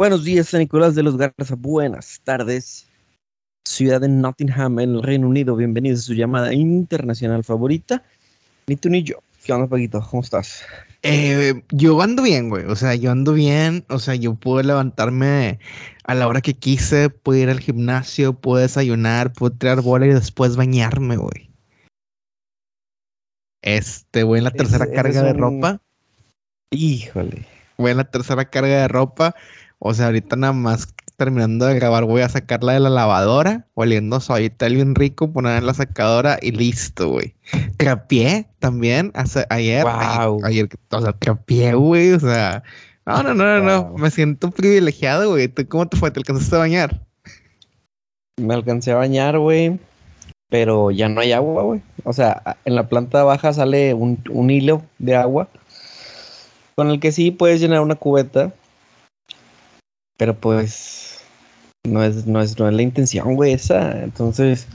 Buenos 0.00 0.24
días, 0.24 0.48
San 0.48 0.60
Nicolás 0.60 0.94
de 0.94 1.02
los 1.02 1.18
Garza. 1.18 1.56
Buenas 1.58 2.22
tardes. 2.24 2.88
Ciudad 3.68 4.00
de 4.00 4.08
Nottingham, 4.08 4.78
en 4.78 4.94
el 4.94 5.02
Reino 5.02 5.28
Unido. 5.28 5.56
Bienvenidos 5.56 6.00
a 6.00 6.02
su 6.04 6.14
llamada 6.14 6.54
internacional 6.54 7.44
favorita. 7.44 8.02
Ni 8.66 8.76
tú 8.76 8.88
ni 8.88 9.02
yo. 9.02 9.16
¿Qué 9.44 9.52
onda, 9.52 9.66
Paquito? 9.66 10.00
¿Cómo 10.00 10.22
estás? 10.22 10.62
Eh, 11.02 11.62
yo 11.70 12.00
ando 12.00 12.22
bien, 12.22 12.48
güey. 12.48 12.64
O 12.64 12.76
sea, 12.76 12.94
yo 12.94 13.10
ando 13.10 13.34
bien. 13.34 13.84
O 13.90 13.98
sea, 13.98 14.14
yo 14.14 14.36
puedo 14.36 14.62
levantarme 14.62 15.58
a 16.04 16.14
la 16.14 16.28
hora 16.28 16.40
que 16.40 16.54
quise, 16.54 17.10
puedo 17.10 17.38
ir 17.38 17.50
al 17.50 17.60
gimnasio, 17.60 18.32
puedo 18.32 18.62
desayunar, 18.62 19.34
puedo 19.34 19.52
tirar 19.54 19.82
bola 19.82 20.06
y 20.06 20.14
después 20.14 20.56
bañarme, 20.56 21.18
güey. 21.18 21.50
Este, 23.60 24.22
voy 24.22 24.38
en 24.38 24.44
la 24.44 24.50
tercera 24.50 24.90
carga 24.90 25.22
de 25.24 25.32
un- 25.32 25.38
ropa. 25.38 25.82
Híjole. 26.70 27.44
Voy 27.76 27.90
en 27.90 27.98
la 27.98 28.10
tercera 28.10 28.46
carga 28.46 28.80
de 28.80 28.88
ropa. 28.88 29.34
O 29.82 29.94
sea, 29.94 30.06
ahorita 30.06 30.36
nada 30.36 30.52
más 30.52 30.94
terminando 31.16 31.66
de 31.66 31.74
grabar, 31.74 32.04
voy 32.04 32.20
a 32.20 32.28
sacarla 32.28 32.74
de 32.74 32.80
la 32.80 32.90
lavadora, 32.90 33.66
oliendo 33.74 34.20
suavita 34.20 34.68
bien 34.68 34.94
rico, 34.94 35.32
ponerla 35.32 35.58
en 35.58 35.66
la 35.66 35.74
sacadora 35.74 36.38
y 36.40 36.52
listo, 36.52 37.08
güey. 37.08 37.34
Trapié 37.78 38.46
también 38.58 39.10
hace, 39.14 39.46
ayer. 39.48 39.82
Guau. 39.82 40.40
Ayer, 40.44 40.68
o 40.90 41.00
sea, 41.00 41.12
trapié, 41.14 41.74
güey. 41.74 42.12
O 42.12 42.20
sea, 42.20 42.62
no, 43.06 43.22
no, 43.22 43.34
no, 43.34 43.60
no. 43.60 43.94
Me 43.96 44.10
siento 44.10 44.50
privilegiado, 44.50 45.30
güey. 45.30 45.48
¿Tú 45.48 45.66
cómo 45.66 45.88
te 45.88 45.96
fue? 45.96 46.10
¿Te 46.10 46.20
alcanzaste 46.20 46.56
a 46.56 46.60
bañar? 46.60 47.00
Me 48.36 48.54
alcancé 48.54 48.92
a 48.92 48.96
bañar, 48.96 49.38
güey. 49.38 49.78
Pero 50.50 50.90
ya 50.90 51.08
no 51.08 51.22
hay 51.22 51.32
agua, 51.32 51.62
güey. 51.62 51.80
O 52.04 52.12
sea, 52.12 52.56
en 52.66 52.74
la 52.74 52.88
planta 52.88 53.24
baja 53.24 53.52
sale 53.54 53.94
un, 53.94 54.22
un 54.28 54.50
hilo 54.50 54.82
de 54.98 55.16
agua 55.16 55.48
con 56.74 56.88
el 56.88 56.98
que 56.98 57.12
sí 57.12 57.30
puedes 57.30 57.60
llenar 57.60 57.80
una 57.80 57.94
cubeta. 57.94 58.52
Pero 60.20 60.34
pues 60.34 61.18
no 61.88 62.04
es, 62.04 62.26
no 62.26 62.42
es, 62.42 62.58
no 62.58 62.68
es 62.68 62.74
la 62.74 62.82
intención, 62.82 63.36
güey, 63.36 63.54
esa. 63.54 64.04
Entonces, 64.04 64.66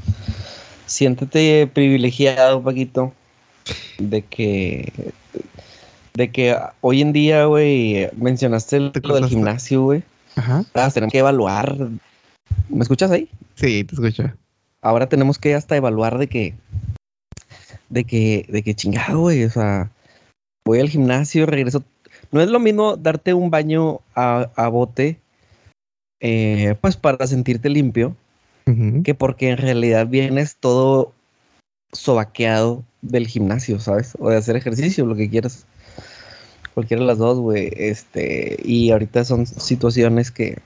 siéntete 0.87 1.67
privilegiado, 1.71 2.63
Paquito, 2.63 3.13
de 3.99 4.23
que 4.23 4.91
de 6.15 6.31
que 6.31 6.57
hoy 6.81 7.01
en 7.03 7.13
día, 7.13 7.45
güey, 7.45 8.09
mencionaste 8.15 8.77
el- 8.77 8.91
lo 9.03 9.15
del 9.15 9.27
gimnasio, 9.27 9.83
güey. 9.83 10.01
Ajá. 10.35 10.65
Ah, 10.73 10.89
tenemos 10.91 11.11
que 11.11 11.19
evaluar. 11.19 11.75
¿Me 12.69 12.81
escuchas 12.81 13.11
ahí? 13.11 13.29
Sí, 13.53 13.83
te 13.83 13.93
escucho. 13.93 14.23
ahora 14.81 15.07
tenemos 15.07 15.37
que 15.37 15.53
hasta 15.53 15.75
evaluar 15.75 16.17
de 16.17 16.27
que, 16.27 16.55
de 17.89 18.03
que, 18.03 18.47
de 18.49 18.63
que 18.63 18.73
chingado, 18.73 19.19
güey, 19.19 19.43
o 19.43 19.49
sea, 19.51 19.91
voy 20.65 20.79
al 20.79 20.89
gimnasio, 20.89 21.45
regreso. 21.45 21.83
No 22.31 22.41
es 22.41 22.49
lo 22.49 22.59
mismo 22.59 22.97
darte 22.97 23.35
un 23.35 23.51
baño 23.51 23.99
a, 24.15 24.49
a 24.55 24.67
bote, 24.69 25.19
eh, 26.27 26.73
pues 26.81 26.97
para 26.97 27.27
sentirte 27.27 27.69
limpio, 27.69 28.15
que 29.03 29.13
porque 29.13 29.51
en 29.51 29.57
realidad 29.57 30.07
vienes 30.07 30.55
todo 30.55 31.13
sobaqueado 31.91 32.83
del 33.03 33.27
gimnasio, 33.27 33.79
¿sabes? 33.79 34.17
O 34.17 34.31
de 34.31 34.37
hacer 34.37 34.55
ejercicio, 34.55 35.05
lo 35.05 35.15
que 35.15 35.29
quieras. 35.29 35.67
Cualquiera 36.73 37.01
de 37.01 37.07
las 37.07 37.19
dos, 37.19 37.37
güey. 37.37 37.71
Este, 37.77 38.57
y 38.65 38.89
ahorita 38.89 39.23
son 39.23 39.45
situaciones 39.45 40.31
que, 40.31 40.57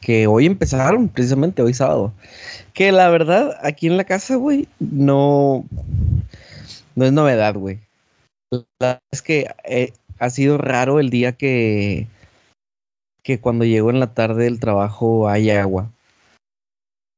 que 0.00 0.26
hoy 0.26 0.46
empezaron, 0.46 1.08
precisamente 1.08 1.62
hoy 1.62 1.72
sábado. 1.72 2.12
Que 2.72 2.90
la 2.90 3.08
verdad, 3.08 3.56
aquí 3.62 3.86
en 3.86 3.98
la 3.98 4.04
casa, 4.04 4.34
güey, 4.34 4.66
no, 4.80 5.64
no 6.96 7.04
es 7.04 7.12
novedad, 7.12 7.54
güey. 7.54 7.78
La 8.50 8.64
verdad 8.80 8.98
es 9.12 9.22
que 9.22 9.46
eh, 9.62 9.92
ha 10.18 10.28
sido 10.28 10.58
raro 10.58 10.98
el 10.98 11.08
día 11.08 11.30
que, 11.30 12.08
que 13.22 13.40
cuando 13.40 13.64
llego 13.64 13.90
en 13.90 14.00
la 14.00 14.14
tarde 14.14 14.44
del 14.44 14.60
trabajo 14.60 15.28
hay 15.28 15.50
agua. 15.50 15.90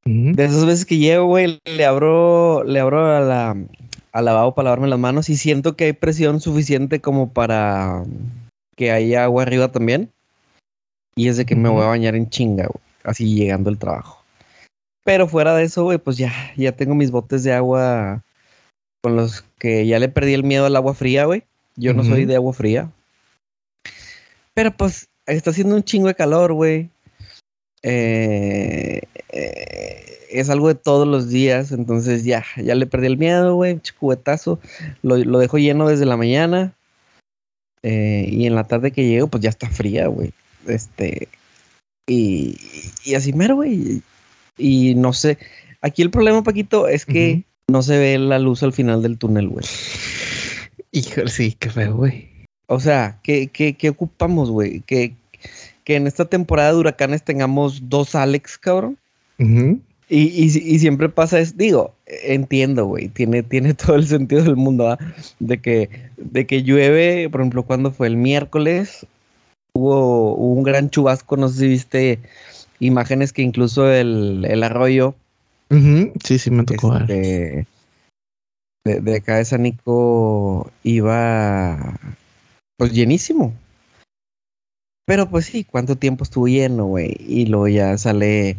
De 0.05 0.45
esas 0.45 0.67
veces 0.67 0.85
que 0.85 0.99
llego, 0.99 1.27
güey, 1.27 1.61
le 1.65 1.85
abro, 1.87 2.63
le 2.65 2.79
abro 2.79 3.17
a 3.17 3.21
la, 3.21 3.57
al 4.13 4.25
lavabo 4.25 4.55
para 4.55 4.67
lavarme 4.67 4.89
las 4.89 4.99
manos 4.99 5.31
y 5.31 5.37
siento 5.37 5.77
que 5.77 5.85
hay 5.85 5.93
presión 5.95 6.41
suficiente 6.41 7.01
como 7.01 7.33
para 7.33 8.05
que 8.77 8.91
haya 8.91 9.25
agua 9.25 9.43
arriba 9.45 9.73
también. 9.73 10.11
Y 11.17 11.29
es 11.29 11.39
de 11.39 11.47
que 11.47 11.57
me 11.57 11.69
Ujú. 11.69 11.79
voy 11.79 11.85
a 11.87 11.89
bañar 11.89 12.17
en 12.17 12.29
chinga, 12.29 12.67
güey, 12.67 12.85
así 13.05 13.35
llegando 13.35 13.71
al 13.71 13.79
trabajo. 13.79 14.23
Pero 15.05 15.27
fuera 15.27 15.55
de 15.55 15.65
eso, 15.65 15.85
güey, 15.85 15.99
pues 15.99 16.19
ya, 16.19 16.33
ya 16.57 16.73
tengo 16.73 16.95
mis 16.95 17.11
botes 17.11 17.43
de 17.43 17.55
agua 17.55 18.23
con 19.03 19.17
los 19.17 19.43
que 19.59 19.87
ya 19.87 19.99
le 19.99 20.09
perdí 20.09 20.35
el 20.35 20.45
miedo 20.45 20.67
al 20.67 20.77
agua 20.77 20.95
fría, 20.95 21.25
güey. 21.25 21.45
Yo 21.77 21.95
no 21.95 22.05
soy 22.05 22.25
de 22.25 22.37
agua 22.37 22.53
fría. 22.53 22.91
Pero 24.55 24.77
pues 24.77 25.09
está 25.27 25.51
haciendo 25.51 25.75
un 25.77 25.83
chingo 25.85 26.09
de 26.09 26.15
calor, 26.15 26.53
güey. 26.53 26.91
Eh, 27.83 29.03
eh, 29.31 30.19
es 30.31 30.51
algo 30.51 30.69
de 30.69 30.75
todos 30.75 31.07
los 31.07 31.29
días, 31.29 31.71
entonces 31.71 32.25
ya, 32.25 32.45
ya 32.57 32.75
le 32.75 32.87
perdí 32.87 33.07
el 33.07 33.19
miedo, 33.19 33.55
güey, 33.55 33.81
cubetazo. 33.99 34.59
Lo, 35.03 35.17
lo 35.17 35.39
dejo 35.39 35.59
lleno 35.59 35.89
desde 35.89 36.07
la 36.07 36.17
mañana. 36.17 36.73
eh, 37.83 38.27
y 38.31 38.47
en 38.47 38.55
la 38.55 38.65
tarde 38.65 38.91
que 38.91 39.07
llego, 39.07 39.29
pues 39.29 39.43
ya 39.43 39.51
está 39.51 39.69
fría, 39.69 40.07
güey. 40.07 40.33
Este. 40.67 41.29
Y, 42.09 42.57
y 43.05 43.15
así 43.15 43.33
mero, 43.33 43.57
güey. 43.57 44.03
Y 44.57 44.95
no 44.95 45.13
sé. 45.13 45.39
Aquí 45.83 46.01
el 46.03 46.11
problema, 46.11 46.43
Paquito, 46.43 46.89
es 46.89 47.05
que 47.05 47.45
no 47.69 47.83
se 47.83 47.99
ve 47.99 48.19
la 48.19 48.39
luz 48.39 48.63
al 48.63 48.73
final 48.73 49.03
del 49.03 49.19
túnel, 49.19 49.49
güey. 49.49 49.67
Híjole, 50.93 51.29
sí, 51.29 51.53
qué 51.59 51.71
feo, 51.71 51.97
güey. 51.97 52.31
O 52.67 52.81
sea, 52.81 53.19
¿qué, 53.23 53.49
qué, 53.49 53.75
qué 53.75 53.91
ocupamos, 53.91 54.51
güey? 54.51 54.81
Que, 54.81 55.15
que 55.85 55.97
en 55.97 56.07
esta 56.07 56.25
temporada 56.25 56.73
de 56.73 56.79
huracanes 56.79 57.23
tengamos 57.23 57.89
dos 57.89 58.15
Alex, 58.15 58.59
cabrón. 58.59 58.97
Y, 59.39 59.77
y, 60.09 60.45
y 60.45 60.79
siempre 60.79 61.09
pasa 61.09 61.41
es, 61.41 61.57
digo, 61.57 61.95
entiendo, 62.07 62.87
güey, 62.87 63.09
tiene, 63.09 63.43
tiene 63.43 63.75
todo 63.75 63.97
el 63.97 64.07
sentido 64.07 64.43
del 64.43 64.57
mundo, 64.57 64.89
¿ah? 64.91 64.99
De 65.41 65.59
que, 65.59 65.91
de 66.17 66.47
que 66.47 66.63
llueve, 66.63 67.29
por 67.31 67.41
ejemplo, 67.41 67.65
cuando 67.65 67.91
fue 67.91 68.07
el 68.07 68.17
miércoles, 68.17 69.07
hubo, 69.75 70.35
hubo 70.35 70.55
un 70.55 70.63
gran 70.63 70.91
chubasco, 70.91 71.37
no 71.37 71.49
sé 71.49 71.61
si 71.61 71.69
viste 71.69 72.19
imágenes 72.81 73.33
que 73.33 73.43
incluso 73.43 73.91
el, 73.91 74.45
el 74.49 74.63
arroyo 74.63 75.15
Ujú. 75.71 76.13
Sí, 76.25 76.39
sí, 76.39 76.51
me 76.51 76.65
tocó 76.65 76.97
este, 76.97 77.67
de, 78.85 79.01
de 79.01 79.17
acá 79.17 79.37
de 79.37 79.45
San 79.45 79.63
Nico 79.63 80.71
iba 80.83 81.99
pues 82.77 82.93
llenísimo. 82.93 83.53
Pero 85.07 85.29
pues 85.29 85.47
sí, 85.47 85.65
¿cuánto 85.65 85.97
tiempo 85.97 86.25
estuvo 86.25 86.49
lleno, 86.49 86.87
güey? 86.87 87.17
Y 87.19 87.47
luego 87.47 87.69
ya 87.69 87.99
sale, 87.99 88.57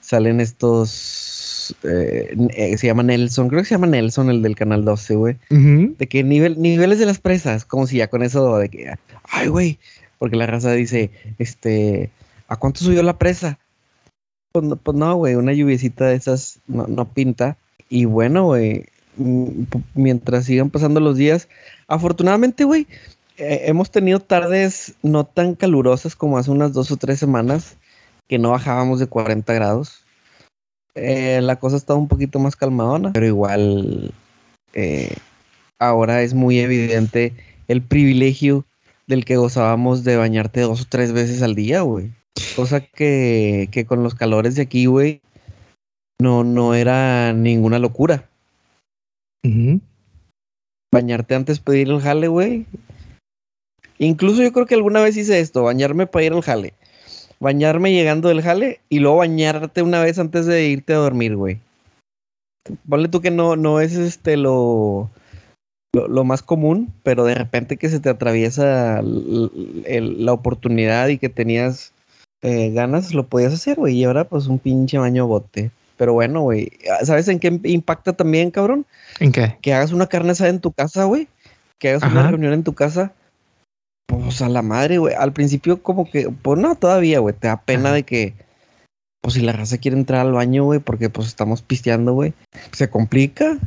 salen 0.00 0.40
estos, 0.40 1.74
eh, 1.84 2.36
eh, 2.54 2.76
se 2.76 2.86
llama 2.86 3.02
Nelson, 3.02 3.48
creo 3.48 3.62
que 3.62 3.68
se 3.68 3.74
llama 3.74 3.86
Nelson, 3.86 4.28
el 4.30 4.42
del 4.42 4.56
Canal 4.56 4.84
12, 4.84 5.14
güey. 5.16 5.36
De 5.48 6.06
que 6.06 6.22
nivel, 6.22 6.60
niveles 6.60 6.98
de 6.98 7.06
las 7.06 7.18
presas, 7.18 7.64
como 7.64 7.86
si 7.86 7.96
ya 7.96 8.08
con 8.08 8.22
eso 8.22 8.58
de 8.58 8.68
que, 8.68 8.94
ay, 9.24 9.48
güey, 9.48 9.78
porque 10.18 10.36
la 10.36 10.46
raza 10.46 10.72
dice, 10.72 11.10
este, 11.38 12.10
¿a 12.48 12.56
cuánto 12.56 12.80
subió 12.80 13.02
la 13.02 13.18
presa? 13.18 13.58
Pues 14.52 14.66
no, 14.66 14.76
pues 14.76 14.96
no, 14.96 15.14
güey, 15.16 15.34
una 15.34 15.54
lluviecita 15.54 16.06
de 16.06 16.16
esas 16.16 16.60
no, 16.66 16.86
no 16.86 17.06
pinta. 17.06 17.56
Y 17.88 18.04
bueno, 18.04 18.44
güey, 18.44 18.84
mm, 19.16 19.64
mientras 19.94 20.44
sigan 20.44 20.68
pasando 20.68 21.00
los 21.00 21.16
días, 21.16 21.48
afortunadamente, 21.88 22.64
güey, 22.64 22.86
eh, 23.36 23.62
hemos 23.66 23.90
tenido 23.90 24.20
tardes 24.20 24.94
no 25.02 25.24
tan 25.24 25.54
calurosas 25.54 26.16
como 26.16 26.38
hace 26.38 26.50
unas 26.50 26.72
dos 26.72 26.90
o 26.90 26.96
tres 26.96 27.18
semanas, 27.18 27.76
que 28.28 28.38
no 28.38 28.50
bajábamos 28.50 28.98
de 28.98 29.06
40 29.06 29.52
grados. 29.52 30.04
Eh, 30.94 31.40
la 31.42 31.56
cosa 31.56 31.76
está 31.76 31.94
un 31.94 32.08
poquito 32.08 32.38
más 32.38 32.56
calmadona, 32.56 33.12
pero 33.12 33.26
igual 33.26 34.14
eh, 34.72 35.14
ahora 35.78 36.22
es 36.22 36.32
muy 36.32 36.58
evidente 36.58 37.34
el 37.68 37.82
privilegio 37.82 38.64
del 39.06 39.24
que 39.24 39.36
gozábamos 39.36 40.04
de 40.04 40.16
bañarte 40.16 40.62
dos 40.62 40.82
o 40.82 40.86
tres 40.88 41.12
veces 41.12 41.42
al 41.42 41.54
día, 41.54 41.82
güey. 41.82 42.10
Cosa 42.54 42.80
que, 42.80 43.68
que 43.70 43.84
con 43.84 44.02
los 44.02 44.14
calores 44.14 44.54
de 44.54 44.62
aquí, 44.62 44.86
güey, 44.86 45.20
no, 46.18 46.44
no 46.44 46.74
era 46.74 47.32
ninguna 47.32 47.78
locura. 47.78 48.28
Bañarte 50.92 51.34
antes 51.34 51.64
de 51.64 51.78
ir 51.78 51.90
al 51.90 52.00
jale, 52.00 52.28
güey. 52.28 52.66
Incluso 53.98 54.42
yo 54.42 54.52
creo 54.52 54.66
que 54.66 54.74
alguna 54.74 55.02
vez 55.02 55.16
hice 55.16 55.40
esto, 55.40 55.62
bañarme 55.62 56.06
para 56.06 56.24
ir 56.24 56.32
al 56.32 56.42
jale. 56.42 56.74
Bañarme 57.40 57.92
llegando 57.92 58.28
del 58.28 58.42
jale 58.42 58.80
y 58.88 58.98
luego 58.98 59.18
bañarte 59.18 59.82
una 59.82 60.00
vez 60.02 60.18
antes 60.18 60.46
de 60.46 60.66
irte 60.68 60.94
a 60.94 60.98
dormir, 60.98 61.36
güey. 61.36 61.58
Ponle 62.88 63.08
tú 63.08 63.20
que 63.20 63.30
no, 63.30 63.56
no 63.56 63.80
es 63.80 63.94
este 63.94 64.36
lo, 64.36 65.08
lo, 65.94 66.08
lo 66.08 66.24
más 66.24 66.42
común, 66.42 66.92
pero 67.02 67.24
de 67.24 67.34
repente 67.34 67.76
que 67.76 67.88
se 67.88 68.00
te 68.00 68.08
atraviesa 68.08 69.00
el- 69.00 70.24
la 70.24 70.32
oportunidad 70.32 71.08
y 71.08 71.18
que 71.18 71.28
tenías 71.28 71.92
eh, 72.42 72.70
ganas, 72.70 73.14
lo 73.14 73.26
podías 73.26 73.52
hacer, 73.52 73.76
güey. 73.76 73.96
Y 73.96 74.04
ahora, 74.04 74.24
pues, 74.24 74.46
un 74.46 74.58
pinche 74.58 74.98
baño 74.98 75.26
bote. 75.26 75.70
Pero 75.96 76.12
bueno, 76.12 76.42
güey. 76.42 76.70
¿Sabes 77.02 77.28
en 77.28 77.38
qué 77.40 77.58
impacta 77.64 78.12
también, 78.12 78.50
cabrón? 78.50 78.84
¿En 79.20 79.32
qué? 79.32 79.56
Que 79.62 79.72
hagas 79.72 79.92
una 79.92 80.06
carne 80.06 80.32
asada 80.32 80.50
en 80.50 80.60
tu 80.60 80.70
casa, 80.72 81.04
güey. 81.04 81.28
Que 81.78 81.90
hagas 81.90 82.02
una 82.02 82.22
reunión 82.30 82.52
en 82.52 82.62
tu 82.64 82.74
casa. 82.74 83.12
Pues 84.06 84.42
a 84.42 84.48
la 84.48 84.62
madre, 84.62 84.98
güey. 84.98 85.14
Al 85.14 85.32
principio 85.32 85.82
como 85.82 86.10
que, 86.10 86.30
pues 86.30 86.58
no, 86.58 86.74
todavía, 86.76 87.18
güey. 87.18 87.34
Te 87.34 87.48
da 87.48 87.60
pena 87.60 87.92
de 87.92 88.04
que, 88.04 88.34
pues 89.20 89.34
si 89.34 89.40
la 89.40 89.52
raza 89.52 89.78
quiere 89.78 89.96
entrar 89.96 90.20
al 90.20 90.32
baño, 90.32 90.64
güey, 90.64 90.80
porque 90.80 91.10
pues 91.10 91.28
estamos 91.28 91.62
pisteando, 91.62 92.12
güey. 92.12 92.32
Se 92.72 92.88
complica. 92.88 93.58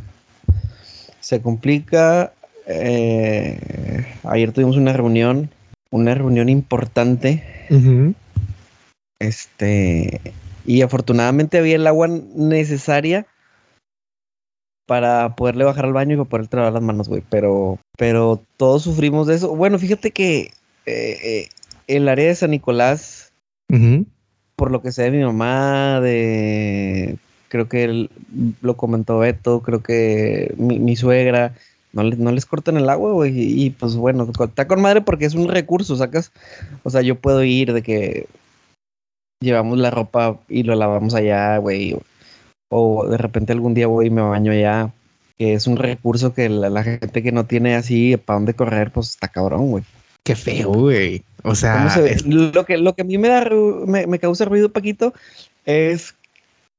Se 1.20 1.42
complica. 1.42 2.34
Eh, 2.66 4.06
ayer 4.24 4.52
tuvimos 4.52 4.78
una 4.78 4.94
reunión, 4.94 5.50
una 5.92 6.16
reunión 6.16 6.50
importante. 6.50 7.44
Este, 9.20 10.22
y 10.66 10.82
afortunadamente 10.82 11.58
había 11.58 11.76
el 11.76 11.88
agua 11.88 12.08
necesaria 12.08 13.28
para 14.90 15.36
poderle 15.36 15.66
bajar 15.66 15.86
al 15.86 15.94
baño 15.94 16.16
y 16.16 16.18
para 16.18 16.30
poder 16.30 16.48
trabar 16.48 16.74
las 16.74 16.82
manos, 16.82 17.08
güey. 17.08 17.22
Pero, 17.30 17.78
pero 17.96 18.42
todos 18.58 18.82
sufrimos 18.82 19.28
de 19.28 19.36
eso. 19.36 19.56
Bueno, 19.56 19.78
fíjate 19.78 20.10
que 20.10 20.52
eh, 20.88 21.18
eh, 21.24 21.50
el 21.86 22.10
área 22.10 22.26
de 22.26 22.34
San 22.34 22.50
Nicolás, 22.50 23.32
por 24.56 24.72
lo 24.72 24.82
que 24.82 24.92
sé 24.92 25.04
de 25.04 25.12
mi 25.12 25.24
mamá, 25.24 26.02
de 26.02 27.20
creo 27.50 27.70
que 27.70 27.84
él, 27.84 28.10
lo 28.62 28.78
comentó 28.78 29.20
Beto, 29.20 29.62
creo 29.62 29.84
que 29.84 30.56
mi, 30.58 30.96
suegra, 30.96 31.54
no, 31.94 32.02
no 32.02 32.32
les 32.32 32.48
cortan 32.48 32.78
el 32.78 32.90
agua, 32.90 33.12
güey. 33.12 33.32
Y, 33.38 33.70
pues 33.70 33.96
bueno, 33.96 34.28
está 34.28 34.68
con 34.68 34.82
madre 34.82 35.02
porque 35.02 35.26
es 35.26 35.36
un 35.36 35.50
recurso, 35.50 35.98
sacas. 35.98 36.32
O 36.82 36.90
sea, 36.90 37.04
yo 37.04 37.14
puedo 37.14 37.44
ir 37.44 37.74
de 37.74 37.84
que 37.84 38.26
llevamos 39.40 39.78
la 39.78 39.92
ropa 39.92 40.40
y 40.50 40.64
lo 40.64 40.74
lavamos 40.74 41.14
allá, 41.14 41.58
güey 41.60 41.96
o 42.70 43.08
de 43.08 43.18
repente 43.18 43.52
algún 43.52 43.74
día 43.74 43.88
voy 43.88 44.08
y 44.08 44.10
me 44.10 44.22
baño 44.22 44.54
ya, 44.54 44.94
que 45.38 45.54
es 45.54 45.68
un 45.68 45.78
recurso 45.78 46.34
que 46.34 46.50
la, 46.50 46.84
gente 46.84 47.24
que 47.24 47.32
no 47.32 47.46
tiene 47.46 47.76
así 47.76 48.16
para 48.18 48.38
dónde 48.38 48.54
correr, 48.54 48.92
pues 48.92 49.10
está 49.10 49.28
cabrón, 49.28 49.72
güey. 49.72 49.84
Qué 50.24 50.36
feo, 50.36 50.72
güey. 50.72 51.24
O 51.44 51.56
sea, 51.56 51.96
lo, 52.26 52.66
que, 52.66 52.78
lo 52.78 52.94
que 52.94 53.02
a 53.02 53.06
mí 53.06 53.18
me 53.18 53.30
da 53.30 53.50
me, 53.88 54.20
causa 54.20 54.46
ruido, 54.46 54.72
Paquito, 54.72 55.14
es 55.66 56.16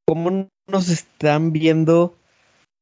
cómo 0.06 0.48
nos 0.68 0.88
están 0.88 1.52
viendo 1.52 2.14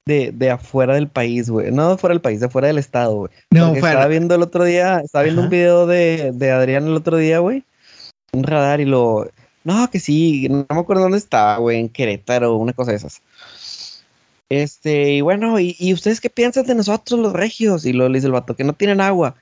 de, 0.07 0.33
de 0.33 0.51
afuera 0.51 0.95
del 0.95 1.09
país, 1.09 1.49
güey. 1.49 1.71
No 1.71 1.89
de 1.89 1.95
afuera 1.95 2.15
del 2.15 2.21
país, 2.21 2.41
de 2.41 2.47
afuera 2.47 2.69
del 2.69 2.79
estado, 2.79 3.17
güey. 3.17 3.31
No, 3.51 3.75
estaba 3.75 4.07
viendo 4.09 4.35
el 4.35 4.43
otro 4.43 4.65
día, 4.65 5.01
estaba 5.05 5.23
viendo 5.23 5.43
un 5.43 5.51
video 5.51 5.87
de, 5.87 6.33
de 6.35 6.51
Adrián 6.51 6.87
el 6.87 6.95
otro 6.95 7.17
día, 7.17 7.39
güey. 7.39 7.65
Un 8.33 8.43
radar 8.43 8.81
y 8.81 8.85
lo 8.85 9.29
no, 9.65 9.91
que 9.91 10.01
sí, 10.01 10.49
no 10.49 10.67
me 10.69 10.81
acuerdo 10.81 11.03
dónde 11.03 11.19
estaba, 11.19 11.59
güey, 11.59 11.79
en 11.79 11.89
Querétaro, 11.89 12.57
una 12.57 12.73
cosa 12.73 12.93
de 12.93 12.99
esas. 12.99 13.23
Este, 14.49 15.13
y 15.13 15.21
bueno, 15.21 15.59
¿y, 15.61 15.93
ustedes 15.93 16.21
qué 16.21 16.31
piensan 16.31 16.67
de 16.67 16.75
nosotros, 16.75 17.21
los 17.21 17.33
regios? 17.33 17.85
Y 17.85 17.93
luego 17.93 18.09
le 18.09 18.19
dice 18.19 18.27
el 18.27 18.33
vato, 18.33 18.57
que 18.57 18.65
no 18.65 18.73
tienen 18.73 19.01
agua. 19.01 19.35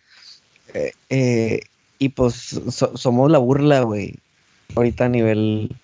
Eh, 0.74 0.92
eh, 1.10 1.60
y 1.98 2.08
pues 2.10 2.60
somos 2.94 3.30
la 3.30 3.38
burla, 3.38 3.82
güey, 3.82 4.16
ahorita 4.74 5.04
a 5.04 5.08
nivel 5.08 5.76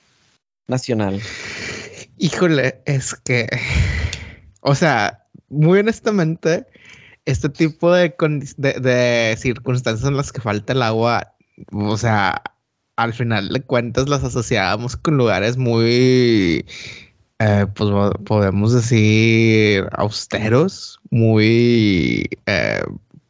nacional. 0.66 1.20
Híjole, 2.18 2.80
es 2.84 3.14
que, 3.14 3.48
o 4.60 4.74
sea, 4.74 5.24
muy 5.48 5.78
honestamente, 5.78 6.66
este 7.24 7.48
tipo 7.48 7.92
de 7.92 9.36
circunstancias 9.38 10.08
en 10.08 10.16
las 10.16 10.32
que 10.32 10.40
falta 10.40 10.72
el 10.72 10.82
agua, 10.82 11.32
o 11.70 11.96
sea, 11.96 12.42
al 13.02 13.12
final 13.12 13.48
de 13.48 13.62
cuentas 13.62 14.08
las 14.08 14.24
asociábamos 14.24 14.96
con 14.96 15.16
lugares 15.16 15.56
muy, 15.56 16.64
eh, 17.38 17.66
pues 17.74 17.90
podemos 18.24 18.72
decir, 18.72 19.88
austeros, 19.92 21.00
muy, 21.10 22.28
eh, 22.46 22.82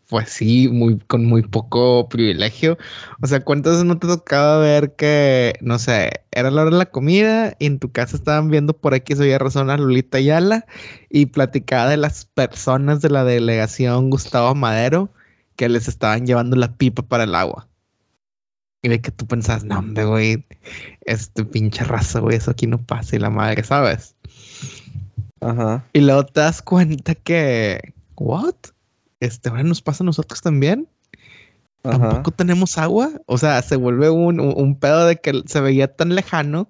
pues 0.08 0.28
sí, 0.30 0.68
muy, 0.68 0.98
con 1.06 1.24
muy 1.24 1.42
poco 1.42 2.08
privilegio. 2.08 2.76
O 3.22 3.26
sea, 3.26 3.40
¿cuántas 3.40 3.82
no 3.84 3.98
te 3.98 4.06
tocaba 4.06 4.58
ver 4.58 4.94
que, 4.94 5.54
no 5.62 5.78
sé, 5.78 6.10
era 6.32 6.50
la 6.50 6.62
hora 6.62 6.70
de 6.70 6.76
la 6.78 6.90
comida 6.90 7.54
y 7.58 7.66
en 7.66 7.78
tu 7.78 7.90
casa 7.92 8.16
estaban 8.16 8.50
viendo 8.50 8.74
por 8.74 8.94
aquí, 8.94 9.16
soy 9.16 9.36
razón 9.38 9.70
a 9.70 9.78
Lolita 9.78 10.18
Ayala 10.18 10.66
y 11.10 11.26
platicaba 11.26 11.88
de 11.88 11.96
las 11.96 12.26
personas 12.26 13.00
de 13.00 13.10
la 13.10 13.24
delegación 13.24 14.10
Gustavo 14.10 14.54
Madero 14.54 15.10
que 15.56 15.68
les 15.70 15.88
estaban 15.88 16.26
llevando 16.26 16.56
la 16.56 16.76
pipa 16.76 17.02
para 17.02 17.24
el 17.24 17.34
agua? 17.34 17.68
Y 18.82 18.88
de 18.88 19.00
que 19.00 19.12
tú 19.12 19.26
pensás, 19.26 19.64
no, 19.64 19.78
hombre, 19.78 20.04
güey, 20.04 20.44
este 21.02 21.44
pinche 21.44 21.84
raza, 21.84 22.18
güey, 22.18 22.36
eso 22.36 22.50
aquí 22.50 22.66
no 22.66 22.78
pasa 22.78 23.14
y 23.14 23.20
la 23.20 23.30
madre, 23.30 23.62
¿sabes? 23.62 24.16
Ajá. 25.40 25.84
Y 25.92 26.00
luego 26.00 26.26
te 26.26 26.40
das 26.40 26.62
cuenta 26.62 27.14
que, 27.14 27.94
¿what? 28.16 28.54
Este, 29.20 29.48
ahora 29.48 29.62
nos 29.62 29.82
pasa 29.82 30.02
a 30.02 30.06
nosotros 30.06 30.42
también. 30.42 30.88
Tampoco 31.82 32.30
tenemos 32.30 32.78
agua. 32.78 33.10
O 33.26 33.38
sea, 33.38 33.60
se 33.62 33.76
vuelve 33.76 34.08
un, 34.10 34.38
un, 34.38 34.78
pedo 34.78 35.06
de 35.06 35.16
que 35.16 35.42
se 35.46 35.60
veía 35.60 35.94
tan 35.94 36.14
lejano 36.14 36.68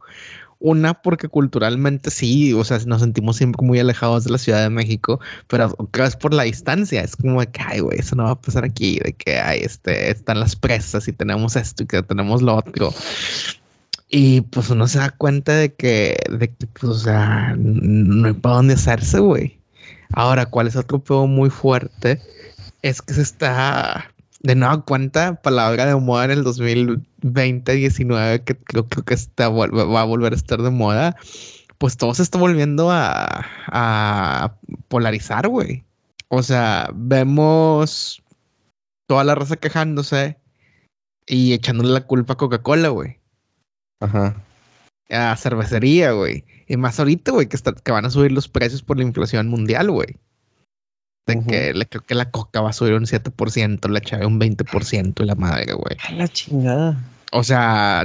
una, 0.62 0.94
porque 0.94 1.28
culturalmente 1.28 2.10
sí, 2.10 2.52
o 2.52 2.64
sea, 2.64 2.78
nos 2.86 3.00
sentimos 3.02 3.36
siempre 3.36 3.66
muy 3.66 3.78
alejados 3.80 4.24
de 4.24 4.30
la 4.30 4.38
Ciudad 4.38 4.62
de 4.62 4.70
México, 4.70 5.20
pero 5.48 5.74
es 6.04 6.16
por 6.16 6.32
la 6.32 6.44
distancia. 6.44 7.02
Es 7.02 7.16
como 7.16 7.40
que, 7.40 7.60
ay, 7.66 7.80
güey, 7.80 7.98
eso 7.98 8.16
no 8.16 8.24
va 8.24 8.30
a 8.30 8.40
pasar 8.40 8.64
aquí, 8.64 8.98
de 9.00 9.12
que 9.12 9.38
hay, 9.38 9.60
este, 9.60 10.10
están 10.10 10.40
las 10.40 10.56
presas 10.56 11.08
y 11.08 11.12
tenemos 11.12 11.56
esto 11.56 11.82
y 11.82 11.86
que 11.86 12.02
tenemos 12.02 12.42
lo 12.42 12.56
otro. 12.56 12.94
Y 14.08 14.42
pues 14.42 14.70
uno 14.70 14.86
se 14.86 14.98
da 14.98 15.10
cuenta 15.10 15.52
de 15.54 15.72
que, 15.72 16.16
de 16.30 16.48
que 16.48 16.66
pues, 16.66 16.84
o 16.84 16.98
sea, 16.98 17.54
no 17.58 18.28
hay 18.28 18.34
para 18.34 18.56
dónde 18.56 18.74
hacerse, 18.74 19.18
güey. 19.18 19.58
Ahora, 20.12 20.46
¿cuál 20.46 20.68
es 20.68 20.76
otro 20.76 20.98
pedo 20.98 21.26
muy 21.26 21.50
fuerte? 21.50 22.20
Es 22.82 23.00
que 23.02 23.14
se 23.14 23.22
está 23.22 24.11
de 24.42 24.54
nueva 24.54 24.84
cuenta, 24.84 25.40
palabra 25.40 25.86
de 25.86 25.96
moda 25.96 26.26
en 26.26 26.32
el 26.32 26.44
2020-19, 26.44 28.44
que 28.44 28.56
creo, 28.56 28.88
que 28.88 29.14
está, 29.14 29.48
va 29.48 30.00
a 30.00 30.04
volver 30.04 30.32
a 30.32 30.36
estar 30.36 30.60
de 30.60 30.70
moda, 30.70 31.16
pues 31.78 31.96
todo 31.96 32.14
se 32.14 32.22
está 32.22 32.38
volviendo 32.38 32.90
a, 32.90 33.46
a 33.68 34.54
polarizar, 34.88 35.48
güey. 35.48 35.84
O 36.28 36.42
sea, 36.42 36.90
vemos 36.94 38.22
toda 39.06 39.24
la 39.24 39.34
raza 39.34 39.56
quejándose 39.56 40.38
y 41.26 41.52
echándole 41.52 41.90
la 41.90 42.06
culpa 42.06 42.34
a 42.34 42.36
Coca-Cola, 42.36 42.88
güey. 42.88 43.18
Ajá. 44.00 44.36
A 45.10 45.36
cervecería, 45.36 46.12
güey. 46.12 46.44
Y 46.66 46.76
más 46.76 46.98
ahorita, 46.98 47.32
güey, 47.32 47.48
que, 47.48 47.58
que 47.58 47.92
van 47.92 48.06
a 48.06 48.10
subir 48.10 48.32
los 48.32 48.48
precios 48.48 48.82
por 48.82 48.96
la 48.96 49.04
inflación 49.04 49.48
mundial, 49.48 49.90
güey. 49.90 50.16
De 51.26 51.40
que 51.44 51.72
le, 51.72 51.86
creo 51.86 52.02
que 52.02 52.16
la 52.16 52.30
coca 52.30 52.60
va 52.60 52.70
a 52.70 52.72
subir 52.72 52.94
un 52.94 53.04
7%, 53.04 53.88
la 53.88 54.00
chave 54.00 54.26
un 54.26 54.40
20% 54.40 55.22
y 55.22 55.24
la 55.24 55.34
madre, 55.36 55.72
güey. 55.72 55.96
A 56.08 56.12
la 56.12 56.28
chingada. 56.28 56.96
O 57.30 57.44
sea, 57.44 58.04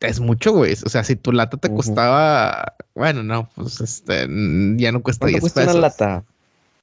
es 0.00 0.20
mucho, 0.20 0.52
güey. 0.52 0.74
O 0.84 0.88
sea, 0.88 1.04
si 1.04 1.16
tu 1.16 1.32
lata 1.32 1.56
te 1.56 1.72
costaba, 1.72 2.74
bueno, 2.94 3.22
no, 3.22 3.48
pues 3.54 3.80
este, 3.80 4.28
ya 4.76 4.92
no 4.92 5.02
cuesta 5.02 5.26
10 5.26 5.40
cuesta 5.40 5.62
pesos. 5.62 5.74
una 5.74 5.80
lata? 5.82 6.24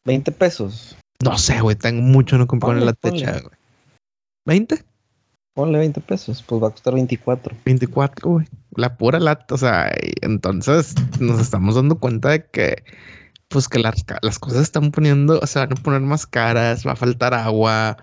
20 0.06 0.32
pesos. 0.32 0.98
No 1.24 1.38
sé, 1.38 1.62
güey, 1.62 1.76
tengo 1.76 2.02
mucho 2.02 2.38
no 2.38 2.48
comprar 2.48 2.78
la 2.78 2.86
lata 2.86 3.12
chave, 3.14 3.42
güey. 3.42 4.60
¿20? 4.60 4.84
Ponle 5.54 5.78
20 5.78 6.02
pesos, 6.02 6.44
pues 6.44 6.64
va 6.64 6.70
a 6.70 6.72
costar 6.72 6.94
24. 6.94 7.56
24, 7.66 8.30
güey. 8.30 8.48
La 8.76 8.98
pura 8.98 9.20
lata, 9.20 9.54
o 9.54 9.58
sea, 9.58 9.92
entonces 10.22 10.96
nos 11.20 11.40
estamos 11.40 11.76
dando 11.76 12.00
cuenta 12.00 12.30
de 12.30 12.46
que 12.46 12.84
pues 13.52 13.68
que 13.68 13.80
las, 13.80 14.04
las 14.22 14.40
cosas 14.40 14.64
están 14.64 14.92
poniendo, 14.92 15.46
se 15.46 15.60
van 15.60 15.74
a 15.74 15.76
poner 15.76 16.02
más 16.02 16.26
caras, 16.26 16.88
va 16.88 16.94
a 16.94 16.96
faltar 16.96 17.34
agua, 17.34 17.98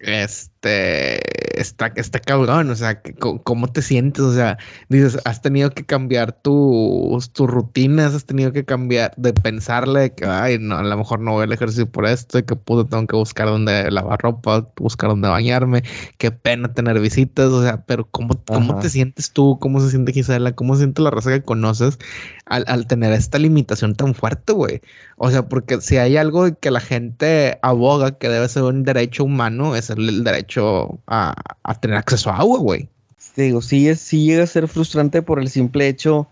este, 0.00 1.20
está, 1.60 1.92
está 1.96 2.18
cabrón, 2.20 2.70
o 2.70 2.76
sea, 2.76 3.00
¿cómo 3.44 3.68
te 3.68 3.82
sientes? 3.82 4.22
O 4.22 4.32
sea, 4.32 4.58
dices, 4.88 5.18
has 5.24 5.42
tenido 5.42 5.70
que 5.70 5.84
cambiar 5.84 6.32
tus, 6.32 7.30
tus 7.32 7.48
rutinas, 7.48 8.14
has 8.14 8.24
tenido 8.24 8.52
que 8.52 8.64
cambiar 8.64 9.12
de 9.16 9.32
pensarle 9.32 10.14
que, 10.14 10.26
ay, 10.26 10.58
no, 10.58 10.76
a 10.76 10.82
lo 10.82 10.96
mejor 10.96 11.20
no 11.20 11.32
voy 11.32 11.44
al 11.44 11.52
ejercicio 11.52 11.90
por 11.90 12.06
esto, 12.06 12.44
que 12.44 12.56
puto 12.56 12.86
tengo 12.86 13.06
que 13.06 13.16
buscar 13.16 13.48
dónde 13.48 13.90
lavar 13.90 14.20
ropa, 14.20 14.68
buscar 14.76 15.10
dónde 15.10 15.28
bañarme, 15.28 15.82
qué 16.18 16.30
pena 16.30 16.72
tener 16.72 16.98
visitas, 17.00 17.46
o 17.46 17.62
sea, 17.62 17.84
pero 17.84 18.08
¿cómo, 18.10 18.34
cómo 18.46 18.78
te 18.78 18.90
sientes 18.90 19.32
tú? 19.32 19.58
¿Cómo 19.60 19.80
se 19.80 19.90
siente 19.90 20.12
Gisela? 20.12 20.52
¿Cómo 20.52 20.74
se 20.74 20.80
siente 20.80 21.02
la 21.02 21.10
raza 21.10 21.30
que 21.30 21.42
conoces 21.42 21.98
al, 22.46 22.64
al 22.68 22.86
tener 22.86 23.12
esta 23.12 23.38
limitación 23.38 23.94
tan 23.94 24.14
fuerte, 24.14 24.52
güey? 24.52 24.80
O 25.16 25.30
sea, 25.30 25.48
porque 25.48 25.80
si 25.80 25.96
hay 25.96 26.16
algo 26.16 26.46
que 26.60 26.70
la 26.70 26.80
gente 26.80 27.58
aboga 27.62 28.18
que 28.18 28.28
debe 28.28 28.48
ser 28.48 28.62
un 28.62 28.84
derecho 28.84 29.24
humano, 29.24 29.74
es 29.74 29.90
el, 29.90 30.22
derecho 30.22 31.00
a, 31.06 31.34
tener 31.80 31.96
acceso 31.96 32.30
a 32.30 32.38
agua, 32.38 32.58
güey. 32.58 32.88
digo, 33.36 33.62
sí, 33.62 33.88
es, 33.88 34.00
sí 34.00 34.24
llega 34.24 34.44
a 34.44 34.46
ser 34.46 34.68
frustrante 34.68 35.22
por 35.22 35.40
el 35.40 35.48
simple 35.48 35.88
hecho 35.88 36.28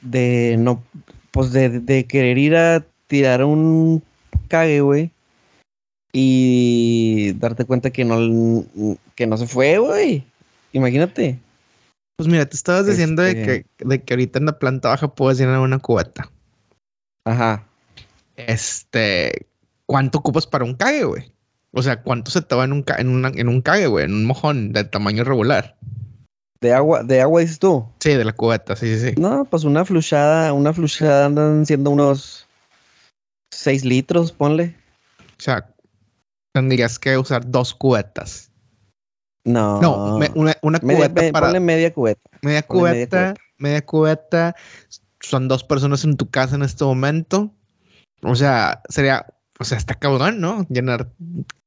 de 0.00 0.56
no, 0.58 0.82
pues 1.30 1.52
de, 1.52 2.06
querer 2.08 2.38
ir 2.38 2.56
a 2.56 2.84
tirar 3.06 3.44
un 3.44 4.02
cague, 4.48 4.80
güey. 4.80 5.10
Y 6.12 7.32
darte 7.34 7.64
cuenta 7.64 7.90
que 7.90 8.04
no, 8.04 8.64
que 9.14 9.26
no 9.26 9.36
se 9.36 9.46
fue, 9.46 9.78
güey. 9.78 10.24
Imagínate. 10.72 11.38
Pues 12.16 12.28
mira, 12.28 12.46
te 12.46 12.56
estabas 12.56 12.86
diciendo 12.86 13.22
de, 13.22 13.30
este 13.30 13.64
que, 13.76 13.84
de 13.84 14.02
que 14.02 14.14
ahorita 14.14 14.38
en 14.38 14.46
la 14.46 14.58
planta 14.58 14.88
baja 14.88 15.08
puedes 15.08 15.38
llenar 15.38 15.60
una 15.60 15.78
cubeta. 15.78 16.30
Ajá. 17.24 17.64
Este, 18.36 19.46
¿cuánto 19.86 20.18
ocupas 20.18 20.46
para 20.46 20.64
un 20.64 20.74
cague, 20.74 21.04
güey? 21.04 21.32
O 21.72 21.82
sea, 21.82 22.02
¿cuánto 22.02 22.30
se 22.30 22.40
te 22.42 22.54
va 22.54 22.64
en 22.64 22.72
un, 22.72 22.84
en, 22.96 23.08
una, 23.08 23.28
en 23.28 23.48
un 23.48 23.60
cague, 23.60 23.86
güey? 23.86 24.04
En 24.06 24.14
un 24.14 24.24
mojón 24.24 24.72
de 24.72 24.84
tamaño 24.84 25.24
regular. 25.24 25.76
¿De 26.60 26.72
agua, 26.72 27.02
de 27.04 27.20
agua 27.20 27.40
dices 27.42 27.58
tú? 27.58 27.86
Sí, 28.00 28.14
de 28.14 28.24
la 28.24 28.32
cubeta, 28.32 28.74
sí, 28.74 28.98
sí, 28.98 29.10
sí. 29.10 29.20
No, 29.20 29.44
pues 29.44 29.64
una 29.64 29.84
flushada, 29.84 30.52
una 30.52 30.72
flushada 30.72 31.26
andan 31.26 31.66
siendo 31.66 31.90
unos 31.90 32.46
6 33.52 33.84
litros, 33.84 34.32
ponle. 34.32 34.74
O 35.20 35.40
sea, 35.40 35.72
tendrías 36.52 36.98
que 36.98 37.16
usar 37.16 37.48
dos 37.48 37.74
cubetas. 37.74 38.50
No. 39.44 39.80
No, 39.80 40.18
me- 40.18 40.32
una, 40.34 40.56
una 40.62 40.80
media, 40.82 41.06
cubeta 41.08 41.22
me- 41.22 41.32
para... 41.32 41.46
ponle 41.46 41.60
media 41.60 41.92
cubeta. 41.92 42.20
Media 42.42 42.62
cubeta, 42.62 43.34
media 43.58 43.84
cubeta. 43.84 44.56
Son 45.20 45.48
dos 45.48 45.62
personas 45.64 46.04
en 46.04 46.16
tu 46.16 46.28
casa 46.28 46.56
en 46.56 46.62
este 46.62 46.84
momento. 46.84 47.52
O 48.22 48.34
sea, 48.34 48.82
sería, 48.88 49.26
o 49.58 49.64
sea, 49.64 49.78
está 49.78 49.94
cabrón, 49.94 50.40
¿no? 50.40 50.66
Llenar 50.68 51.08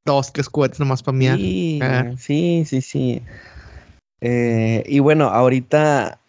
dos, 0.05 0.31
tres 0.33 0.49
cubetas 0.49 0.79
nomás 0.79 1.03
para 1.03 1.17
mí. 1.17 1.27
Sí, 1.37 1.79
Ah. 1.81 2.13
sí, 2.17 2.63
sí, 2.65 2.81
sí. 2.81 3.21
Eh, 4.21 4.83
y 4.87 4.99
bueno, 4.99 5.25
ahorita 5.29 6.19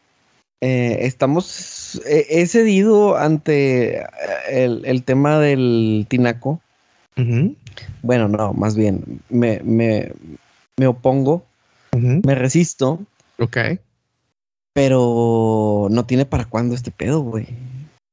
eh, 0.60 0.98
estamos, 1.00 2.00
he, 2.06 2.26
he 2.40 2.46
cedido 2.46 3.16
ante 3.16 3.98
eh, 3.98 4.06
el, 4.50 4.82
el 4.84 5.02
tema 5.04 5.38
del 5.38 6.06
tinaco. 6.08 6.60
Bueno, 8.02 8.28
no, 8.28 8.52
más 8.54 8.74
bien, 8.76 9.20
me, 9.28 9.60
me, 9.64 10.12
me 10.78 10.86
opongo, 10.86 11.44
me 11.92 12.34
resisto, 12.34 12.98
Ok. 13.38 13.56
pero 14.72 15.88
no 15.90 16.04
tiene 16.06 16.24
para 16.26 16.44
cuándo 16.46 16.74
este 16.74 16.90
pedo, 16.90 17.20
güey. 17.20 17.46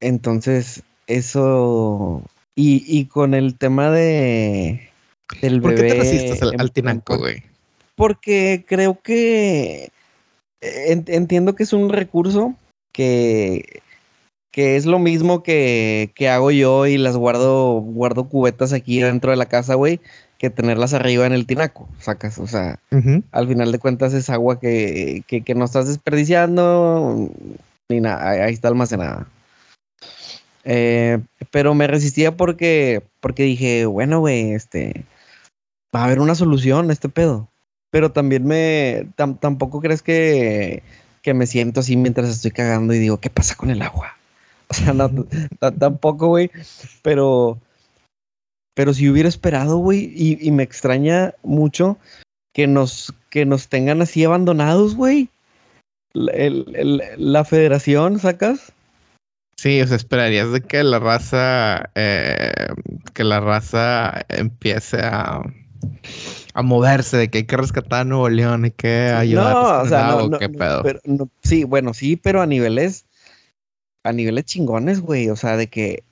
Entonces, 0.00 0.82
eso... 1.06 2.22
Y, 2.60 2.84
y 2.86 3.06
con 3.06 3.32
el 3.32 3.56
tema 3.56 3.90
de... 3.90 4.90
Del 5.40 5.62
¿Por 5.62 5.70
qué 5.70 5.76
te 5.76 5.82
bebé 5.94 6.00
resistes 6.00 6.42
al, 6.42 6.72
tinaco, 6.72 7.16
güey? 7.16 7.42
porque 7.94 8.64
creo 8.68 9.00
que 9.00 9.90
en- 10.60 11.04
entiendo 11.06 11.54
que 11.54 11.62
es 11.62 11.72
un 11.72 11.88
recurso 11.88 12.54
que, 12.92 13.80
que 14.52 14.76
es 14.76 14.84
lo 14.84 14.98
mismo 14.98 15.42
que, 15.42 16.10
que 16.14 16.28
hago 16.28 16.50
yo 16.50 16.86
y 16.86 16.98
las 16.98 17.16
guardo, 17.16 17.80
guardo 17.80 18.28
cubetas 18.28 18.72
aquí 18.74 19.00
dentro 19.00 19.30
de 19.30 19.36
la 19.38 19.46
casa, 19.46 19.74
güey, 19.74 20.00
que 20.38 20.50
tenerlas 20.50 20.92
arriba 20.92 21.26
en 21.26 21.32
el 21.32 21.46
tinaco, 21.46 21.88
sacas, 21.98 22.38
o 22.38 22.46
sea, 22.46 22.78
al 23.32 23.48
final 23.48 23.72
de 23.72 23.78
cuentas 23.78 24.12
es 24.12 24.28
agua 24.28 24.58
que, 24.60 25.22
que, 25.26 25.42
que 25.42 25.54
no 25.54 25.64
estás 25.64 25.86
desperdiciando 25.86 27.30
ni 27.88 28.00
nada, 28.00 28.30
ahí 28.30 28.52
está 28.52 28.68
almacenada. 28.68 29.26
Eh, 30.72 31.18
pero 31.50 31.74
me 31.74 31.88
resistía 31.88 32.36
porque, 32.36 33.02
porque 33.18 33.42
dije, 33.42 33.86
bueno, 33.86 34.20
güey, 34.20 34.52
este, 34.52 35.04
va 35.94 36.02
a 36.02 36.04
haber 36.04 36.20
una 36.20 36.36
solución 36.36 36.88
a 36.88 36.92
este 36.92 37.08
pedo. 37.08 37.48
Pero 37.90 38.12
también 38.12 38.44
me, 38.44 39.08
tam- 39.16 39.40
tampoco 39.40 39.80
crees 39.80 40.00
que, 40.00 40.84
que 41.22 41.34
me 41.34 41.48
siento 41.48 41.80
así 41.80 41.96
mientras 41.96 42.28
estoy 42.28 42.52
cagando 42.52 42.94
y 42.94 43.00
digo, 43.00 43.18
¿qué 43.18 43.30
pasa 43.30 43.56
con 43.56 43.70
el 43.70 43.82
agua? 43.82 44.16
O 44.70 44.74
sea, 44.74 44.92
no, 44.92 45.10
tampoco, 45.80 46.28
güey, 46.28 46.48
pero, 47.02 47.58
pero 48.76 48.94
si 48.94 49.10
hubiera 49.10 49.28
esperado, 49.28 49.78
güey, 49.78 50.12
y, 50.14 50.48
me 50.52 50.62
extraña 50.62 51.34
mucho 51.42 51.98
que 52.54 52.68
nos, 52.68 53.12
que 53.30 53.44
nos 53.44 53.66
tengan 53.66 54.00
así 54.00 54.22
abandonados, 54.22 54.94
güey. 54.94 55.28
La, 56.12 56.32
la 57.16 57.44
federación, 57.44 58.20
¿sacas? 58.20 58.72
Sí, 59.60 59.78
o 59.82 59.86
sea, 59.86 59.98
esperarías 59.98 60.50
de 60.52 60.62
que 60.62 60.82
la 60.82 60.98
raza, 60.98 61.90
eh, 61.94 62.68
que 63.12 63.24
la 63.24 63.40
raza 63.40 64.24
empiece 64.30 64.96
a, 65.02 65.42
a 66.54 66.62
moverse, 66.62 67.18
de 67.18 67.28
que 67.28 67.38
hay 67.38 67.44
que 67.44 67.58
rescatar 67.58 68.00
a 68.00 68.04
Nuevo 68.04 68.30
León, 68.30 68.64
hay 68.64 68.70
que 68.70 69.10
ayudar 69.14 69.52
no, 69.52 69.58
a 69.58 69.82
o 69.82 69.86
sea, 69.86 70.06
no, 70.06 70.16
o 70.16 70.28
no, 70.30 70.38
qué 70.38 70.48
no, 70.48 70.58
pedo. 70.58 70.82
pero 70.82 71.00
no, 71.04 71.28
sí, 71.42 71.64
bueno, 71.64 71.92
sí, 71.92 72.16
pero 72.16 72.40
a 72.40 72.46
niveles, 72.46 73.04
a 74.02 74.14
niveles 74.14 74.46
chingones, 74.46 75.02
güey, 75.02 75.28
o 75.28 75.36
sea, 75.36 75.58
de 75.58 75.66
que, 75.66 76.04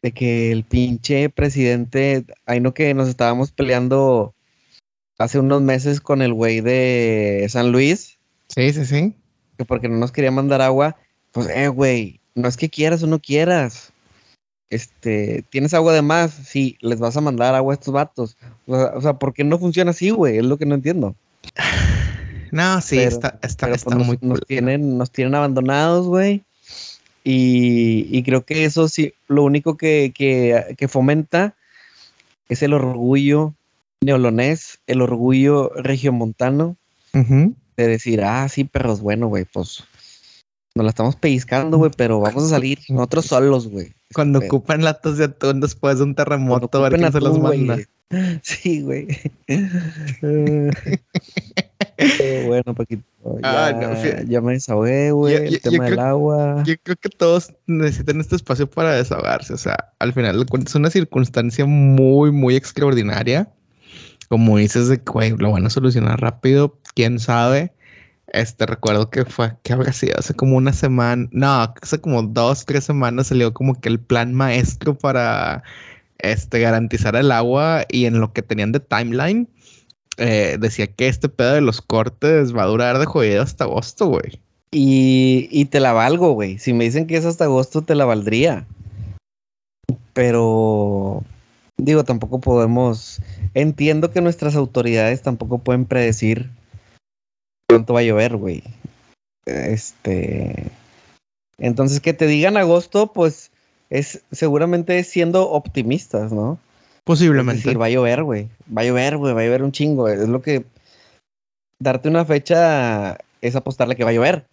de 0.00 0.12
que 0.12 0.50
el 0.50 0.64
pinche 0.64 1.28
presidente, 1.28 2.24
ahí 2.46 2.60
no 2.60 2.72
que 2.72 2.94
nos 2.94 3.06
estábamos 3.06 3.52
peleando 3.52 4.34
hace 5.18 5.38
unos 5.38 5.60
meses 5.60 6.00
con 6.00 6.22
el 6.22 6.32
güey 6.32 6.62
de 6.62 7.44
San 7.50 7.70
Luis, 7.70 8.18
Sí, 8.48 8.72
sí, 8.72 8.86
sí. 8.86 9.14
que 9.58 9.66
porque 9.66 9.90
no 9.90 9.98
nos 9.98 10.10
quería 10.10 10.30
mandar 10.30 10.62
agua, 10.62 10.96
pues, 11.32 11.50
eh, 11.50 11.68
güey, 11.68 12.21
no 12.34 12.48
es 12.48 12.56
que 12.56 12.68
quieras 12.70 13.02
o 13.02 13.06
no 13.06 13.18
quieras. 13.20 13.92
Este, 14.70 15.44
¿tienes 15.50 15.74
agua 15.74 15.92
de 15.92 16.00
más? 16.02 16.32
Sí, 16.32 16.78
les 16.80 16.98
vas 16.98 17.16
a 17.16 17.20
mandar 17.20 17.54
agua 17.54 17.74
a 17.74 17.76
estos 17.76 17.92
vatos. 17.92 18.36
O 18.66 18.74
sea, 18.76 18.92
o 18.96 19.00
sea, 19.02 19.12
¿por 19.14 19.34
qué 19.34 19.44
no 19.44 19.58
funciona 19.58 19.90
así, 19.90 20.10
güey? 20.10 20.38
Es 20.38 20.44
lo 20.44 20.56
que 20.58 20.66
no 20.66 20.74
entiendo. 20.74 21.14
No, 22.50 22.82
sí, 22.82 22.96
Pero- 22.96 23.08
está, 23.08 23.38
está, 23.42 23.64
Pero 23.66 23.76
está 23.76 23.96
pues, 23.96 24.06
muy 24.06 24.18
nos 24.20 24.40
cool. 24.40 24.46
tienen, 24.46 24.98
nos 24.98 25.10
tienen 25.10 25.34
abandonados, 25.34 26.06
güey. 26.06 26.42
Y, 27.24 28.06
y 28.10 28.22
creo 28.24 28.44
que 28.44 28.66
eso 28.66 28.88
sí, 28.88 29.14
lo 29.26 29.42
único 29.44 29.78
que, 29.78 30.12
que, 30.14 30.74
que 30.76 30.86
fomenta 30.86 31.54
es 32.50 32.62
el 32.62 32.74
orgullo 32.74 33.54
neolonés, 34.02 34.80
el 34.86 35.00
orgullo 35.00 35.70
regiomontano 35.76 36.76
Ujú. 37.14 37.54
de 37.78 37.86
decir, 37.86 38.22
ah, 38.22 38.46
sí, 38.50 38.64
perros, 38.64 39.00
bueno, 39.00 39.28
güey, 39.28 39.46
pues 39.46 39.84
nos 40.74 40.84
la 40.84 40.90
estamos 40.90 41.16
pellizcando, 41.16 41.76
güey, 41.78 41.90
pero 41.96 42.20
vamos 42.20 42.44
a 42.44 42.48
salir 42.48 42.78
nosotros 42.88 43.26
solos, 43.26 43.68
güey. 43.68 43.92
Cuando 44.14 44.40
Pero- 44.40 44.56
ocupan 44.56 44.82
latas 44.82 45.18
de 45.18 45.24
atún 45.24 45.60
después 45.60 45.98
de 45.98 46.04
un 46.04 46.14
Cuando 46.14 46.24
terremoto, 46.24 46.78
a 46.78 46.88
ver 46.88 46.98
quién 46.98 47.12
se 47.12 47.20
los 47.20 47.38
manda. 47.38 47.78
Sí, 48.42 48.82
güey. 48.82 49.06
Bueno, 52.46 52.74
Paquito. 52.74 53.02
Ya, 53.42 53.66
Ah, 53.66 53.72
no, 53.72 54.24
ya 54.28 54.40
me 54.40 54.52
desahogué, 54.54 55.12
güey. 55.12 55.34
El 55.36 55.50
yo 55.54 55.60
tema 55.60 55.84
del 55.86 55.98
agua. 55.98 56.62
Yo 56.66 56.74
creo 56.82 56.96
que 56.96 57.08
todos 57.08 57.52
necesitan 57.66 58.20
este 58.20 58.36
espacio 58.36 58.68
para 58.68 58.94
desahogarse. 58.94 59.54
O 59.54 59.58
sea, 59.58 59.92
al 59.98 60.12
final 60.12 60.44
es 60.66 60.74
una 60.74 60.90
circunstancia 60.90 61.64
muy, 61.64 62.32
muy 62.32 62.56
extraordinaria. 62.56 63.48
Como 64.28 64.56
dices 64.58 64.88
de 64.88 64.98
que, 64.98 65.12
güey, 65.12 65.30
lo 65.36 65.52
van 65.52 65.66
a 65.66 65.70
solucionar 65.70 66.20
rápido, 66.20 66.78
quién 66.94 67.18
sabe. 67.18 67.72
Este 68.32 68.64
recuerdo 68.64 69.10
que 69.10 69.26
fue, 69.26 69.52
que 69.62 69.74
habrá 69.74 69.92
sido 69.92 70.18
hace 70.18 70.32
como 70.32 70.56
una 70.56 70.72
semana, 70.72 71.28
no, 71.32 71.74
hace 71.82 72.00
como 72.00 72.22
dos, 72.22 72.64
tres 72.64 72.84
semanas 72.84 73.26
salió 73.26 73.52
como 73.52 73.78
que 73.78 73.90
el 73.90 74.00
plan 74.00 74.32
maestro 74.32 74.96
para 74.96 75.62
este, 76.18 76.60
garantizar 76.60 77.14
el 77.14 77.30
agua 77.30 77.84
y 77.90 78.06
en 78.06 78.20
lo 78.20 78.32
que 78.32 78.40
tenían 78.40 78.72
de 78.72 78.80
timeline, 78.80 79.48
eh, 80.16 80.56
decía 80.58 80.86
que 80.86 81.08
este 81.08 81.28
pedo 81.28 81.52
de 81.52 81.60
los 81.60 81.82
cortes 81.82 82.56
va 82.56 82.62
a 82.62 82.66
durar 82.66 82.98
de 82.98 83.04
jodido 83.04 83.42
hasta 83.42 83.64
agosto, 83.64 84.06
güey. 84.06 84.40
Y, 84.70 85.48
y 85.50 85.66
te 85.66 85.80
la 85.80 85.92
valgo, 85.92 86.32
güey. 86.32 86.58
Si 86.58 86.72
me 86.72 86.84
dicen 86.84 87.06
que 87.06 87.18
es 87.18 87.26
hasta 87.26 87.44
agosto, 87.44 87.82
te 87.82 87.94
la 87.94 88.06
valdría. 88.06 88.66
Pero, 90.14 91.22
digo, 91.76 92.04
tampoco 92.04 92.40
podemos. 92.40 93.20
Entiendo 93.52 94.10
que 94.10 94.22
nuestras 94.22 94.56
autoridades 94.56 95.20
tampoco 95.20 95.58
pueden 95.58 95.84
predecir 95.84 96.48
cuánto 97.72 97.94
va 97.94 98.00
a 98.00 98.04
llover, 98.04 98.36
güey. 98.36 98.62
Este. 99.46 100.70
Entonces, 101.58 102.00
que 102.00 102.12
te 102.12 102.26
digan 102.26 102.56
agosto, 102.56 103.12
pues 103.12 103.50
es 103.90 104.22
seguramente 104.32 104.98
es 104.98 105.08
siendo 105.08 105.50
optimistas, 105.50 106.32
¿no? 106.32 106.54
Es 106.54 107.02
Posiblemente. 107.04 107.62
decir, 107.62 107.80
va 107.80 107.86
a 107.86 107.90
llover, 107.90 108.22
güey. 108.22 108.48
Va 108.76 108.82
a 108.82 108.84
llover, 108.84 109.16
güey. 109.16 109.34
Va 109.34 109.40
a 109.40 109.44
llover 109.44 109.62
un 109.62 109.72
chingo. 109.72 110.08
Es 110.08 110.28
lo 110.28 110.40
que. 110.42 110.64
Darte 111.78 112.08
una 112.08 112.24
fecha 112.24 113.18
es 113.40 113.56
apostarle 113.56 113.96
que 113.96 114.04
va 114.04 114.10
a 114.10 114.14
llover. 114.14 114.46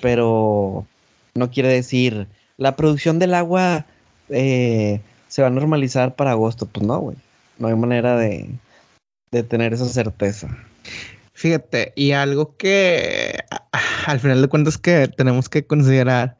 Pero 0.00 0.86
no 1.34 1.50
quiere 1.50 1.68
decir. 1.68 2.26
La 2.56 2.74
producción 2.74 3.20
del 3.20 3.34
agua 3.34 3.86
eh, 4.28 5.00
se 5.28 5.42
va 5.42 5.48
a 5.48 5.52
normalizar 5.52 6.16
para 6.16 6.32
agosto. 6.32 6.66
Pues 6.66 6.86
no, 6.86 6.98
güey. 6.98 7.16
No 7.58 7.68
hay 7.68 7.74
manera 7.76 8.16
de, 8.16 8.50
de 9.30 9.42
tener 9.44 9.72
esa 9.72 9.88
certeza. 9.88 10.48
Fíjate, 11.42 11.92
y 11.94 12.10
algo 12.10 12.56
que 12.56 13.38
al 14.06 14.18
final 14.18 14.42
de 14.42 14.48
cuentas 14.48 14.76
que 14.76 15.06
tenemos 15.06 15.48
que 15.48 15.64
considerar 15.64 16.36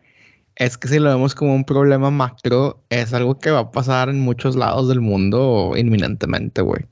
es 0.56 0.76
que 0.76 0.88
si 0.88 0.98
lo 0.98 1.08
vemos 1.08 1.36
como 1.36 1.54
un 1.54 1.62
problema 1.62 2.10
macro, 2.10 2.80
es 2.90 3.12
algo 3.14 3.38
que 3.38 3.52
va 3.52 3.60
a 3.60 3.70
pasar 3.70 4.08
en 4.08 4.18
muchos 4.18 4.56
lados 4.56 4.88
del 4.88 5.00
mundo 5.00 5.74
inminentemente, 5.76 6.62
güey. 6.62 6.84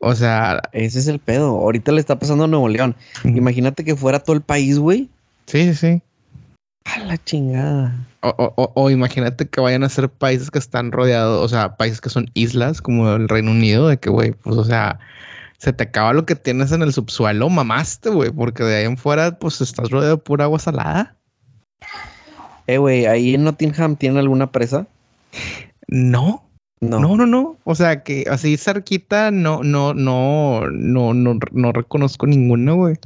O 0.00 0.14
sea, 0.14 0.60
Ese 0.72 0.98
es 0.98 1.06
el 1.06 1.18
pedo. 1.18 1.46
Ahorita 1.46 1.92
le 1.92 2.00
está 2.00 2.18
pasando 2.18 2.44
a 2.44 2.46
Nuevo 2.46 2.68
León. 2.68 2.94
Imagínate 3.24 3.84
que 3.84 3.96
fuera 3.96 4.18
todo 4.18 4.36
el 4.36 4.42
país, 4.42 4.78
güey. 4.78 5.08
sí, 5.46 5.72
sí, 5.72 5.74
sí. 5.74 6.02
A 6.84 6.98
la 7.06 7.16
chingada. 7.24 8.06
O, 8.20 8.28
o- 8.36 8.52
o- 8.62 8.72
o 8.74 8.90
imagínate 8.90 9.48
que 9.48 9.62
vayan 9.62 9.82
a 9.82 9.88
ser 9.88 10.10
países 10.10 10.50
que 10.50 10.58
están 10.58 10.92
rodeados, 10.92 11.42
o 11.42 11.48
sea, 11.48 11.76
países 11.78 12.02
que 12.02 12.10
son 12.10 12.30
islas 12.34 12.82
como 12.82 13.10
el 13.14 13.30
Reino 13.30 13.50
Unido, 13.52 13.88
de 13.88 13.96
que, 13.96 14.10
güey, 14.10 14.32
pues, 14.32 14.56
o 14.58 14.64
sea, 14.64 14.98
se 15.64 15.72
te 15.72 15.84
acaba 15.84 16.12
lo 16.12 16.26
que 16.26 16.36
tienes 16.36 16.72
en 16.72 16.82
el 16.82 16.92
subsuelo, 16.92 17.48
mamaste, 17.48 18.10
güey, 18.10 18.30
porque 18.30 18.62
de 18.62 18.76
ahí 18.76 18.84
en 18.84 18.98
fuera, 18.98 19.38
pues, 19.38 19.62
estás 19.62 19.88
rodeado 19.90 20.16
de 20.16 20.22
pura 20.22 20.44
agua 20.44 20.58
salada. 20.58 21.16
Eh, 22.66 22.76
güey, 22.76 23.06
ahí 23.06 23.34
en 23.34 23.44
Nottingham 23.44 23.96
tienen 23.96 24.18
alguna 24.18 24.52
presa. 24.52 24.86
No, 25.88 26.44
No. 26.80 27.00
no, 27.00 27.16
no, 27.16 27.26
no. 27.26 27.56
O 27.64 27.74
sea, 27.74 28.02
que 28.02 28.26
así 28.30 28.58
cerquita 28.58 29.30
no, 29.30 29.62
no, 29.62 29.94
no, 29.94 30.68
no, 30.70 31.14
no, 31.14 31.38
no 31.52 31.72
reconozco 31.72 32.26
ninguno, 32.26 32.76
güey. 32.76 32.96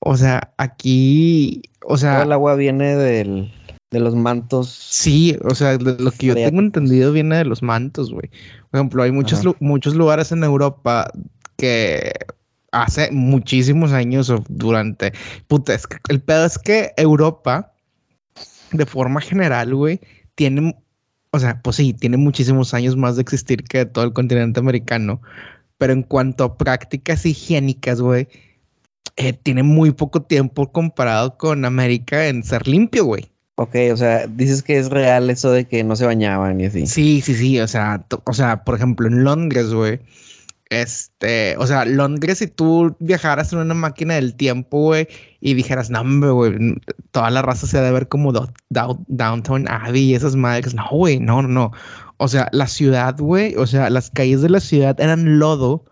O 0.00 0.16
sea, 0.16 0.52
aquí, 0.58 1.62
o 1.84 1.96
sea. 1.96 2.14
Todo 2.14 2.22
el 2.24 2.32
agua 2.32 2.56
viene 2.56 2.96
del, 2.96 3.52
de 3.92 4.00
los 4.00 4.14
mantos. 4.16 4.68
Sí, 4.70 5.36
o 5.44 5.54
sea, 5.54 5.76
lo 5.78 6.10
que 6.10 6.26
yo 6.26 6.34
tengo 6.34 6.60
entendido 6.60 7.12
viene 7.12 7.36
de 7.36 7.44
los 7.44 7.62
mantos, 7.62 8.10
güey. 8.10 8.28
Por 8.70 8.80
ejemplo, 8.80 9.02
hay 9.02 9.12
muchos, 9.12 9.42
muchos 9.60 9.94
lugares 9.94 10.32
en 10.32 10.42
Europa 10.42 11.12
que 11.56 12.12
hace 12.72 13.10
muchísimos 13.12 13.92
años 13.92 14.30
o 14.30 14.42
durante. 14.48 15.12
Puta, 15.46 15.74
es 15.74 15.86
que 15.86 15.98
el 16.08 16.20
pedo 16.20 16.46
es 16.46 16.58
que 16.58 16.92
Europa, 16.96 17.72
de 18.72 18.86
forma 18.86 19.20
general, 19.20 19.74
güey, 19.74 20.00
tiene. 20.34 20.74
O 21.30 21.38
sea, 21.38 21.60
pues 21.62 21.76
sí, 21.76 21.92
tiene 21.92 22.16
muchísimos 22.16 22.74
años 22.74 22.96
más 22.96 23.16
de 23.16 23.22
existir 23.22 23.62
que 23.64 23.84
todo 23.84 24.04
el 24.04 24.12
continente 24.12 24.60
americano. 24.60 25.20
Pero 25.76 25.92
en 25.92 26.02
cuanto 26.02 26.44
a 26.44 26.56
prácticas 26.56 27.26
higiénicas, 27.26 28.00
güey, 28.00 28.28
eh, 29.16 29.32
tiene 29.34 29.62
muy 29.62 29.90
poco 29.90 30.22
tiempo 30.22 30.72
comparado 30.72 31.36
con 31.36 31.64
América 31.64 32.28
en 32.28 32.42
ser 32.42 32.66
limpio, 32.66 33.04
güey. 33.04 33.31
Ok, 33.62 33.76
o 33.92 33.96
sea, 33.96 34.26
dices 34.26 34.60
que 34.60 34.76
es 34.76 34.90
real 34.90 35.30
eso 35.30 35.52
de 35.52 35.66
que 35.66 35.84
no 35.84 35.94
se 35.94 36.04
bañaban 36.04 36.60
y 36.60 36.66
así. 36.66 36.84
Sí, 36.88 37.20
sí, 37.20 37.32
sí, 37.32 37.60
o 37.60 37.68
sea, 37.68 38.04
o 38.24 38.32
sea, 38.32 38.64
por 38.64 38.74
ejemplo, 38.74 39.06
en 39.06 39.22
Londres, 39.22 39.72
güey, 39.72 40.00
este, 40.68 41.56
o 41.58 41.66
sea, 41.68 41.84
Londres, 41.84 42.38
si 42.38 42.48
tú 42.48 42.96
viajaras 42.98 43.52
en 43.52 43.60
una 43.60 43.74
máquina 43.74 44.14
del 44.14 44.34
tiempo, 44.34 44.78
güey, 44.80 45.06
y 45.40 45.54
dijeras, 45.54 45.90
no, 45.90 46.02
güey, 46.34 46.76
toda 47.12 47.30
la 47.30 47.42
raza 47.42 47.68
se 47.68 47.78
ha 47.78 47.82
de 47.82 47.92
ver 47.92 48.08
como 48.08 48.32
Downtown 48.72 49.68
Abbey 49.68 50.10
y 50.10 50.14
esas 50.16 50.34
madres. 50.34 50.74
No, 50.74 50.88
güey, 50.90 51.20
no, 51.20 51.40
no, 51.42 51.48
no. 51.48 51.72
O 52.16 52.26
sea, 52.26 52.48
la 52.50 52.66
ciudad, 52.66 53.16
güey, 53.16 53.54
o 53.54 53.66
sea, 53.68 53.90
las 53.90 54.10
calles 54.10 54.42
de 54.42 54.48
la 54.50 54.58
ciudad 54.58 55.00
eran 55.00 55.38
lodo 55.38 55.84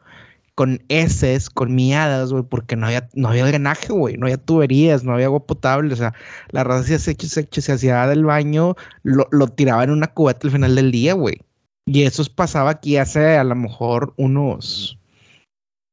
con 0.61 0.83
heces, 0.91 1.49
con 1.49 1.75
miadas, 1.75 2.35
güey, 2.35 2.45
porque 2.45 2.77
no 2.77 2.85
había, 2.85 3.09
no 3.15 3.31
había 3.31 3.47
drenaje, 3.47 3.95
güey, 3.95 4.19
no 4.19 4.27
había 4.27 4.37
tuberías, 4.37 5.05
no 5.05 5.15
había 5.15 5.25
agua 5.25 5.47
potable, 5.47 5.95
o 5.95 5.97
sea, 5.97 6.13
la 6.51 6.65
raza 6.65 6.99
se 6.99 7.15
se, 7.17 7.49
se 7.51 7.73
hacía 7.73 8.07
del 8.07 8.27
baño, 8.27 8.75
lo, 9.03 9.27
lo 9.31 9.49
tiraba 9.49 9.85
en 9.85 9.91
una 9.91 10.09
cubeta 10.09 10.41
al 10.43 10.51
final 10.51 10.75
del 10.75 10.93
día, 10.93 11.15
güey. 11.15 11.39
Y 11.87 12.03
eso 12.03 12.23
pasaba 12.35 12.73
aquí 12.73 12.99
hace 12.99 13.39
a 13.39 13.45
lo 13.45 13.55
mejor 13.55 14.13
unos 14.19 14.99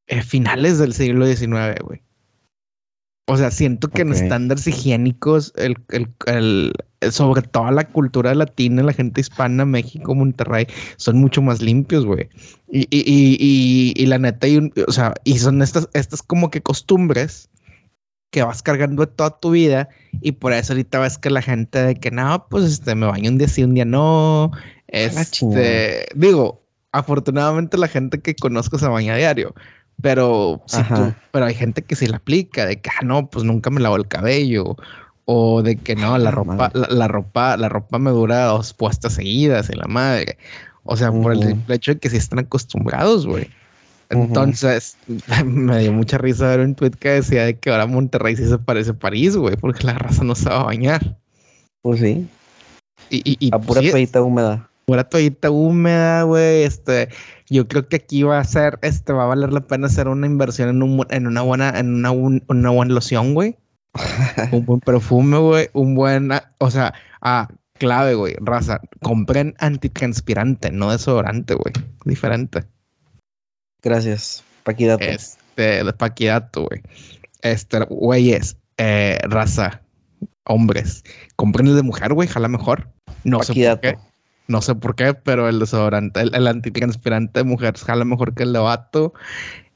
eh, 0.08 0.22
finales 0.22 0.80
del 0.80 0.92
siglo 0.92 1.26
XIX, 1.26 1.82
güey. 1.82 2.02
O 3.30 3.36
sea, 3.36 3.52
siento 3.52 3.90
que 3.90 4.04
en 4.04 4.14
estándares 4.14 4.66
higiénicos, 4.68 5.52
el, 5.58 5.76
el, 6.28 6.74
sobre 7.12 7.42
toda 7.42 7.72
la 7.72 7.84
cultura 7.84 8.34
latina, 8.34 8.84
la 8.84 8.94
gente 8.94 9.20
hispana, 9.20 9.66
México, 9.66 10.16
Monterrey, 10.16 10.66
son 10.96 11.18
mucho 11.18 11.42
más 11.42 11.62
limpios, 11.62 12.06
güey. 12.06 12.30
Y, 12.72 12.88
y, 12.90 13.04
y, 13.38 13.94
y, 13.98 14.06
la 14.06 14.18
neta, 14.18 14.48
o 14.88 14.92
sea, 14.94 15.14
y 15.26 15.40
son 15.40 15.62
estas, 15.62 15.90
estas 15.94 16.24
como 16.24 16.50
que 16.50 16.62
costumbres 16.62 17.50
que 18.32 18.44
vas 18.44 18.62
cargando 18.62 19.06
de 19.06 19.12
toda 19.12 19.40
tu 19.40 19.52
vida 19.52 19.90
y 20.22 20.34
por 20.34 20.54
eso 20.54 20.74
ahorita 20.74 21.00
ves 21.00 21.18
que 21.18 21.30
la 21.30 21.42
gente 21.42 21.82
de 21.82 21.96
que 21.96 22.12
no, 22.12 22.48
pues 22.50 22.64
este, 22.66 22.96
me 22.96 23.08
baño 23.08 23.30
un 23.30 23.38
día 23.38 23.48
sí, 23.50 23.64
un 23.64 23.74
día 23.74 23.86
no. 23.86 24.52
Este, 24.88 26.06
digo, 26.16 26.64
afortunadamente 26.94 27.78
la 27.78 27.88
gente 27.88 28.22
que 28.22 28.36
conozco 28.36 28.78
se 28.78 28.88
baña 28.88 29.14
a 29.14 29.18
diario, 29.18 29.54
pero, 30.02 30.62
si 30.68 30.84
tú, 30.84 31.14
pero 31.32 31.46
hay 31.46 31.56
gente 31.56 31.82
que 31.82 31.96
se 31.96 32.08
la 32.08 32.18
aplica, 32.18 32.66
de 32.66 32.80
que, 32.80 32.90
ah, 32.90 33.04
no, 33.04 33.30
pues 33.30 33.44
nunca 33.44 33.70
me 33.70 33.82
lavo 33.82 33.96
el 33.96 34.08
cabello. 34.08 34.76
O 35.26 35.62
de 35.62 35.76
que 35.76 35.96
no, 35.96 36.18
la 36.18 36.32
ropa, 36.32 36.72
la, 36.74 37.08
ropa, 37.10 37.58
la 37.58 37.68
ropa 37.68 38.00
me 38.00 38.12
dura 38.12 38.46
dos 38.46 38.74
puestas 38.74 39.14
seguidas 39.14 39.70
en 39.70 39.80
la 39.80 39.88
madre. 39.88 40.38
O 40.84 40.96
sea, 40.96 41.12
por 41.12 41.34
el 41.34 41.62
hecho 41.68 41.94
de 41.94 42.00
que 42.00 42.10
sí 42.10 42.16
están 42.16 42.40
acostumbrados, 42.40 43.28
güey. 43.28 43.50
Entonces, 44.10 44.98
me 45.46 45.80
dio 45.80 45.92
mucha 45.92 46.18
risa 46.18 46.48
ver 46.48 46.62
un 46.62 46.76
tweet 46.76 46.92
que 46.92 47.10
decía 47.10 47.44
de 47.44 47.58
que 47.58 47.72
ahora 47.72 47.88
Monterrey 47.88 48.38
sí 48.38 48.48
se 48.48 48.58
parece 48.58 48.92
a 48.92 48.94
París, 48.94 49.36
güey, 49.36 49.58
porque 49.58 49.84
la 49.84 49.96
raza 49.96 50.24
no 50.24 50.34
se 50.34 50.50
va 50.50 50.62
a 50.62 50.64
bañar. 50.64 51.18
Pues 51.82 52.00
sí. 52.00 52.28
Y, 53.10 53.38
y, 53.40 53.50
a 53.54 53.60
pura 53.60 53.82
toallita 53.82 54.22
húmeda. 54.22 54.67
Pura 54.88 55.04
toallita 55.04 55.52
húmeda, 55.52 56.24
güey. 56.24 56.64
Este, 56.64 57.10
yo 57.50 57.68
creo 57.68 57.90
que 57.90 57.98
aquí 57.98 58.24
va 58.24 58.40
a 58.40 58.44
ser, 58.46 58.80
este, 58.84 59.12
va 59.12 59.24
a 59.24 59.28
valer 59.28 59.52
la 59.52 59.60
pena 59.60 59.88
hacer 59.88 60.08
una 60.08 60.28
inversión 60.28 60.70
en, 60.70 60.82
un, 60.82 61.06
en 61.10 61.28
una 61.28 61.42
buena, 61.42 61.78
en 61.78 61.94
una, 61.94 62.12
una 62.12 62.70
buena 62.70 62.94
loción, 62.94 63.34
güey. 63.34 63.58
un 64.54 64.66
buen 64.66 64.80
perfume, 64.80 65.40
güey. 65.40 65.68
Un 65.74 65.94
buen, 65.94 66.32
ah, 66.32 66.54
o 66.60 66.72
sea, 66.72 66.94
ah, 67.22 67.50
clave, 67.74 68.14
güey. 68.14 68.36
Raza, 68.40 68.80
compren 69.02 69.56
antitranspirante, 69.60 70.72
no 70.72 70.90
desodorante, 70.90 71.56
güey. 71.56 71.74
Diferente. 72.06 72.64
Gracias. 73.84 74.46
Paquidato. 74.64 75.04
Este, 75.04 75.84
Paquidato, 75.96 76.64
güey. 76.64 76.82
Este, 77.42 77.80
güeyes, 77.90 78.56
eh, 78.78 79.20
raza, 79.24 79.82
hombres, 80.46 81.04
compren 81.36 81.68
el 81.68 81.76
de 81.76 81.84
mujer, 81.84 82.14
güey, 82.14 82.30
jala 82.30 82.48
mejor. 82.48 82.90
No 83.26 83.44
sé 83.44 83.54
por 83.54 83.82
qué. 83.82 83.98
No 84.48 84.62
sé 84.62 84.76
por 84.76 84.96
qué, 84.96 85.14
pero 85.14 85.50
el 85.50 85.60
desodorante, 85.60 86.22
el, 86.22 86.48
antitranspirante 86.48 87.42
de 87.42 87.44
mujer 87.44 87.76
jala 87.78 88.06
mejor 88.06 88.34
que 88.34 88.44
el 88.44 88.54
de 88.54 88.60
vato. 88.60 89.14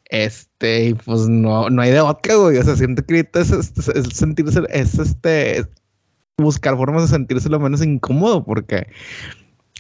Este, 0.06 0.86
y 0.86 0.94
pues 0.94 1.28
no, 1.28 1.70
no 1.70 1.82
hay 1.82 1.92
de 1.92 2.02
otra, 2.02 2.36
güey. 2.36 2.58
O 2.58 2.64
sea, 2.64 2.76
siento 2.76 3.06
que 3.06 3.30
es, 3.34 3.74
sentirse, 4.14 4.62
es 4.70 5.00
este, 5.00 5.66
buscar 6.38 6.76
formas 6.78 7.04
de 7.04 7.08
sentirse 7.10 7.50
lo 7.50 7.60
menos 7.60 7.82
incómodo, 7.82 8.44
porque 8.44 8.88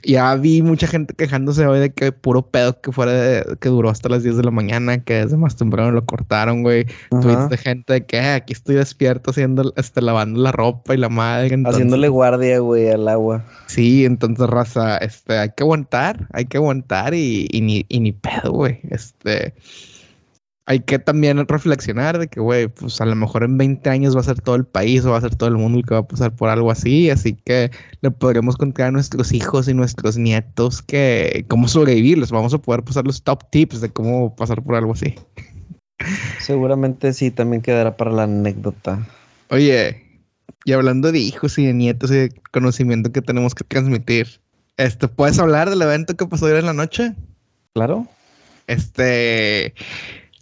ya 0.03 0.35
vi 0.35 0.61
mucha 0.61 0.87
gente 0.87 1.13
quejándose 1.13 1.65
hoy 1.65 1.79
de 1.79 1.93
que 1.93 2.11
puro 2.11 2.43
pedo 2.43 2.79
que 2.81 2.91
fuera 2.91 3.11
de, 3.11 3.57
que 3.59 3.69
duró 3.69 3.89
hasta 3.89 4.09
las 4.09 4.23
10 4.23 4.37
de 4.37 4.43
la 4.43 4.51
mañana, 4.51 5.03
que 5.03 5.13
desde 5.15 5.37
más 5.37 5.55
temprano 5.55 5.91
lo 5.91 6.05
cortaron, 6.05 6.63
güey. 6.63 6.85
Tweets 7.09 7.49
de 7.49 7.57
gente 7.57 7.93
de 7.93 8.05
que 8.05 8.19
ah, 8.19 8.35
aquí 8.35 8.53
estoy 8.53 8.75
despierto 8.75 9.31
haciendo, 9.31 9.73
este, 9.75 10.01
lavando 10.01 10.41
la 10.41 10.51
ropa 10.51 10.93
y 10.93 10.97
la 10.97 11.09
madre. 11.09 11.55
Haciéndole 11.65 12.07
guardia, 12.09 12.59
güey, 12.59 12.89
al 12.89 13.07
agua. 13.07 13.43
Sí, 13.67 14.05
entonces, 14.05 14.47
raza, 14.47 14.97
este, 14.97 15.37
hay 15.37 15.49
que 15.49 15.63
aguantar, 15.63 16.27
hay 16.33 16.45
que 16.45 16.57
aguantar 16.57 17.13
y, 17.13 17.47
y 17.51 17.61
ni, 17.61 17.85
y 17.89 17.99
ni 17.99 18.11
pedo, 18.11 18.51
güey. 18.51 18.79
Este, 18.89 19.53
hay 20.65 20.79
que 20.81 20.99
también 20.99 21.45
reflexionar 21.47 22.19
de 22.19 22.27
que, 22.27 22.39
güey, 22.39 22.67
pues 22.67 23.01
a 23.01 23.05
lo 23.05 23.15
mejor 23.15 23.43
en 23.43 23.57
20 23.57 23.89
años 23.89 24.15
va 24.15 24.21
a 24.21 24.25
ser 24.25 24.39
todo 24.39 24.55
el 24.55 24.65
país 24.65 25.03
o 25.03 25.11
va 25.11 25.17
a 25.17 25.21
ser 25.21 25.35
todo 25.35 25.49
el 25.49 25.57
mundo 25.57 25.79
el 25.79 25.85
que 25.85 25.95
va 25.95 26.01
a 26.01 26.07
pasar 26.07 26.35
por 26.35 26.49
algo 26.49 26.71
así, 26.71 27.09
así 27.09 27.33
que 27.33 27.71
le 28.01 28.11
podremos 28.11 28.57
contar 28.57 28.87
a 28.87 28.91
nuestros 28.91 29.31
hijos 29.31 29.67
y 29.67 29.73
nuestros 29.73 30.17
nietos 30.17 30.81
que 30.81 31.45
cómo 31.47 31.67
sobrevivir, 31.67 32.17
les 32.17 32.31
vamos 32.31 32.53
a 32.53 32.59
poder 32.59 32.83
pasar 32.83 33.05
los 33.05 33.23
top 33.23 33.49
tips 33.49 33.81
de 33.81 33.89
cómo 33.89 34.35
pasar 34.35 34.61
por 34.63 34.75
algo 34.75 34.93
así. 34.93 35.15
Seguramente 36.39 37.13
sí, 37.13 37.31
también 37.31 37.61
quedará 37.61 37.97
para 37.97 38.11
la 38.11 38.23
anécdota. 38.23 39.07
Oye, 39.49 40.03
y 40.63 40.71
hablando 40.73 41.11
de 41.11 41.19
hijos 41.19 41.57
y 41.57 41.65
de 41.65 41.73
nietos 41.73 42.11
y 42.11 42.15
de 42.15 42.33
conocimiento 42.51 43.11
que 43.11 43.21
tenemos 43.21 43.55
que 43.55 43.63
transmitir, 43.63 44.39
este, 44.77 45.07
¿puedes 45.07 45.39
hablar 45.39 45.69
del 45.69 45.81
evento 45.81 46.15
que 46.15 46.25
pasó 46.25 46.45
ayer 46.45 46.59
en 46.59 46.65
la 46.67 46.73
noche? 46.73 47.13
Claro. 47.73 48.07
Este, 48.67 49.73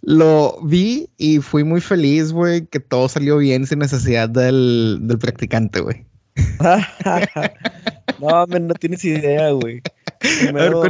lo 0.02 0.60
vi 0.62 1.08
y 1.18 1.38
fui 1.38 1.64
muy 1.64 1.80
feliz, 1.80 2.32
güey, 2.32 2.66
que 2.66 2.80
todo 2.80 3.08
salió 3.08 3.38
bien 3.38 3.66
sin 3.66 3.80
necesidad 3.80 4.28
del, 4.28 4.98
del 5.02 5.18
practicante, 5.18 5.80
güey. 5.80 6.04
no, 8.20 8.46
no 8.46 8.74
tienes 8.74 9.04
idea, 9.04 9.50
güey. 9.50 9.82
Primero, 10.18 10.82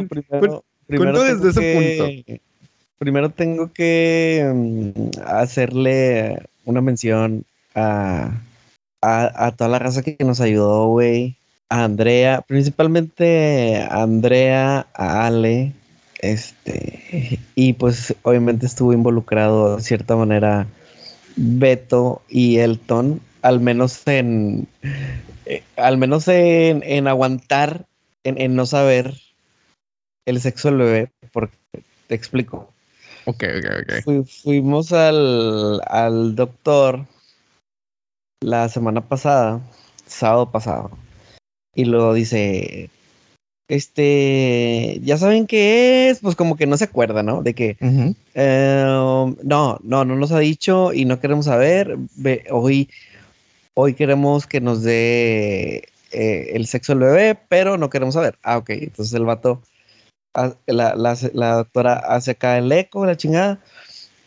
primero, 0.87 1.25
desde 1.25 1.51
ese 1.51 2.27
punto. 2.27 2.42
Primero 2.99 3.31
tengo 3.31 3.73
que 3.73 4.44
mm, 4.55 5.23
hacerle 5.25 6.42
una 6.66 6.83
mención 6.83 7.44
a, 7.75 8.42
a, 9.01 9.46
a, 9.46 9.57
toda 9.57 9.70
la 9.70 9.79
raza 9.79 10.03
que 10.03 10.16
nos 10.20 10.40
ayudó, 10.40 10.88
güey. 10.88 11.37
A 11.70 11.85
Andrea, 11.85 12.42
principalmente 12.46 13.81
a 13.88 14.03
Andrea, 14.03 14.88
a 14.92 15.27
Ale, 15.27 15.73
este, 16.21 17.41
y 17.55 17.73
pues 17.73 18.15
obviamente 18.23 18.67
estuvo 18.67 18.93
involucrado 18.93 19.77
de 19.77 19.83
cierta 19.83 20.17
manera 20.17 20.67
Beto 21.37 22.23
y 22.29 22.59
Elton, 22.59 23.21
al 23.43 23.61
menos 23.61 24.07
en, 24.07 24.69
eh, 25.47 25.63
al 25.77 25.97
menos 25.97 26.29
en, 26.29 26.83
en 26.85 27.09
aguantar, 27.09 27.87
en, 28.25 28.41
en, 28.41 28.55
no 28.55 28.67
saber 28.67 29.15
el 30.27 30.41
sexo 30.41 30.69
del 30.69 30.79
bebé, 30.79 31.11
porque 31.33 31.57
te 32.07 32.15
explico. 32.15 32.71
Ok, 33.25 33.45
ok, 33.59 34.05
ok. 34.05 34.27
fuimos 34.27 34.93
al, 34.93 35.81
al 35.87 36.35
doctor 36.35 37.07
la 38.43 38.69
semana 38.69 39.01
pasada, 39.01 39.61
sábado 40.07 40.51
pasado, 40.51 40.91
y 41.75 41.85
luego 41.87 42.13
dice, 42.13 42.91
este, 43.71 44.99
ya 45.05 45.17
saben 45.17 45.47
qué 45.47 46.11
es, 46.11 46.19
pues 46.19 46.35
como 46.35 46.57
que 46.57 46.67
no 46.67 46.77
se 46.77 46.85
acuerda, 46.85 47.23
¿no? 47.23 47.41
De 47.41 47.55
que, 47.55 47.77
eh, 48.35 48.85
no, 48.85 49.37
no, 49.45 50.05
no 50.05 50.05
nos 50.05 50.33
ha 50.33 50.41
dicho 50.41 50.93
y 50.93 51.05
no 51.05 51.21
queremos 51.21 51.45
saber. 51.45 51.97
hoy, 52.51 52.91
hoy 53.75 53.95
queremos 53.95 54.49
que 54.49 54.61
nos 54.61 54.83
dé 54.83 55.85
eh, 56.11 56.51
el 56.55 56.67
sexo 56.67 56.95
del 56.95 57.03
bebé, 57.03 57.39
pero 57.49 57.79
no 57.79 57.91
queremos 57.91 58.15
saber. 58.15 58.37
Ah, 58.43 58.59
ok. 58.59 58.71
Entonces 58.71 59.15
el 59.15 59.25
vato, 59.25 59.63
la, 60.67 60.97
la, 60.97 61.17
la 61.33 61.55
doctora 61.55 61.95
hace 61.95 62.33
acá 62.33 62.59
el 62.59 62.73
eco, 62.73 63.07
la 63.07 63.17
chingada. 63.17 63.61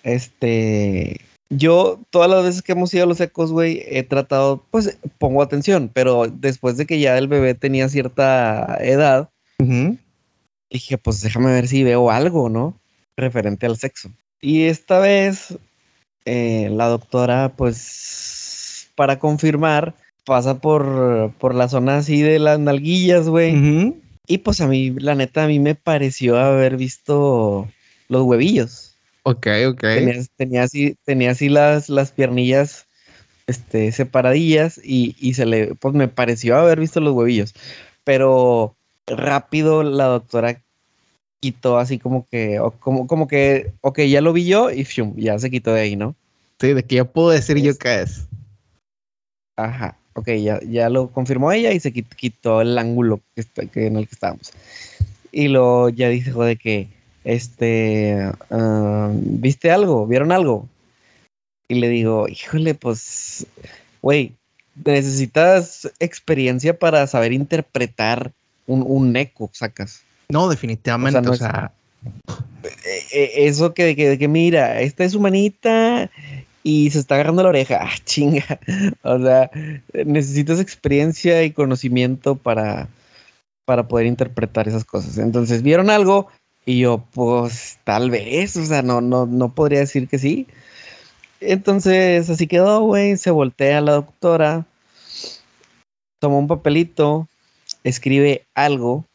Este, 0.03 1.19
yo 1.49 1.99
todas 2.11 2.29
las 2.29 2.45
veces 2.45 2.61
que 2.61 2.71
hemos 2.71 2.93
ido 2.93 3.03
a 3.03 3.07
los 3.07 3.19
ecos, 3.19 3.51
güey, 3.51 3.83
he 3.87 4.03
tratado, 4.03 4.63
pues 4.71 4.97
pongo 5.17 5.41
atención, 5.41 5.91
pero 5.93 6.27
después 6.27 6.77
de 6.77 6.85
que 6.85 7.01
ya 7.01 7.17
el 7.17 7.27
bebé 7.27 7.55
tenía 7.55 7.89
cierta 7.89 8.77
edad, 8.79 9.29
dije, 10.69 10.97
pues 10.97 11.21
déjame 11.21 11.51
ver 11.51 11.67
si 11.67 11.83
veo 11.83 12.09
algo, 12.11 12.49
¿no? 12.49 12.79
Referente 13.15 13.65
al 13.65 13.77
sexo. 13.77 14.11
Y 14.41 14.63
esta 14.63 14.99
vez, 14.99 15.57
eh, 16.25 16.69
la 16.71 16.87
doctora, 16.87 17.53
pues, 17.55 18.89
para 18.95 19.19
confirmar, 19.19 19.95
pasa 20.25 20.59
por, 20.59 21.33
por 21.39 21.55
la 21.55 21.69
zona 21.69 21.97
así 21.97 22.21
de 22.21 22.39
las 22.39 22.59
nalguillas, 22.59 23.29
güey. 23.29 23.93
Y 24.27 24.39
pues 24.39 24.61
a 24.61 24.67
mí, 24.67 24.91
la 24.91 25.15
neta, 25.15 25.43
a 25.43 25.47
mí 25.47 25.59
me 25.59 25.75
pareció 25.75 26.37
haber 26.37 26.77
visto 26.77 27.69
los 28.07 28.23
huevillos. 28.23 28.95
Ok, 29.23 29.47
ok. 29.67 29.83
Tenía, 30.35 30.63
así, 30.63 30.97
tenía 31.05 31.31
así 31.31 31.49
las, 31.49 31.89
las 31.89 32.11
piernillas 32.11 32.87
este, 33.47 33.91
separadillas 33.91 34.79
y, 34.83 35.15
y, 35.19 35.33
se 35.33 35.45
le, 35.45 35.75
pues 35.75 35.93
me 35.93 36.07
pareció 36.07 36.57
haber 36.57 36.79
visto 36.79 36.99
los 36.99 37.13
huevillos. 37.13 37.53
Pero 38.03 38.75
rápido 39.07 39.83
la 39.83 40.05
doctora 40.05 40.61
quitó 41.39 41.77
así 41.77 41.99
como 41.99 42.25
que, 42.25 42.59
como, 42.79 43.05
como 43.05 43.27
que, 43.27 43.73
ok, 43.81 43.99
ya 44.01 44.21
lo 44.21 44.31
vi 44.31 44.45
yo 44.45 44.71
y 44.71 44.85
ya 45.17 45.37
se 45.39 45.51
quitó 45.51 45.73
de 45.73 45.81
ahí, 45.81 45.95
¿no? 45.95 46.15
Sí, 46.59 46.73
de 46.73 46.83
que 46.83 46.95
ya 46.95 47.03
puedo 47.03 47.29
decir 47.29 47.57
yo 47.57 47.77
qué 47.77 48.01
es. 48.01 48.27
Ajá, 49.57 49.97
ok, 50.13 50.29
ya, 50.41 50.61
ya 50.61 50.89
lo 50.89 51.09
confirmó 51.09 51.51
ella 51.51 51.73
y 51.73 51.79
se 51.79 51.91
quitó 51.91 52.61
el 52.61 52.77
ángulo 52.77 53.19
que, 53.35 53.87
en 53.87 53.97
el 53.97 54.07
que 54.07 54.13
estábamos. 54.13 54.53
Y 55.31 55.49
luego 55.49 55.89
ya 55.89 56.07
dijo 56.09 56.43
de 56.45 56.55
que, 56.55 56.87
este, 57.25 58.17
ah, 58.49 59.11
¿viste 59.13 59.69
algo? 59.69 60.07
¿Vieron 60.07 60.31
algo? 60.31 60.69
Y 61.67 61.75
le 61.75 61.89
digo, 61.89 62.27
híjole, 62.29 62.73
pues, 62.73 63.45
güey, 64.01 64.33
necesitas 64.85 65.91
experiencia 65.99 66.77
para 66.79 67.05
saber 67.07 67.33
interpretar 67.33 68.31
un, 68.67 68.83
un 68.85 69.15
eco, 69.15 69.49
sacas. 69.53 70.03
No, 70.29 70.49
definitivamente, 70.49 71.29
o 71.29 71.35
sea. 71.35 71.71
E, 72.63 73.07
e, 73.11 73.47
eso 73.47 73.73
que, 73.73 73.95
que, 73.95 74.17
que, 74.17 74.27
mira, 74.27 74.81
esta 74.81 75.03
es 75.03 75.11
su 75.13 75.19
manita 75.19 76.09
y 76.63 76.89
se 76.91 76.99
está 76.99 77.15
agarrando 77.15 77.43
la 77.43 77.49
oreja. 77.49 77.79
Ah, 77.81 77.95
chinga. 78.05 78.59
O 79.03 79.19
sea, 79.19 79.51
necesitas 80.05 80.59
experiencia 80.59 81.43
y 81.43 81.51
conocimiento 81.51 82.35
para, 82.35 82.87
para 83.65 83.87
poder 83.87 84.07
interpretar 84.07 84.67
esas 84.67 84.85
cosas. 84.85 85.17
Entonces, 85.17 85.61
vieron 85.61 85.89
algo 85.89 86.29
y 86.65 86.79
yo, 86.79 87.03
pues, 87.13 87.79
tal 87.83 88.09
vez, 88.09 88.55
o 88.55 88.65
sea, 88.65 88.81
no, 88.81 89.01
no, 89.01 89.25
no 89.25 89.53
podría 89.53 89.79
decir 89.79 90.07
que 90.07 90.17
sí. 90.17 90.47
Entonces, 91.41 92.29
así 92.29 92.47
quedó, 92.47 92.81
güey. 92.81 93.17
Se 93.17 93.31
voltea 93.31 93.79
a 93.79 93.81
la 93.81 93.91
doctora, 93.93 94.65
toma 96.19 96.37
un 96.37 96.47
papelito, 96.47 97.27
escribe 97.83 98.45
algo 98.55 99.05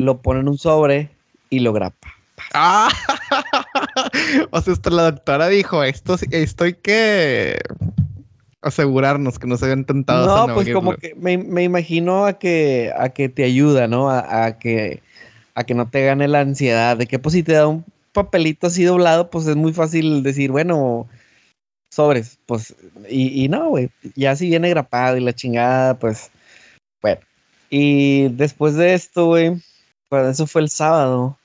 lo 0.00 0.22
pone 0.22 0.40
en 0.40 0.48
un 0.48 0.58
sobre 0.58 1.10
y 1.50 1.60
lo 1.60 1.72
grapa. 1.72 2.14
Ah, 2.54 2.88
o 4.52 4.60
sea, 4.60 4.72
hasta 4.72 4.90
la 4.90 5.10
doctora 5.10 5.48
dijo, 5.48 5.82
esto, 5.82 6.16
esto 6.30 6.64
hay 6.64 6.74
que 6.74 7.58
asegurarnos 8.62 9.38
que 9.38 9.48
no 9.48 9.56
se 9.56 9.64
habían 9.64 9.84
tentado. 9.84 10.46
No, 10.46 10.54
pues 10.54 10.72
como 10.72 10.94
que 10.94 11.14
me, 11.16 11.36
me, 11.36 11.64
imagino 11.64 12.26
a 12.26 12.38
que, 12.38 12.92
a 12.96 13.08
que 13.08 13.28
te 13.28 13.44
ayuda, 13.44 13.88
¿no? 13.88 14.08
A, 14.10 14.58
que, 14.58 15.02
a 15.54 15.64
que 15.64 15.74
no 15.74 15.88
te 15.88 16.04
gane 16.04 16.28
la 16.28 16.40
ansiedad 16.40 16.96
de 16.96 17.06
que 17.06 17.18
pues 17.18 17.32
si 17.32 17.42
te 17.42 17.52
da 17.54 17.66
un 17.66 17.84
papelito 18.12 18.68
así 18.68 18.84
doblado, 18.84 19.30
pues 19.30 19.46
es 19.46 19.56
muy 19.56 19.72
fácil 19.72 20.22
decir, 20.22 20.52
bueno, 20.52 21.08
sobres, 21.92 22.38
pues, 22.46 22.74
y, 23.08 23.44
y 23.44 23.48
no, 23.48 23.68
güey, 23.70 23.90
ya 24.14 24.36
si 24.36 24.48
viene 24.48 24.70
grapado 24.70 25.16
y 25.16 25.20
la 25.20 25.32
chingada, 25.32 25.98
pues, 25.98 26.30
bueno. 27.02 27.20
Y 27.70 28.28
después 28.28 28.74
de 28.74 28.94
esto, 28.94 29.26
güey, 29.26 29.62
bueno, 30.10 30.28
eso 30.28 30.46
fue 30.46 30.62
el 30.62 30.70
sábado. 30.70 31.38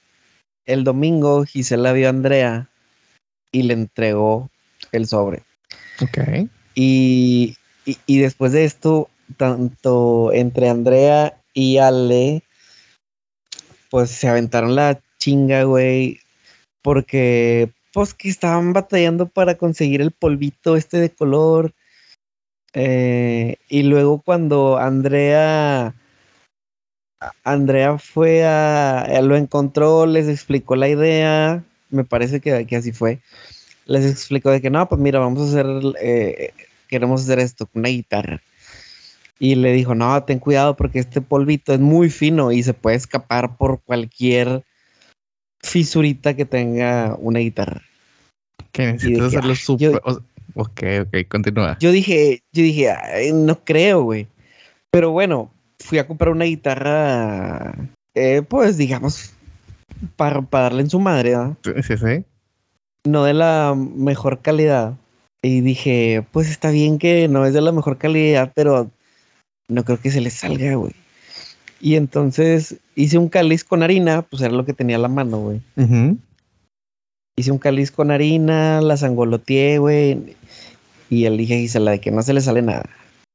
El 0.65 0.83
domingo 0.83 1.43
Gisela 1.43 1.91
vio 1.91 2.07
a 2.07 2.11
Andrea 2.11 2.69
y 3.51 3.63
le 3.63 3.73
entregó 3.73 4.49
el 4.91 5.07
sobre. 5.07 5.43
Ok. 6.01 6.49
Y, 6.75 7.55
y, 7.85 8.19
después 8.19 8.51
de 8.53 8.63
esto, 8.65 9.09
tanto 9.37 10.31
entre 10.33 10.69
Andrea 10.69 11.37
y 11.53 11.77
Ale, 11.77 12.43
pues 13.89 14.09
se 14.09 14.27
aventaron 14.27 14.75
la 14.75 14.99
chinga, 15.19 15.63
güey, 15.63 16.19
porque 16.81 17.71
pues 17.93 18.13
que 18.15 18.27
estaban 18.27 18.73
batallando 18.73 19.27
para 19.27 19.55
conseguir 19.55 20.01
el 20.01 20.11
polvito 20.11 20.75
este 20.75 20.97
de 20.97 21.11
color. 21.11 21.73
Eh, 22.73 23.57
y 23.69 23.83
luego 23.83 24.21
cuando 24.21 24.77
Andrea 24.77 25.93
Andrea 27.43 27.97
fue 27.97 28.45
a, 28.45 29.21
lo 29.21 29.35
encontró, 29.35 30.05
les 30.05 30.27
explicó 30.27 30.75
la 30.75 30.89
idea, 30.89 31.63
me 31.89 32.03
parece 32.03 32.41
que, 32.41 32.65
que, 32.65 32.75
así 32.75 32.91
fue. 32.91 33.19
Les 33.85 34.05
explicó 34.09 34.49
de 34.49 34.61
que 34.61 34.69
no, 34.69 34.87
pues 34.87 34.99
mira, 34.99 35.19
vamos 35.19 35.41
a 35.41 35.49
hacer, 35.49 35.65
eh, 36.01 36.51
queremos 36.87 37.21
hacer 37.23 37.39
esto 37.39 37.65
con 37.65 37.81
una 37.81 37.89
guitarra. 37.89 38.41
Y 39.39 39.55
le 39.55 39.73
dijo, 39.73 39.93
no, 39.95 40.23
ten 40.23 40.39
cuidado 40.39 40.75
porque 40.75 40.99
este 40.99 41.21
polvito 41.21 41.73
es 41.73 41.79
muy 41.79 42.09
fino 42.09 42.51
y 42.51 42.63
se 42.63 42.73
puede 42.73 42.95
escapar 42.95 43.57
por 43.57 43.81
cualquier 43.81 44.63
fisurita 45.61 46.35
que 46.35 46.45
tenga 46.45 47.15
una 47.19 47.39
guitarra. 47.39 47.81
Que 48.71 48.93
necesitas 48.93 49.27
hacerlo 49.27 49.55
súper... 49.55 50.01
Ok, 50.55 50.83
ok, 51.01 51.27
continúa. 51.27 51.77
Yo 51.79 51.91
dije, 51.91 52.41
yo 52.51 52.63
dije, 52.63 52.93
no 53.33 53.63
creo, 53.63 54.03
güey. 54.03 54.27
Pero 54.91 55.11
bueno, 55.11 55.51
fui 55.79 55.97
a 55.97 56.07
comprar 56.07 56.31
una 56.31 56.45
guitarra, 56.45 57.73
eh, 58.15 58.41
pues 58.47 58.77
digamos, 58.77 59.33
para, 60.15 60.41
darle 60.51 60.81
en 60.81 60.89
su 60.89 60.99
madre, 60.99 61.31
¿verdad? 61.31 61.57
Sí, 61.63 61.97
sí. 61.97 62.25
No 63.05 63.23
de 63.23 63.33
la 63.33 63.75
mejor 63.75 64.41
calidad. 64.41 64.95
Y 65.41 65.61
dije, 65.61 66.25
pues 66.31 66.49
está 66.49 66.71
bien 66.71 66.97
que 66.97 67.27
no 67.27 67.45
es 67.45 67.53
de 67.53 67.61
la 67.61 67.71
mejor 67.71 67.97
calidad, 67.97 68.51
pero 68.55 68.89
no 69.67 69.83
creo 69.83 69.99
que 69.99 70.11
se 70.11 70.21
le 70.21 70.29
salga, 70.29 70.75
güey. 70.75 70.93
Y 71.81 71.95
entonces 71.95 72.77
hice 72.95 73.17
un 73.17 73.27
cáliz 73.27 73.65
con 73.65 73.83
harina, 73.83 74.21
pues 74.21 74.41
era 74.41 74.53
lo 74.53 74.63
que 74.63 74.71
tenía 74.71 74.95
a 74.95 74.99
la 74.99 75.09
mano, 75.09 75.39
güey. 75.39 75.61
Hice 77.35 77.51
un 77.51 77.57
cáliz 77.57 77.91
con 77.91 78.11
harina, 78.11 78.81
la 78.81 78.95
sangoloteé, 78.95 79.79
güey. 79.79 80.35
Y 81.09 81.25
él 81.25 81.37
dije, 81.37 81.67
la 81.79 81.91
de 81.91 81.99
que 81.99 82.11
no 82.11 82.21
se 82.21 82.33
le 82.33 82.41
sale 82.41 82.61
nada. 82.61 82.85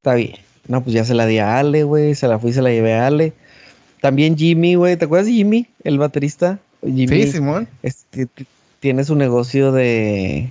Está 0.00 0.14
bien. 0.14 0.36
No, 0.68 0.82
pues 0.82 0.94
ya 0.94 1.04
se 1.04 1.14
la 1.14 1.26
di 1.26 1.38
a 1.38 1.58
Ale, 1.58 1.82
güey. 1.82 2.14
Se 2.14 2.28
la 2.28 2.38
fui 2.38 2.52
se 2.52 2.62
la 2.62 2.70
llevé 2.70 2.94
a 2.94 3.06
Ale. 3.06 3.32
También 4.00 4.36
Jimmy, 4.36 4.74
güey. 4.74 4.96
¿Te 4.96 5.06
acuerdas 5.06 5.26
de 5.26 5.32
Jimmy, 5.32 5.66
el 5.82 5.98
baterista? 5.98 6.58
Jimmy, 6.82 7.24
sí, 7.24 7.32
Simón. 7.32 7.66
Este, 7.82 8.28
tiene 8.80 9.04
su 9.04 9.16
negocio 9.16 9.72
de. 9.72 10.50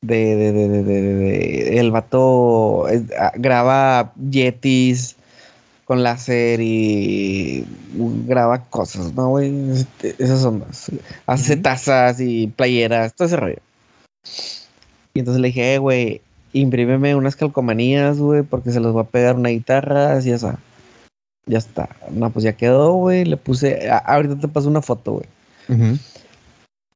De, 0.00 0.36
de, 0.36 0.52
de, 0.52 0.82
de, 0.82 1.78
el 1.78 1.90
vato 1.90 2.86
ah, 3.18 3.32
graba 3.36 4.12
yetis 4.30 5.16
con 5.84 6.02
láser 6.02 6.60
y 6.60 7.66
graba 8.26 8.64
cosas, 8.64 9.14
¿no, 9.14 9.28
güey? 9.30 9.70
Este, 9.70 10.14
esas 10.18 10.40
son 10.40 10.60
más. 10.60 10.90
Hace 11.26 11.56
tazas 11.56 12.20
y 12.20 12.46
playeras, 12.48 13.14
todo 13.14 13.26
ese 13.26 13.36
rollo. 13.36 13.58
Y 15.12 15.20
entonces 15.20 15.40
le 15.40 15.48
dije, 15.48 15.74
eh, 15.74 15.78
güey, 15.78 16.20
imprímeme 16.52 17.14
unas 17.14 17.36
calcomanías, 17.36 18.18
güey, 18.18 18.42
porque 18.42 18.70
se 18.70 18.80
los 18.80 18.96
va 18.96 19.02
a 19.02 19.06
pegar 19.06 19.36
una 19.36 19.50
guitarra, 19.50 20.14
así 20.14 20.30
esa. 20.30 20.58
Ya 21.46 21.58
está. 21.58 21.88
No, 22.10 22.30
pues 22.30 22.44
ya 22.44 22.54
quedó, 22.54 22.92
güey. 22.94 23.24
Le 23.24 23.36
puse. 23.36 23.90
ahorita 23.90 24.38
te 24.38 24.48
paso 24.48 24.68
una 24.68 24.80
foto, 24.80 25.12
güey. 25.12 25.98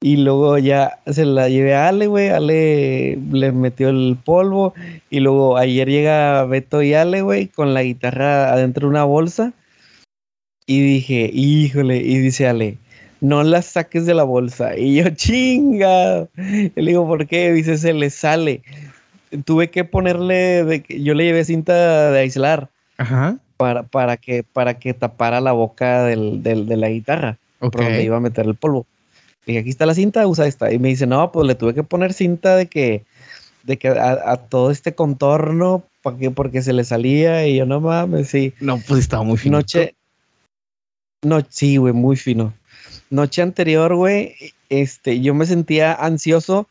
Y 0.01 0.19
luego 0.19 0.59
ya 0.59 1.01
se 1.07 1.25
la 1.25 1.49
llevé 1.49 1.75
a 1.75 1.89
Ale, 1.89 2.07
güey. 2.07 2.29
Ale 2.29 3.19
le 3.33 3.53
metió 3.53 3.89
el 3.89 4.17
polvo. 4.25 4.75
Y 5.11 5.21
luego 5.21 5.57
ayer 5.57 5.89
llega 5.89 6.45
Beto 6.45 6.83
y 6.83 6.95
Ale, 6.95 7.23
güey, 7.23 7.49
con 7.49 7.75
la 7.75 7.83
guitarra 7.83 8.53
adentro 8.53 8.87
de 8.87 8.91
una 8.91 9.05
bolsa. 9.05 9.53
Y 10.67 10.81
dije, 10.81 11.31
híjole. 11.33 11.97
Y 11.97 12.19
dice 12.19 12.47
Ale, 12.47 12.79
no 13.21 13.43
la 13.43 13.63
saques 13.63 14.07
de 14.07 14.15
la 14.15 14.25
bolsa. 14.25 14.77
Y 14.77 14.97
yo, 14.97 15.11
chinga. 15.11 16.29
Y 16.37 16.81
le 16.81 16.91
digo, 16.91 17.07
¿por 17.07 17.27
qué? 17.27 17.53
Dice, 17.53 17.77
se 17.77 17.93
le 17.93 18.11
sale 18.11 18.63
tuve 19.45 19.71
que 19.71 19.85
ponerle, 19.85 20.65
de, 20.65 20.85
yo 20.89 21.15
le 21.15 21.25
llevé 21.25 21.45
cinta 21.45 22.11
de 22.11 22.19
aislar. 22.21 22.69
Para, 23.57 23.83
para, 23.85 24.17
que, 24.17 24.45
para 24.45 24.75
que 24.79 24.95
tapara 24.95 25.41
la 25.41 25.53
boca 25.53 26.05
del, 26.05 26.43
de 26.43 26.77
la 26.77 26.89
guitarra. 26.89 27.39
Por 27.59 27.77
donde 27.77 28.05
iba 28.05 28.17
a 28.17 28.21
meter 28.21 28.47
el 28.47 28.55
polvo. 28.55 28.87
Y 29.47 29.57
aquí 29.57 29.71
está 29.71 29.87
la 29.87 29.95
cinta, 29.95 30.27
usa 30.27 30.47
esta. 30.47 30.73
Y 30.73 30.79
me 30.79 30.89
dice, 30.89 31.07
no, 31.07 31.33
pues 31.33 31.47
le 31.47 31.55
tuve 31.55 31.75
que 31.75 31.83
poner 31.83 32.13
cinta 32.13 32.57
de 32.57 32.67
que, 32.67 33.05
de 33.63 33.79
que 33.79 33.89
a, 33.89 34.37
todo 34.37 34.71
este 34.71 34.95
contorno, 34.95 35.85
porque, 36.03 36.31
porque 36.31 36.63
se 36.63 36.73
le 36.73 36.85
salía 36.85 37.47
y 37.47 37.57
yo 37.57 37.67
no 37.67 37.81
mames, 37.81 38.29
sí. 38.29 38.53
No, 38.61 38.79
pues 38.79 39.01
estaba 39.01 39.23
muy 39.23 39.39
fino. 39.39 39.59
Noche, 39.59 39.95
no, 41.25 41.41
sí, 41.49 41.79
güey, 41.79 41.93
muy 41.93 42.17
fino. 42.17 42.55
Noche 43.11 43.43
anterior, 43.43 43.95
güey, 43.95 44.35
este, 44.69 45.21
yo 45.21 45.35
me 45.35 45.47
sentía 45.47 45.95
ansioso 45.95 46.69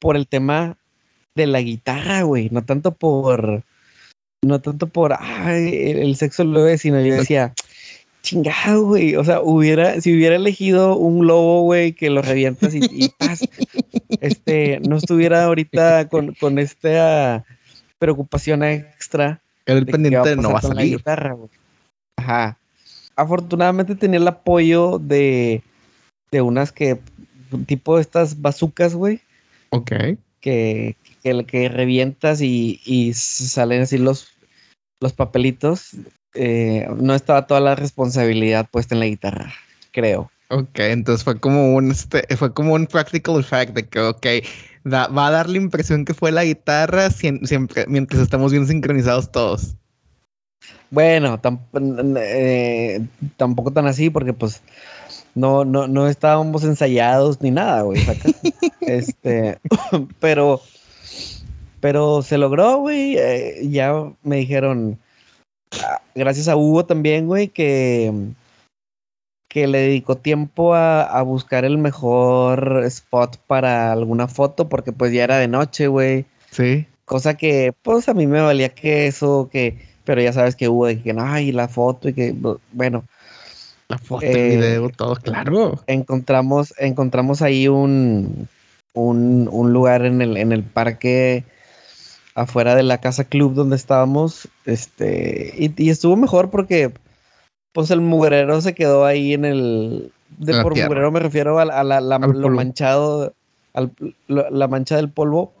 por 0.00 0.16
el 0.16 0.26
tema 0.26 0.76
de 1.34 1.46
la 1.46 1.60
guitarra, 1.60 2.22
güey, 2.22 2.48
no 2.50 2.64
tanto 2.64 2.92
por, 2.92 3.64
no 4.44 4.60
tanto 4.60 4.86
por, 4.86 5.14
ay, 5.18 5.92
el, 6.00 6.16
sexo 6.16 6.44
lo 6.44 6.76
sino 6.76 7.00
yo 7.00 7.14
decía, 7.14 7.54
chingado, 8.22 8.84
güey, 8.84 9.16
o 9.16 9.24
sea, 9.24 9.40
hubiera, 9.40 10.00
si 10.00 10.14
hubiera 10.14 10.36
elegido 10.36 10.96
un 10.96 11.26
lobo, 11.26 11.62
güey, 11.62 11.92
que 11.92 12.08
lo 12.08 12.22
revientas 12.22 12.74
y, 12.74 12.80
y 12.90 13.08
paz, 13.10 13.46
este, 14.20 14.80
no 14.80 14.96
estuviera 14.96 15.44
ahorita 15.44 16.08
con, 16.08 16.34
con 16.34 16.58
esta 16.58 17.44
preocupación 17.98 18.62
extra. 18.62 19.42
El 19.66 19.86
pendiente 19.86 20.30
de 20.30 20.36
no 20.36 20.52
va 20.52 20.58
a 20.58 20.62
salir. 20.62 20.98
Guitarra, 20.98 21.36
Ajá. 22.16 22.58
Afortunadamente 23.16 23.94
tenía 23.94 24.18
el 24.18 24.28
apoyo 24.28 24.98
de, 24.98 25.62
de 26.30 26.40
unas 26.40 26.72
que, 26.72 26.98
tipo 27.66 27.98
estas 27.98 28.40
bazucas, 28.40 28.94
güey. 28.94 29.20
Ok. 29.70 29.92
Que, 30.40 30.96
que, 31.22 31.44
que 31.46 31.68
revientas 31.68 32.40
y, 32.40 32.80
y, 32.84 33.12
salen 33.14 33.82
así 33.82 33.98
los, 33.98 34.28
los 35.00 35.12
papelitos. 35.12 35.90
Eh, 36.34 36.86
no 36.96 37.14
estaba 37.14 37.46
toda 37.46 37.60
la 37.60 37.74
responsabilidad 37.74 38.68
puesta 38.70 38.94
en 38.94 39.00
la 39.00 39.06
guitarra, 39.06 39.52
creo. 39.90 40.30
Ok, 40.48 40.78
entonces 40.80 41.24
fue 41.24 41.38
como 41.38 41.74
un 41.74 41.90
este, 41.90 42.24
fue 42.36 42.52
como 42.52 42.74
un 42.74 42.86
practical 42.86 43.40
effect 43.40 43.74
de 43.74 43.88
que, 43.88 44.00
ok, 44.00 44.26
va 44.86 45.26
a 45.26 45.30
dar 45.30 45.48
la 45.48 45.56
impresión 45.56 46.04
que 46.04 46.14
fue 46.14 46.32
la 46.32 46.44
guitarra 46.44 47.10
siempre, 47.10 47.86
mientras 47.88 48.20
estamos 48.20 48.52
bien 48.52 48.66
sincronizados 48.66 49.30
todos. 49.32 49.76
Bueno, 50.90 51.40
eh, 52.16 53.00
tampoco 53.38 53.70
tan 53.70 53.86
así, 53.86 54.10
porque 54.10 54.34
pues 54.34 54.60
no, 55.34 55.64
no, 55.64 55.88
no 55.88 56.06
estábamos 56.06 56.64
ensayados 56.64 57.40
ni 57.40 57.50
nada, 57.50 57.82
güey. 57.82 58.02
este, 58.82 59.58
pero, 60.20 60.60
pero 61.80 62.20
se 62.22 62.36
logró, 62.36 62.76
güey. 62.76 63.16
Eh, 63.16 63.68
ya 63.70 63.94
me 64.22 64.36
dijeron, 64.36 64.98
gracias 66.14 66.48
a 66.48 66.56
Hugo 66.56 66.84
también, 66.84 67.26
güey, 67.26 67.48
que 67.48 68.12
que 69.52 69.66
le 69.66 69.80
dedicó 69.80 70.16
tiempo 70.16 70.74
a, 70.74 71.20
buscar 71.20 71.66
el 71.66 71.76
mejor 71.76 72.84
spot 72.86 73.36
para 73.46 73.92
alguna 73.92 74.26
foto, 74.26 74.70
porque 74.70 74.92
pues 74.92 75.12
ya 75.12 75.24
era 75.24 75.36
de 75.36 75.46
noche, 75.46 75.88
güey. 75.88 76.24
Sí. 76.50 76.86
Cosa 77.04 77.34
que, 77.34 77.74
pues 77.82 78.08
a 78.08 78.14
mí 78.14 78.26
me 78.26 78.40
valía 78.40 78.70
que 78.70 79.06
eso, 79.06 79.50
que, 79.52 79.76
pero 80.04 80.22
ya 80.22 80.32
sabes 80.32 80.56
que 80.56 80.70
hubo 80.70 80.86
de 80.86 81.02
que, 81.02 81.12
no, 81.12 81.22
ay, 81.22 81.52
la 81.52 81.68
foto 81.68 82.08
y 82.08 82.14
que, 82.14 82.34
bueno. 82.72 83.04
La 83.88 83.98
foto, 83.98 84.24
el 84.24 84.36
eh, 84.36 84.56
video, 84.56 84.88
todo, 84.88 85.16
claro. 85.16 85.78
Encontramos, 85.86 86.72
encontramos 86.78 87.42
ahí 87.42 87.68
un, 87.68 88.48
un, 88.94 89.50
un 89.52 89.72
lugar 89.74 90.06
en 90.06 90.22
el, 90.22 90.38
en 90.38 90.52
el 90.52 90.62
parque 90.62 91.44
afuera 92.34 92.74
de 92.74 92.82
la 92.82 92.98
casa 92.98 93.24
club 93.24 93.54
donde 93.54 93.76
estábamos, 93.76 94.48
este, 94.64 95.54
y, 95.56 95.82
y 95.82 95.90
estuvo 95.90 96.16
mejor 96.16 96.50
porque 96.50 96.92
pues 97.72 97.90
el 97.90 98.00
mugrero 98.00 98.60
se 98.60 98.74
quedó 98.74 99.04
ahí 99.04 99.32
en 99.32 99.44
el. 99.44 100.12
De 100.38 100.62
por 100.62 100.76
mugrero 100.76 101.10
me 101.10 101.20
refiero 101.20 101.58
a, 101.58 101.64
la, 101.64 102.00
lo 102.00 102.48
manchado, 102.50 103.34
al, 103.74 103.92
la 104.28 104.68
mancha 104.68 104.96
del 104.96 105.10
polvo. 105.10 105.52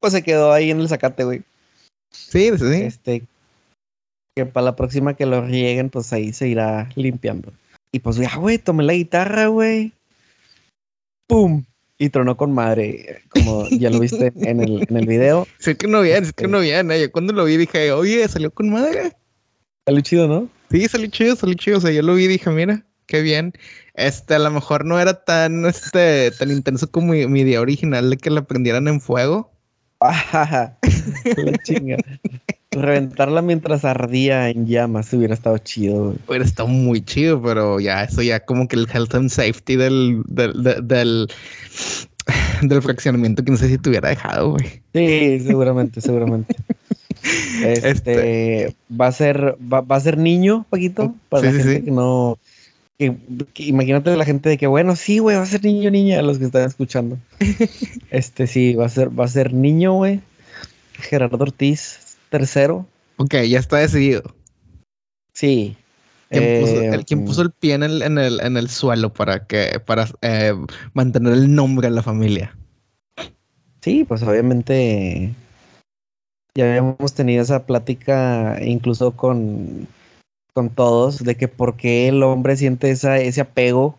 Pues 0.00 0.12
se 0.12 0.22
quedó 0.22 0.52
ahí 0.52 0.70
en 0.70 0.80
el 0.80 0.88
zacate, 0.88 1.24
güey. 1.24 1.42
Sí, 2.10 2.50
sí. 2.58 2.82
Este, 2.82 3.22
que 4.34 4.46
para 4.46 4.66
la 4.66 4.76
próxima 4.76 5.14
que 5.14 5.26
lo 5.26 5.42
rieguen, 5.42 5.90
pues 5.90 6.12
ahí 6.12 6.32
se 6.32 6.48
irá 6.48 6.88
limpiando. 6.94 7.52
Y 7.92 8.00
pues 8.00 8.16
ya, 8.16 8.36
güey, 8.36 8.58
tomé 8.58 8.84
la 8.84 8.94
guitarra, 8.94 9.46
güey. 9.46 9.92
¡Pum! 11.26 11.64
Y 12.02 12.08
tronó 12.08 12.34
con 12.34 12.50
madre, 12.50 13.24
como 13.28 13.68
ya 13.68 13.90
lo 13.90 14.00
viste 14.00 14.32
en 14.34 14.62
el, 14.62 14.86
en 14.88 14.96
el 14.96 15.06
video. 15.06 15.46
Sí 15.58 15.74
que 15.74 15.86
no 15.86 16.00
bien, 16.00 16.24
sí 16.24 16.32
que 16.34 16.48
no 16.48 16.60
bien. 16.60 16.90
¿eh? 16.90 16.98
Yo 16.98 17.12
cuando 17.12 17.34
lo 17.34 17.44
vi 17.44 17.58
dije, 17.58 17.92
oye, 17.92 18.26
salió 18.26 18.50
con 18.50 18.70
madre. 18.70 19.12
Salió 19.84 20.00
chido, 20.00 20.26
¿no? 20.26 20.48
Sí, 20.70 20.88
salió 20.88 21.08
chido, 21.08 21.36
salió 21.36 21.54
chido. 21.56 21.76
O 21.76 21.80
sea, 21.82 21.90
yo 21.90 22.00
lo 22.00 22.14
vi 22.14 22.24
y 22.24 22.28
dije, 22.28 22.48
mira, 22.48 22.86
qué 23.04 23.20
bien. 23.20 23.52
Este, 23.92 24.34
a 24.34 24.38
lo 24.38 24.50
mejor 24.50 24.86
no 24.86 24.98
era 24.98 25.24
tan, 25.24 25.66
este, 25.66 26.30
tan 26.30 26.50
intenso 26.50 26.90
como 26.90 27.12
mi, 27.12 27.40
idea 27.40 27.60
original 27.60 28.08
de 28.08 28.16
que 28.16 28.30
la 28.30 28.46
prendieran 28.46 28.88
en 28.88 29.02
fuego. 29.02 29.52
la 30.00 30.78
chinga. 31.64 31.98
Reventarla 32.72 33.42
mientras 33.42 33.84
ardía 33.84 34.48
en 34.48 34.66
llamas 34.66 35.12
hubiera 35.12 35.34
estado 35.34 35.58
chido. 35.58 36.14
Hubiera 36.28 36.44
estado 36.44 36.68
muy 36.68 37.00
chido, 37.04 37.42
pero 37.42 37.80
ya, 37.80 38.04
eso 38.04 38.22
ya 38.22 38.40
como 38.40 38.68
que 38.68 38.76
el 38.76 38.86
health 38.88 39.14
and 39.14 39.28
safety 39.28 39.74
del, 39.74 40.22
del, 40.28 40.52
del, 40.86 41.28
del 42.62 42.82
fraccionamiento 42.82 43.44
que 43.44 43.50
no 43.50 43.56
sé 43.56 43.68
si 43.68 43.78
te 43.78 43.90
hubiera 43.90 44.08
dejado, 44.08 44.52
güey. 44.52 44.82
Sí, 44.94 45.40
seguramente, 45.40 46.00
seguramente. 46.00 46.54
Este, 47.62 47.90
este, 47.90 48.76
va 48.98 49.08
a 49.08 49.12
ser, 49.12 49.56
va, 49.60 49.84
a 49.86 50.00
ser 50.00 50.16
niño, 50.16 50.64
Paquito, 50.70 51.14
para 51.28 51.52
la 51.52 51.52
gente 51.52 51.84
que 51.84 51.90
no. 51.90 52.38
imagínate 53.56 54.16
la 54.16 54.24
gente 54.24 54.48
de 54.48 54.56
que, 54.56 54.66
bueno, 54.66 54.96
sí, 54.96 55.18
güey, 55.18 55.36
va 55.36 55.42
a 55.42 55.46
ser 55.46 55.62
niño, 55.62 55.90
niña, 55.90 56.22
los 56.22 56.38
que 56.38 56.46
están 56.46 56.62
escuchando. 56.66 57.18
este, 58.10 58.46
sí, 58.46 58.74
va 58.74 58.86
a 58.86 58.88
ser, 58.88 59.18
va 59.18 59.26
a 59.26 59.28
ser 59.28 59.52
niño, 59.52 59.92
güey. 59.92 60.20
Gerardo 60.94 61.36
Ortiz, 61.38 61.99
tercero. 62.30 62.86
Ok, 63.16 63.34
ya 63.48 63.58
está 63.58 63.76
decidido. 63.76 64.22
Sí. 65.34 65.76
¿Quién, 66.30 66.60
puso, 66.60 66.80
el, 66.80 67.04
¿quién 67.04 67.24
puso, 67.24 67.42
el, 67.42 67.50
pie 67.50 67.74
en 67.74 67.82
el, 67.82 68.02
en 68.02 68.16
el, 68.16 68.40
en 68.40 68.56
el 68.56 68.70
suelo 68.70 69.12
para 69.12 69.46
que 69.46 69.80
para 69.84 70.08
eh, 70.22 70.54
mantener 70.94 71.32
el 71.32 71.52
nombre 71.52 71.88
de 71.88 71.94
la 71.94 72.02
familia? 72.02 72.56
Sí, 73.80 74.04
pues 74.04 74.22
obviamente 74.22 75.34
ya 76.54 76.68
habíamos 76.68 77.14
tenido 77.14 77.42
esa 77.42 77.66
plática 77.66 78.58
incluso 78.62 79.12
con, 79.12 79.88
con 80.52 80.70
todos 80.70 81.24
de 81.24 81.36
que 81.36 81.48
por 81.48 81.76
qué 81.76 82.08
el 82.08 82.22
hombre 82.22 82.56
siente 82.56 82.90
esa, 82.90 83.18
ese 83.18 83.40
apego, 83.40 83.96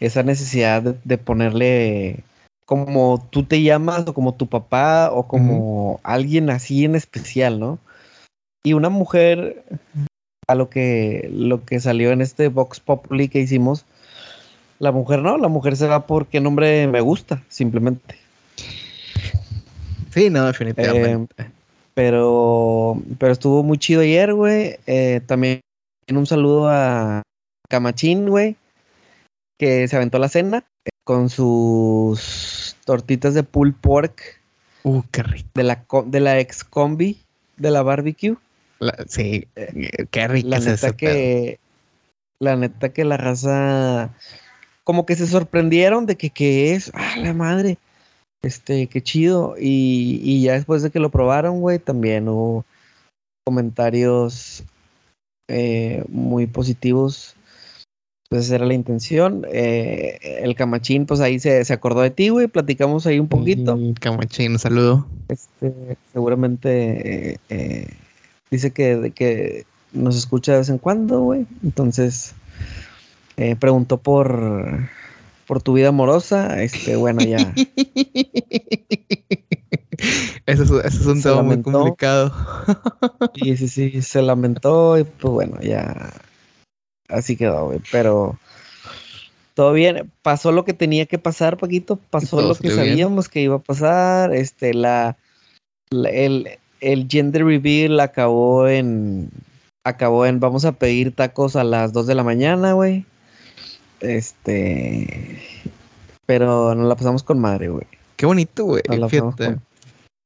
esa 0.00 0.22
necesidad 0.22 0.82
de, 0.82 1.18
ponerle 1.18 2.22
como 2.64 3.26
tú 3.30 3.44
te 3.44 3.62
llamas 3.62 4.06
o 4.06 4.14
como 4.14 4.34
tu 4.34 4.46
papá 4.46 5.10
o 5.12 5.26
como 5.26 6.00
alguien 6.02 6.50
así 6.50 6.84
en 6.84 6.94
especial, 6.94 7.58
¿no? 7.58 7.78
Y 8.64 8.74
una 8.74 8.88
mujer, 8.88 9.64
a 10.46 10.54
lo 10.54 10.70
que, 10.70 11.28
lo 11.32 11.64
que 11.64 11.80
salió 11.80 12.12
en 12.12 12.20
este 12.20 12.48
Vox 12.48 12.80
Populi 12.80 13.28
que 13.28 13.40
hicimos, 13.40 13.84
la 14.78 14.92
mujer 14.92 15.22
no, 15.22 15.36
la 15.38 15.48
mujer 15.48 15.76
se 15.76 15.86
va 15.86 16.06
porque 16.06 16.40
nombre 16.40 16.86
me 16.86 17.00
gusta, 17.00 17.42
simplemente. 17.48 18.16
Sí, 20.10 20.30
no, 20.30 20.46
definitivamente. 20.46 21.42
Eh, 21.42 21.50
pero, 21.94 23.00
pero 23.18 23.32
estuvo 23.32 23.62
muy 23.62 23.78
chido 23.78 24.02
ayer, 24.02 24.34
güey. 24.34 24.76
Eh, 24.86 25.20
también 25.26 25.60
un 26.10 26.26
saludo 26.26 26.68
a 26.68 27.22
Camachín, 27.68 28.28
güey, 28.28 28.56
que 29.58 29.88
se 29.88 29.96
aventó 29.96 30.18
la 30.18 30.28
cena 30.28 30.64
con 31.04 31.28
sus 31.28 32.76
tortitas 32.84 33.34
de 33.34 33.42
pulled 33.42 33.74
pork. 33.74 34.40
Uh, 34.84 35.02
qué 35.10 35.22
rico. 35.22 35.48
De 35.54 35.62
la, 35.62 35.84
de 36.06 36.20
la 36.20 36.38
ex 36.40 36.64
combi 36.64 37.20
de 37.56 37.70
la 37.70 37.82
barbecue. 37.82 38.36
sí, 39.06 39.46
eh, 39.56 40.06
qué 40.10 40.28
rico. 40.28 40.48
La 40.48 40.58
neta 40.58 40.92
que. 40.96 41.58
La 42.38 42.56
neta 42.56 42.92
que 42.92 43.04
la 43.04 43.16
raza. 43.16 44.10
Como 44.84 45.06
que 45.06 45.14
se 45.14 45.28
sorprendieron 45.28 46.06
de 46.06 46.16
que, 46.16 46.30
¿qué 46.30 46.74
es? 46.74 46.90
¡Ah, 46.94 47.14
la 47.16 47.32
madre! 47.32 47.78
Este, 48.42 48.88
qué 48.88 49.00
chido. 49.00 49.54
Y, 49.56 50.20
y 50.24 50.42
ya 50.42 50.54
después 50.54 50.82
de 50.82 50.90
que 50.90 50.98
lo 50.98 51.10
probaron, 51.10 51.60
güey, 51.60 51.78
también 51.78 52.28
hubo 52.28 52.64
comentarios 53.44 54.64
eh, 55.48 56.04
muy 56.08 56.46
positivos. 56.46 57.36
Pues 58.32 58.46
esa 58.46 58.54
era 58.54 58.64
la 58.64 58.72
intención. 58.72 59.46
Eh, 59.52 60.40
el 60.40 60.54
camachín, 60.54 61.04
pues 61.04 61.20
ahí 61.20 61.38
se, 61.38 61.62
se 61.66 61.72
acordó 61.74 62.00
de 62.00 62.08
ti, 62.08 62.30
güey. 62.30 62.48
Platicamos 62.48 63.06
ahí 63.06 63.18
un 63.18 63.28
poquito. 63.28 63.78
camachín, 64.00 64.58
saludo. 64.58 65.06
Este, 65.28 65.98
seguramente 66.14 67.38
eh, 67.50 67.88
dice 68.50 68.70
que, 68.70 69.12
que 69.14 69.66
nos 69.92 70.16
escucha 70.16 70.52
de 70.52 70.58
vez 70.58 70.70
en 70.70 70.78
cuando, 70.78 71.20
güey. 71.20 71.44
Entonces, 71.62 72.34
preguntó 73.58 73.98
por 73.98 74.88
por 75.46 75.60
tu 75.60 75.74
vida 75.74 75.88
amorosa, 75.88 76.62
este, 76.62 76.96
bueno, 76.96 77.20
ya. 77.20 77.36
eso, 80.46 80.80
es, 80.82 81.04
un 81.04 81.20
tema 81.20 81.42
muy 81.42 81.60
complicado. 81.60 82.32
sí, 83.34 83.58
sí, 83.58 83.68
sí, 83.68 84.00
se 84.00 84.22
lamentó 84.22 84.96
y 84.96 85.04
pues 85.04 85.30
bueno, 85.34 85.60
ya 85.60 86.10
así 87.12 87.36
quedó, 87.36 87.66
güey. 87.66 87.80
Pero, 87.92 88.38
Todo 89.54 89.72
bien, 89.74 90.10
pasó 90.22 90.50
lo 90.50 90.64
que 90.64 90.72
tenía 90.72 91.04
que 91.06 91.18
pasar, 91.18 91.58
Paquito, 91.58 91.96
pasó 91.96 92.38
Todo 92.38 92.48
lo 92.48 92.54
que 92.54 92.68
bien. 92.68 92.76
sabíamos 92.76 93.28
que 93.28 93.40
iba 93.42 93.56
a 93.56 93.58
pasar, 93.58 94.32
este, 94.34 94.72
la, 94.74 95.16
la- 95.90 96.08
el, 96.08 96.48
el 96.80 97.06
gender 97.08 97.44
reveal 97.44 98.00
acabó 98.00 98.66
en, 98.66 99.28
acabó 99.84 100.24
en, 100.26 100.40
vamos 100.40 100.64
a 100.64 100.72
pedir 100.72 101.14
tacos 101.14 101.54
a 101.56 101.64
las 101.64 101.92
2 101.92 102.06
de 102.06 102.14
la 102.14 102.24
mañana, 102.24 102.72
güey, 102.72 103.04
este, 104.00 105.38
pero 106.26 106.74
nos 106.74 106.88
la 106.88 106.96
pasamos 106.96 107.22
con 107.22 107.38
madre, 107.38 107.68
güey, 107.68 107.86
Qué 108.16 108.26
bonito, 108.26 108.64
güey. 108.64 108.82
Fíjate. 109.08 109.18
con- 109.46 109.62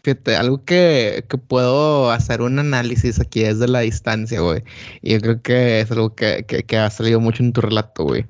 Fíjate, 0.07 0.37
algo 0.37 0.65
que, 0.65 1.25
que 1.29 1.37
puedo 1.37 2.13
hacer 2.13 2.41
un 2.41 2.61
análisis 2.61 3.19
aquí 3.19 3.43
desde 3.43 3.67
la 3.67 3.81
distancia, 3.81 4.41
güey. 4.41 4.63
Y 5.03 5.15
yo 5.15 5.21
creo 5.21 5.43
que 5.43 5.81
es 5.81 5.91
algo 5.91 6.15
que, 6.15 6.45
que, 6.47 6.63
que 6.63 6.79
ha 6.79 6.89
salido 6.91 7.19
mucho 7.19 7.43
en 7.43 7.53
tu 7.53 7.61
relato, 7.61 8.05
güey. 8.05 8.25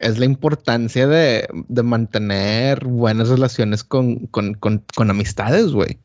Es 0.00 0.18
la 0.18 0.26
importancia 0.26 1.06
de, 1.06 1.48
de 1.68 1.82
mantener 1.82 2.84
buenas 2.84 3.30
relaciones 3.30 3.82
con, 3.84 4.26
con, 4.26 4.52
con, 4.52 4.84
con 4.94 5.08
amistades, 5.08 5.72
güey. 5.72 5.98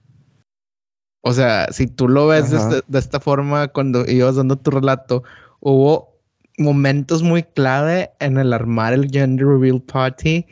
O 1.22 1.34
sea, 1.34 1.68
si 1.74 1.88
tú 1.88 2.08
lo 2.08 2.28
ves 2.28 2.54
Ajá. 2.54 2.70
desde- 2.70 2.84
de 2.88 3.00
esta 3.00 3.20
forma 3.20 3.68
cuando 3.68 4.10
ibas 4.10 4.38
dando 4.38 4.56
tu 4.56 4.72
relato, 4.72 5.24
hubo 5.60 6.18
momentos 6.58 7.24
muy 7.24 7.44
clave 7.44 8.12
en 8.22 8.38
el 8.38 8.54
armar 8.54 8.94
el 8.94 9.12
Gender 9.12 9.48
Reveal 9.48 9.82
Party 9.82 10.46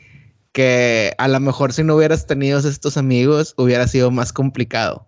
que 0.58 1.14
a 1.18 1.28
lo 1.28 1.38
mejor 1.38 1.72
si 1.72 1.84
no 1.84 1.94
hubieras 1.94 2.26
tenido 2.26 2.58
estos 2.58 2.96
amigos 2.96 3.54
hubiera 3.56 3.86
sido 3.86 4.10
más 4.10 4.32
complicado. 4.32 5.06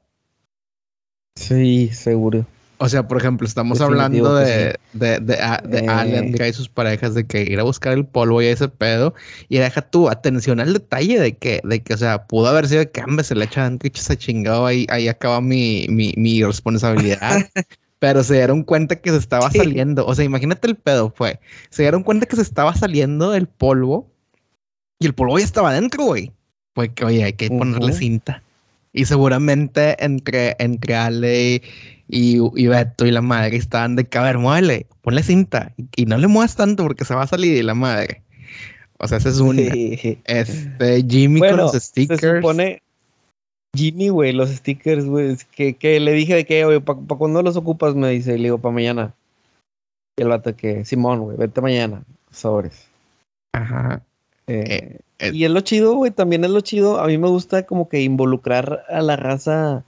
Sí, 1.34 1.88
seguro. 1.88 2.46
O 2.78 2.88
sea, 2.88 3.08
por 3.08 3.18
ejemplo, 3.18 3.48
estamos 3.48 3.80
Definitivo 3.80 4.28
hablando 4.28 4.34
de, 4.36 4.76
de, 4.92 5.18
de, 5.18 5.34
a- 5.42 5.60
de 5.66 5.78
Eh. 5.80 5.86
Alan 5.88 6.32
y 6.32 6.52
sus 6.52 6.68
parejas 6.68 7.14
de 7.14 7.26
que 7.26 7.42
ir 7.42 7.58
a 7.58 7.64
buscar 7.64 7.94
el 7.94 8.06
polvo 8.06 8.40
y 8.42 8.46
ese 8.46 8.68
pedo. 8.68 9.12
Y 9.48 9.58
deja 9.58 9.82
tu 9.82 10.08
atención 10.08 10.60
al 10.60 10.72
detalle 10.72 11.18
de 11.18 11.36
que, 11.36 11.60
de 11.64 11.82
que, 11.82 11.94
o 11.94 11.98
sea, 11.98 12.28
pudo 12.28 12.46
haber 12.46 12.68
sido 12.68 12.88
que 12.92 13.00
ambas 13.00 13.26
se 13.26 13.34
le 13.34 13.46
echan 13.46 13.80
que 13.80 13.90
se 14.00 14.16
chingado 14.16 14.66
ahí, 14.66 14.86
ahí 14.88 15.08
acaba 15.08 15.40
mi, 15.40 15.86
mi, 15.88 16.14
mi 16.16 16.44
responsabilidad. 16.44 17.40
Pero 17.98 18.22
se 18.22 18.34
dieron 18.34 18.62
cuenta 18.62 18.94
que 18.94 19.10
se 19.10 19.16
estaba 19.16 19.50
Sí. 19.50 19.58
saliendo. 19.58 20.06
O 20.06 20.14
sea, 20.14 20.24
imagínate 20.24 20.68
el 20.68 20.76
pedo, 20.76 21.12
fue. 21.14 21.40
Se 21.70 21.82
dieron 21.82 22.04
cuenta 22.04 22.26
que 22.26 22.36
se 22.36 22.42
estaba 22.42 22.72
saliendo 22.76 23.34
el 23.34 23.48
polvo 23.48 24.06
y 25.00 25.06
el 25.06 25.14
polvo 25.14 25.38
ya 25.38 25.44
estaba 25.44 25.70
adentro, 25.70 26.04
güey. 26.04 26.30
Fue 26.74 26.92
que, 26.92 27.04
oye, 27.04 27.24
hay 27.24 27.32
que 27.32 27.48
ponerle 27.48 27.92
cinta. 27.92 28.42
Y 28.92 29.04
seguramente 29.06 30.02
entre, 30.04 30.56
entre 30.58 30.94
Ale 30.94 31.62
y, 32.08 32.38
y 32.54 32.66
Beto 32.66 33.06
y 33.06 33.10
la 33.10 33.22
madre 33.22 33.56
estaban 33.56 33.96
de 33.96 34.04
que, 34.04 34.18
a 34.18 34.22
ver, 34.22 34.38
muévele, 34.38 34.86
ponle 35.02 35.22
cinta. 35.22 35.72
Y, 35.76 36.02
y 36.02 36.06
no 36.06 36.18
le 36.18 36.28
muevas 36.28 36.56
tanto 36.56 36.82
porque 36.84 37.04
se 37.04 37.14
va 37.14 37.22
a 37.22 37.26
salir 37.26 37.56
y 37.56 37.62
la 37.62 37.74
madre. 37.74 38.22
O 38.98 39.08
sea, 39.08 39.18
esa 39.18 39.30
es. 39.30 39.36
Sí. 39.36 40.18
Este, 40.24 41.02
Jimmy 41.08 41.40
Bueno, 41.40 41.56
con 41.56 41.64
los 41.64 41.72
se 41.72 41.80
stickers. 41.80 42.20
supone 42.20 42.82
Jimmy, 43.74 44.08
güey, 44.08 44.32
los 44.32 44.50
stickers, 44.50 45.06
güey, 45.06 45.30
es 45.30 45.44
que, 45.44 45.74
que 45.74 46.00
le 46.00 46.12
dije 46.12 46.34
de 46.34 46.44
que, 46.44 46.64
güey, 46.64 46.80
¿para 46.80 46.98
cuándo 46.98 47.42
los 47.42 47.56
ocupas? 47.56 47.94
Me 47.94 48.10
dice, 48.10 48.34
y 48.34 48.38
le 48.38 48.44
digo, 48.44 48.58
para 48.58 48.74
mañana. 48.74 49.14
Y 50.18 50.22
el 50.22 50.28
vato 50.28 50.54
que, 50.56 50.84
Simón, 50.84 51.20
güey, 51.20 51.36
vete 51.36 51.60
mañana, 51.60 52.02
sobres. 52.30 52.88
Ajá. 53.54 54.02
Eh, 54.50 54.98
eh. 55.20 55.30
y 55.32 55.44
es 55.44 55.50
lo 55.50 55.60
chido, 55.60 55.94
güey, 55.94 56.10
también 56.10 56.44
es 56.44 56.50
lo 56.50 56.60
chido. 56.60 56.98
A 56.98 57.06
mí 57.06 57.18
me 57.18 57.28
gusta 57.28 57.64
como 57.64 57.88
que 57.88 58.02
involucrar 58.02 58.84
a 58.88 59.00
la 59.00 59.16
raza, 59.16 59.84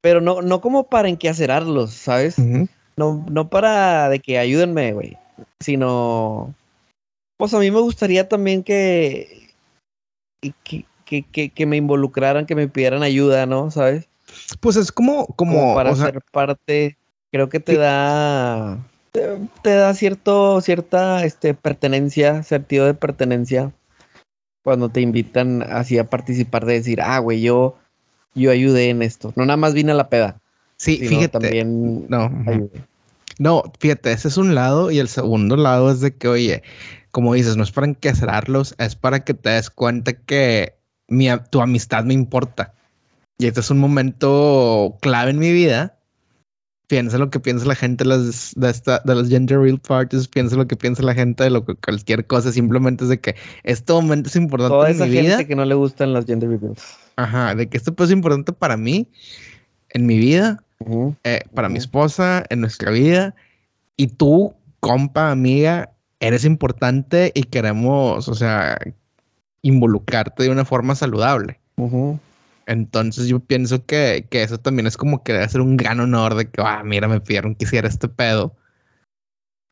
pero 0.00 0.20
no, 0.20 0.42
no 0.42 0.60
como 0.60 0.84
para 0.88 1.08
enquacerarlos, 1.08 1.92
¿sabes? 1.92 2.38
Ujú. 2.38 2.68
No, 2.96 3.24
no 3.30 3.48
para 3.48 4.08
de 4.08 4.20
que 4.20 4.38
ayúdenme, 4.38 4.92
güey, 4.92 5.16
sino, 5.60 6.54
pues 7.36 7.54
a 7.54 7.58
mí 7.58 7.70
me 7.70 7.80
gustaría 7.80 8.28
también 8.28 8.62
que, 8.64 9.50
que, 10.64 10.84
que, 11.04 11.22
que, 11.22 11.50
que 11.50 11.66
me 11.66 11.76
involucraran, 11.76 12.46
que 12.46 12.54
me 12.54 12.68
pidieran 12.68 13.02
ayuda, 13.02 13.46
¿no? 13.46 13.70
¿Sabes? 13.70 14.08
Pues 14.60 14.76
es 14.76 14.92
como, 14.92 15.26
como, 15.26 15.52
Como 15.60 15.74
para 15.74 15.94
sea, 15.94 16.06
ser 16.06 16.20
parte, 16.32 16.96
creo 17.32 17.48
que 17.48 17.60
te 17.60 17.72
Sí. 17.72 17.78
da, 17.78 18.78
te, 19.12 19.38
te 19.62 19.70
da 19.70 19.94
cierto, 19.94 20.60
cierta, 20.60 21.24
este, 21.24 21.54
pertenencia, 21.54 22.42
sentido 22.42 22.86
de 22.86 22.94
pertenencia, 22.94 23.72
cuando 24.62 24.88
te 24.88 25.00
invitan 25.00 25.62
así 25.62 25.98
a 25.98 26.10
participar 26.10 26.66
de 26.66 26.74
decir, 26.74 27.00
ah, 27.00 27.18
güey, 27.18 27.40
yo, 27.40 27.76
yo 28.34 28.50
ayudé 28.50 28.90
en 28.90 29.02
esto, 29.02 29.32
no 29.36 29.44
nada 29.44 29.56
más 29.56 29.74
vine 29.74 29.92
a 29.92 29.96
la 29.96 30.08
peda, 30.08 30.40
sí, 30.76 30.98
fíjate. 30.98 31.28
también 31.28 32.08
No, 32.08 32.30
ayudé. 32.46 32.84
No, 33.38 33.62
fíjate, 33.78 34.12
ese 34.12 34.28
es 34.28 34.36
un 34.36 34.54
lado 34.54 34.90
y 34.90 34.98
el 34.98 35.08
segundo 35.08 35.56
lado 35.56 35.92
es 35.92 36.00
de 36.00 36.14
que, 36.16 36.26
oye, 36.26 36.62
como 37.12 37.34
dices, 37.34 37.56
no 37.56 37.62
es 37.62 37.70
para 37.70 37.86
encacerarlos, 37.86 38.74
es 38.78 38.96
para 38.96 39.20
que 39.24 39.34
te 39.34 39.50
des 39.50 39.70
cuenta 39.70 40.12
que 40.12 40.74
mi, 41.06 41.28
tu 41.50 41.60
amistad 41.60 42.04
me 42.04 42.14
importa. 42.14 42.74
Y 43.38 43.46
este 43.46 43.60
es 43.60 43.70
un 43.70 43.78
momento 43.78 44.98
clave 45.00 45.30
en 45.30 45.38
mi 45.38 45.52
vida. 45.52 45.97
Piensa 46.88 47.18
lo 47.18 47.30
que 47.30 47.38
piensa 47.38 47.66
la 47.66 47.74
gente 47.74 48.04
de 48.04 48.10
las, 48.10 48.54
de, 48.56 48.70
esta, 48.70 49.00
de 49.04 49.14
las 49.14 49.28
gender 49.28 49.60
real 49.60 49.78
parties, 49.78 50.26
piensa 50.26 50.56
lo 50.56 50.66
que 50.66 50.74
piensa 50.74 51.02
la 51.02 51.14
gente 51.14 51.44
de 51.44 51.50
lo 51.50 51.64
que 51.64 51.74
cualquier 51.74 52.26
cosa, 52.26 52.50
simplemente 52.50 53.04
es 53.04 53.10
de 53.10 53.20
que 53.20 53.36
este 53.62 53.92
momento 53.92 54.28
es 54.28 54.36
importante 54.36 54.74
Toda 54.74 54.88
en 54.88 54.96
esa 54.96 55.06
mi 55.06 55.12
gente 55.12 55.28
vida. 55.28 55.44
que 55.44 55.54
no 55.54 55.64
le 55.64 55.74
gustan 55.74 56.12
las 56.12 56.24
gender 56.24 56.48
reveals. 56.48 56.82
Ajá, 57.16 57.54
de 57.54 57.68
que 57.68 57.76
esto 57.76 57.94
pues, 57.94 58.08
es 58.08 58.14
importante 58.14 58.52
para 58.52 58.76
mí, 58.76 59.06
en 59.90 60.06
mi 60.06 60.18
vida, 60.18 60.64
eh, 61.24 61.40
para 61.54 61.68
mi 61.68 61.78
esposa, 61.78 62.44
en 62.48 62.60
nuestra 62.62 62.90
vida. 62.90 63.34
Y 63.96 64.06
tú, 64.06 64.54
compa, 64.80 65.30
amiga, 65.30 65.90
eres 66.20 66.44
importante 66.44 67.32
y 67.34 67.42
queremos, 67.42 68.28
o 68.28 68.34
sea, 68.34 68.78
involucrarte 69.62 70.44
de 70.44 70.50
una 70.50 70.64
forma 70.64 70.94
saludable. 70.94 71.58
Entonces 72.68 73.28
yo 73.28 73.40
pienso 73.40 73.86
que, 73.86 74.26
que 74.30 74.42
eso 74.42 74.58
también 74.58 74.86
es 74.86 74.98
como 74.98 75.22
que 75.24 75.32
debe 75.32 75.48
ser 75.48 75.62
un 75.62 75.78
gran 75.78 76.00
honor 76.00 76.34
de 76.34 76.50
que, 76.50 76.60
ah, 76.62 76.82
mira, 76.84 77.08
me 77.08 77.18
pidieron 77.18 77.54
que 77.54 77.64
hiciera 77.64 77.88
este 77.88 78.08
pedo. 78.08 78.54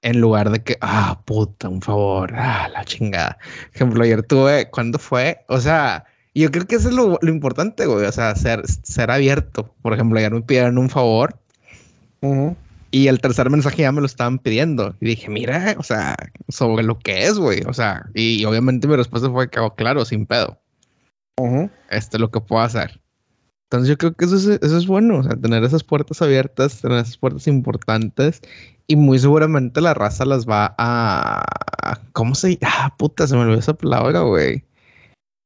En 0.02 0.20
lugar 0.20 0.50
de 0.50 0.62
que, 0.62 0.78
ah, 0.80 1.22
puta, 1.26 1.68
un 1.68 1.82
favor, 1.82 2.32
ah, 2.35 2.68
la 2.72 2.85
chingada. 2.87 3.37
Por 3.38 3.76
ejemplo, 3.76 4.02
ayer 4.02 4.22
tuve, 4.22 4.70
¿cuándo 4.70 4.98
fue? 4.98 5.44
O 5.48 5.61
sea, 5.61 6.06
yo 6.35 6.50
creo 6.50 6.66
que 6.66 6.76
eso 6.76 6.88
es 6.88 6.94
lo, 6.94 7.18
lo 7.20 7.30
importante, 7.30 7.85
güey. 7.85 8.06
O 8.06 8.12
sea, 8.12 8.35
ser, 8.35 8.62
ser 8.66 9.11
abierto. 9.11 9.74
Por 9.82 9.92
ejemplo, 9.92 10.18
ayer 10.18 10.32
me 10.32 10.40
pidieron 10.42 10.78
un 10.78 10.88
favor 10.88 11.38
Ujú. 12.22 12.56
y 12.90 13.09
el 13.09 13.20
tercer 13.20 13.50
mensaje 13.50 13.82
ya 13.82 13.92
me 13.92 14.00
lo 14.00 14.06
estaban 14.06 14.38
pidiendo. 14.38 14.96
Y 15.02 15.06
dije, 15.06 15.28
mira, 15.28 15.76
o 15.78 15.82
sea, 15.82 16.16
sobre 16.48 16.82
lo 16.82 16.98
que 16.98 17.26
es, 17.26 17.38
güey. 17.38 17.61
O 17.66 17.74
sea, 17.74 18.06
y, 18.14 18.42
obviamente 18.46 18.88
mi 18.88 18.96
respuesta 18.96 19.30
fue 19.30 19.50
que, 19.50 19.61
oh, 19.61 19.74
claro, 19.74 20.04
sin 20.06 20.24
pedo. 20.24 20.59
Ujú. 21.38 21.70
Esto 21.90 22.16
es 22.16 22.20
lo 22.20 22.31
que 22.31 22.40
puedo 22.40 22.62
hacer. 22.62 23.01
Entonces 23.64 23.88
yo 23.88 23.99
creo 23.99 24.14
que 24.14 24.25
eso 24.25 24.37
es, 24.37 24.46
eso 24.46 24.79
es 24.79 24.87
bueno, 24.87 25.18
o 25.18 25.22
sea, 25.25 25.35
tener 25.35 25.64
esas 25.64 25.83
puertas 25.83 26.22
abiertas, 26.22 26.81
tener 26.81 26.99
esas 26.99 27.16
puertas 27.16 27.49
importantes 27.49 28.40
y 28.87 28.94
muy 28.94 29.18
seguramente 29.18 29.81
la 29.81 29.92
raza 29.92 30.25
las 30.25 30.46
va 30.46 30.75
a... 30.79 31.44
¿Cómo 32.12 32.35
se 32.37 32.57
llama? 32.57 32.72
Ah, 32.77 32.94
puta, 32.96 33.27
se 33.27 33.35
me 33.35 33.42
olvidó 33.42 33.59
esa 33.59 33.75
palabra, 33.75 34.20
güey. 34.20 34.62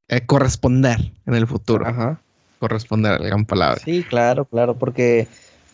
Eh, 0.09 0.27
corresponder 0.27 1.13
en 1.25 1.35
el 1.35 1.47
futuro. 1.47 1.87
Ajá. 1.87 2.21
Corresponder, 2.59 3.19
la 3.21 3.27
gran 3.29 3.47
palabra. 3.47 3.81
Sí, 3.83 4.03
claro, 4.03 4.45
claro, 4.45 4.75
porque 4.75 5.27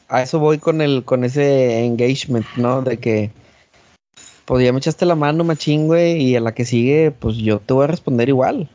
a 0.09 0.23
eso 0.23 0.39
voy 0.39 0.59
con 0.59 0.81
el, 0.81 1.03
con 1.05 1.25
ese 1.25 1.85
engagement, 1.85 2.47
¿no? 2.57 2.81
De 2.81 2.99
que 2.99 3.33
pues 4.45 4.65
ya 4.65 4.73
me 4.73 4.79
echaste 4.79 5.05
la 5.05 5.17
mano, 5.17 5.43
machín, 5.43 5.89
güey, 5.89 6.23
y 6.23 6.37
a 6.37 6.41
la 6.41 6.55
que 6.55 6.65
sigue, 6.65 7.11
pues 7.11 7.37
yo 7.37 7.59
te 7.59 7.75
voy 7.75 7.85
a 7.85 7.89
responder 7.89 8.29
igual. 8.29 8.71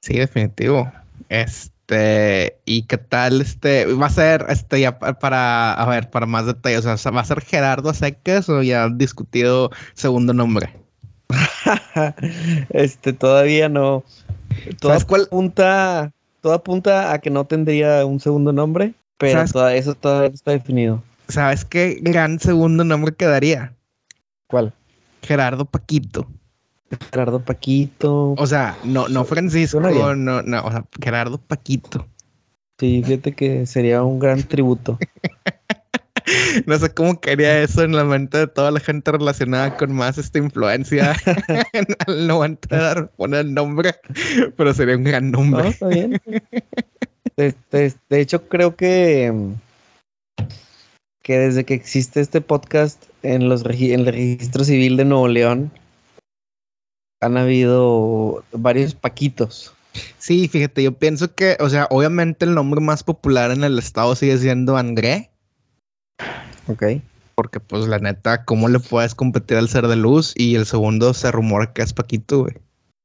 Sí, 0.00 0.14
definitivo. 0.18 0.90
Este, 1.28 2.58
¿y 2.64 2.82
qué 2.82 2.98
tal? 2.98 3.40
Este, 3.40 3.86
va 3.94 4.06
a 4.06 4.10
ser, 4.10 4.46
este, 4.48 4.80
ya 4.80 4.98
pa- 4.98 5.18
para, 5.18 5.74
a 5.74 5.86
ver, 5.88 6.10
para 6.10 6.26
más 6.26 6.46
detalles, 6.46 6.86
o 6.86 6.96
sea, 6.96 7.10
¿va 7.12 7.20
a 7.20 7.24
ser 7.24 7.40
Gerardo 7.42 7.92
Seques 7.94 8.48
o 8.48 8.62
ya 8.62 8.84
han 8.84 8.98
discutido 8.98 9.70
segundo 9.94 10.32
nombre? 10.32 10.72
este, 12.70 13.12
todavía 13.12 13.68
no. 13.68 14.04
Todo 14.80 14.92
¿Sabes 14.92 15.04
cuál? 15.04 15.22
apunta, 15.26 16.12
todo 16.40 16.52
apunta 16.54 17.12
a 17.12 17.18
que 17.18 17.30
no 17.30 17.44
tendría 17.44 18.04
un 18.06 18.20
segundo 18.20 18.52
nombre, 18.52 18.94
pero 19.18 19.44
toda- 19.46 19.74
eso 19.74 19.94
todavía 19.94 20.30
está 20.32 20.52
definido. 20.52 21.02
¿Sabes 21.28 21.64
qué 21.64 21.98
gran 22.00 22.38
segundo 22.40 22.84
nombre 22.84 23.14
quedaría? 23.14 23.74
¿Cuál? 24.46 24.72
Gerardo 25.22 25.64
Paquito. 25.66 26.26
Gerardo 27.10 27.40
Paquito. 27.40 28.34
O 28.38 28.46
sea, 28.46 28.76
no, 28.84 29.08
no 29.08 29.24
Francisco, 29.24 29.80
bien. 29.80 30.24
no, 30.24 30.42
no, 30.42 30.62
o 30.64 30.70
sea, 30.70 30.84
Gerardo 31.02 31.38
Paquito. 31.38 32.06
Sí, 32.78 33.02
fíjate 33.04 33.32
que 33.32 33.66
sería 33.66 34.02
un 34.02 34.18
gran 34.18 34.42
tributo. 34.42 34.98
No 36.66 36.78
sé 36.78 36.92
cómo 36.92 37.18
quería 37.20 37.62
eso 37.62 37.82
en 37.82 37.96
la 37.96 38.04
mente 38.04 38.36
de 38.36 38.46
toda 38.46 38.70
la 38.70 38.80
gente 38.80 39.10
relacionada 39.12 39.74
con 39.78 39.92
más 39.94 40.18
esta 40.18 40.38
influencia 40.38 41.16
al 42.06 42.26
momento 42.26 42.68
de 42.70 42.76
dar, 42.82 43.10
poner 43.12 43.40
el 43.46 43.54
nombre, 43.54 43.94
pero 44.56 44.74
sería 44.74 44.96
un 44.96 45.04
gran 45.04 45.30
No, 45.30 45.38
nombre. 45.38 45.68
está 45.68 45.88
bien. 45.88 46.20
De, 47.36 47.54
de- 47.70 47.94
de 48.10 48.20
hecho, 48.20 48.46
creo 48.46 48.76
que, 48.76 49.32
que 51.22 51.38
desde 51.38 51.64
que 51.64 51.72
existe 51.74 52.20
este 52.20 52.42
podcast 52.42 53.04
en, 53.22 53.48
los 53.48 53.64
en 53.64 54.00
el 54.00 54.06
registro 54.06 54.64
civil 54.64 54.98
de 54.98 55.06
Nuevo 55.06 55.28
León, 55.28 55.70
han 57.20 57.36
habido 57.36 58.44
varios 58.52 58.94
Paquitos. 58.94 59.72
Sí, 60.18 60.48
fíjate, 60.48 60.82
yo 60.82 60.92
pienso 60.92 61.34
que, 61.34 61.56
o 61.60 61.68
sea, 61.68 61.86
obviamente 61.90 62.44
el 62.44 62.54
nombre 62.54 62.80
más 62.80 63.02
popular 63.02 63.50
en 63.50 63.64
el 63.64 63.78
estado 63.78 64.14
sigue 64.14 64.38
siendo 64.38 64.76
André. 64.76 65.30
Ok. 66.68 66.84
Porque, 67.34 67.60
pues, 67.60 67.86
la 67.86 67.98
neta, 67.98 68.44
¿cómo 68.44 68.68
le 68.68 68.78
puedes 68.78 69.14
competir 69.14 69.56
al 69.56 69.68
ser 69.68 69.88
de 69.88 69.96
luz? 69.96 70.32
Y 70.36 70.54
el 70.54 70.66
segundo 70.66 71.14
se 71.14 71.32
rumora 71.32 71.72
que 71.72 71.82
es 71.82 71.92
Paquito, 71.92 72.42
güey. 72.42 72.54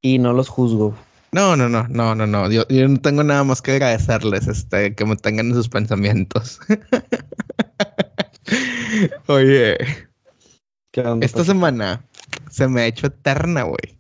Y 0.02 0.20
no 0.20 0.34
los 0.34 0.50
juzgo. 0.50 0.96
No, 1.32 1.56
no, 1.56 1.70
no, 1.70 1.88
no, 1.88 2.14
no, 2.14 2.28
no. 2.28 2.52
Yo, 2.52 2.68
yo 2.68 2.88
no 2.88 3.00
tengo 3.00 3.24
nada 3.24 3.44
más 3.44 3.62
que 3.62 3.72
agradecerles, 3.72 4.48
este, 4.48 4.94
que 4.94 5.06
me 5.06 5.16
tengan 5.16 5.48
en 5.48 5.56
sus 5.56 5.70
pensamientos. 5.70 6.60
Oye, 9.28 9.78
¿Qué 10.92 11.02
onda, 11.02 11.26
esta 11.26 11.40
Paquito? 11.40 11.54
semana 11.54 12.06
se 12.52 12.68
me 12.68 12.82
ha 12.82 12.86
hecho 12.86 13.08
eterna, 13.08 13.64
güey. 13.64 13.98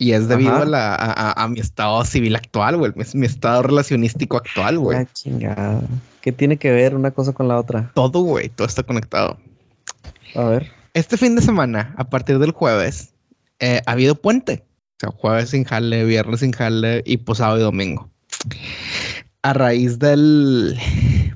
Y 0.00 0.12
es 0.12 0.28
debido 0.28 0.56
a, 0.56 0.64
la, 0.64 0.94
a, 0.94 1.42
a- 1.44 1.48
mi 1.48 1.60
estado 1.60 2.02
civil 2.06 2.34
actual, 2.34 2.78
güey. 2.78 2.90
Mi, 2.96 3.04
mi 3.12 3.26
estado 3.26 3.62
relacionístico 3.62 4.38
actual, 4.38 4.78
güey. 4.78 4.98
Ah, 4.98 5.06
chingada. 5.12 5.82
¿Qué 6.22 6.32
tiene 6.32 6.56
que 6.56 6.70
ver 6.70 6.96
una 6.96 7.10
cosa 7.10 7.34
con 7.34 7.48
la 7.48 7.58
otra? 7.58 7.90
Todo, 7.94 8.20
güey. 8.20 8.48
Todo 8.48 8.66
está 8.66 8.82
conectado. 8.82 9.36
A 10.34 10.44
ver. 10.44 10.72
Este 10.94 11.18
fin 11.18 11.36
de 11.36 11.42
semana, 11.42 11.94
a 11.98 12.04
partir 12.08 12.38
del 12.38 12.52
jueves, 12.52 13.12
eh, 13.58 13.82
ha 13.84 13.92
habido 13.92 14.14
puente. 14.14 14.64
O 14.96 15.00
sea, 15.00 15.10
jueves 15.10 15.50
sin 15.50 15.64
jale, 15.64 16.04
viernes 16.06 16.40
sin 16.40 16.52
jale 16.52 17.02
y 17.04 17.18
pues 17.18 17.36
sábado 17.36 17.58
y 17.58 17.62
domingo. 17.62 18.08
A 19.42 19.52
raíz 19.52 19.98
del, 19.98 20.78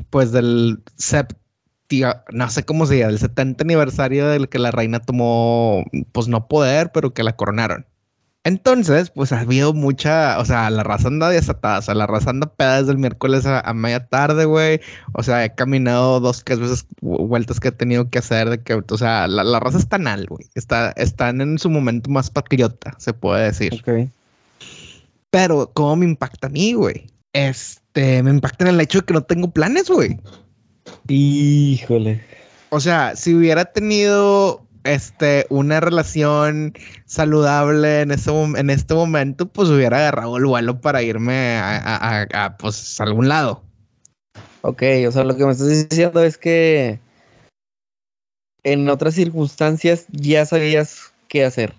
pues 0.09 0.33
del 0.33 0.79
septia- 0.97 2.25
no 2.33 2.49
sé 2.49 2.65
cómo 2.65 2.87
se 2.87 2.99
llama, 2.99 3.11
del 3.13 3.19
70 3.19 3.63
aniversario 3.65 4.27
del 4.29 4.49
que 4.49 4.59
la 4.59 4.71
reina 4.71 5.01
tomó, 5.01 5.85
pues 6.13 6.29
no 6.29 6.49
poder, 6.49 6.93
pero 6.93 7.13
que 7.13 7.23
la 7.23 7.37
coronaron. 7.37 7.85
Entonces, 8.47 9.09
pues 9.09 9.33
ha 9.33 9.41
habido 9.41 9.73
mucha, 9.73 10.39
o 10.39 10.45
sea, 10.45 10.69
la 10.69 10.83
raza 10.83 11.09
anda 11.09 11.31
desatada, 11.31 11.79
o 11.79 11.83
sea, 11.83 11.95
la 11.95 12.07
raza 12.07 12.29
anda 12.29 12.47
peda 12.47 12.79
desde 12.79 12.93
el 12.93 12.99
miércoles 12.99 13.47
a, 13.47 13.61
a 13.61 13.73
media 13.73 14.07
tarde, 14.07 14.45
güey. 14.45 14.81
O 15.15 15.23
sea, 15.23 15.45
he 15.47 15.55
caminado 15.55 16.21
dos, 16.21 16.45
tres 16.45 16.61
veces 16.61 16.87
vu- 17.01 17.27
vueltas 17.27 17.59
que 17.59 17.69
he 17.69 17.73
tenido 17.73 18.11
que 18.11 18.19
hacer 18.19 18.51
de 18.51 18.63
que, 18.63 18.75
o 18.75 18.99
sea, 18.99 19.27
la, 19.29 19.45
la 19.45 19.61
raza 19.61 19.79
está 19.79 19.97
mal, 19.97 20.27
güey. 20.27 20.47
Está, 20.55 20.91
están 20.97 21.41
en 21.41 21.59
su 21.59 21.71
momento 21.71 22.11
más 22.11 22.29
patriota, 22.29 22.95
se 22.99 23.15
puede 23.15 23.45
decir. 23.45 23.83
Ok. 23.83 24.11
Pero, 25.31 25.71
¿cómo 25.73 25.97
me 25.97 26.05
impacta 26.05 26.49
a 26.49 26.51
mí, 26.51 26.75
güey? 26.75 27.07
Este, 27.33 28.23
me 28.23 28.31
impacta 28.31 28.65
en 28.69 28.75
el 28.75 28.81
hecho 28.83 29.01
de 29.01 29.07
que 29.07 29.15
no 29.15 29.23
tengo 29.23 29.51
planes, 29.51 29.89
güey. 29.89 30.21
Híjole. 31.09 32.23
O 32.69 32.81
sea, 32.81 33.17
si 33.17 33.35
hubiera 33.35 33.65
tenido 33.65 34.64
este, 34.85 35.47
una 35.51 35.81
relación 35.81 36.75
saludable 37.07 38.03
en, 38.03 38.11
mom- 38.11 38.59
en 38.59 38.71
este 38.71 38.95
momento, 38.95 39.47
pues 39.47 39.69
hubiera 39.69 39.97
agarrado 39.99 40.37
el 40.37 40.47
vuelo 40.47 40.81
para 40.81 41.03
irme 41.03 41.57
a, 41.57 41.77
a- 41.79 42.21
a- 42.23 42.45
a, 42.45 42.57
pues, 42.57 43.01
algún 43.01 43.29
lado. 43.29 43.63
Ok, 44.63 44.83
o 45.09 45.13
sea, 45.13 45.25
lo 45.25 45.37
que 45.37 45.45
me 45.45 45.53
estás 45.53 45.89
diciendo 45.91 46.23
es 46.23 46.39
que 46.39 46.99
en 48.63 48.89
otras 48.89 49.15
circunstancias 49.15 50.07
ya 50.11 50.47
sabías 50.47 51.13
qué 51.29 51.45
hacer. 51.45 51.75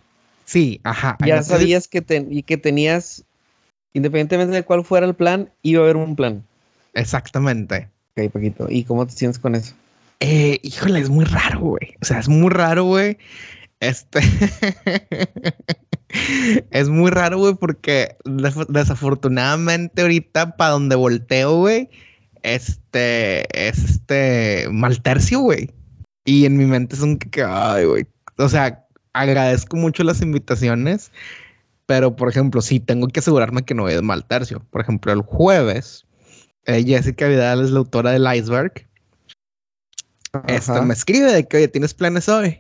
Sí, 0.45 0.79
ajá. 0.83 1.17
Ya 1.21 1.25
Entonces, 1.37 1.47
sabías 1.47 1.87
que, 1.87 2.01
ten- 2.01 2.27
y 2.31 2.43
que 2.43 2.57
tenías, 2.57 3.23
independientemente 3.93 4.53
de 4.55 4.63
cuál 4.63 4.85
fuera 4.85 5.07
el 5.07 5.15
plan, 5.15 5.49
iba 5.63 5.81
a 5.81 5.83
haber 5.85 5.97
un 5.97 6.15
plan. 6.15 6.43
Exactamente. 6.93 7.89
Ok, 8.15 8.31
Paquito. 8.31 8.67
¿Y 8.69 8.83
cómo 8.83 9.05
te 9.07 9.13
sientes 9.13 9.39
con 9.39 9.55
eso? 9.55 9.73
Eh, 10.19 10.59
híjole, 10.63 10.99
es 10.99 11.09
muy 11.09 11.25
raro, 11.25 11.59
güey. 11.59 11.95
O 12.01 12.05
sea, 12.05 12.19
es 12.19 12.29
muy 12.29 12.49
raro, 12.49 12.85
güey. 12.85 13.17
Este. 13.79 14.19
es 16.71 16.89
muy 16.89 17.11
raro, 17.11 17.37
güey, 17.37 17.55
porque 17.55 18.15
desafortunadamente 18.69 20.01
ahorita 20.01 20.55
para 20.55 20.71
donde 20.71 20.95
volteo, 20.95 21.57
güey, 21.57 21.89
este 22.43 23.67
es 23.67 23.83
este 23.83 24.67
mal 24.71 25.01
tercio, 25.01 25.39
güey. 25.39 25.71
Y 26.25 26.45
en 26.45 26.57
mi 26.57 26.65
mente 26.65 26.95
es 26.95 27.01
un 27.01 27.17
que, 27.17 27.43
ay, 27.43 27.85
güey. 27.85 28.05
O 28.37 28.49
sea, 28.49 28.85
agradezco 29.13 29.77
mucho 29.77 30.03
las 30.03 30.21
invitaciones, 30.21 31.11
pero 31.85 32.15
por 32.15 32.29
ejemplo, 32.29 32.61
sí 32.61 32.79
tengo 32.79 33.07
que 33.07 33.19
asegurarme 33.19 33.63
que 33.63 33.73
no 33.73 33.83
voy 33.83 33.93
de 33.93 34.01
mal 34.01 34.25
tercio. 34.25 34.61
Por 34.71 34.81
ejemplo, 34.81 35.13
el 35.13 35.21
jueves, 35.21 36.05
eh, 36.65 36.83
Jessica 36.83 37.27
Vidal 37.27 37.63
es 37.63 37.71
la 37.71 37.79
autora 37.79 38.11
del 38.11 38.27
Iceberg. 38.33 38.87
Ajá. 40.43 40.81
me 40.81 40.93
escribe 40.93 41.31
de 41.31 41.47
que, 41.47 41.57
oye, 41.57 41.67
¿tienes 41.67 41.93
planes 41.93 42.29
hoy? 42.29 42.59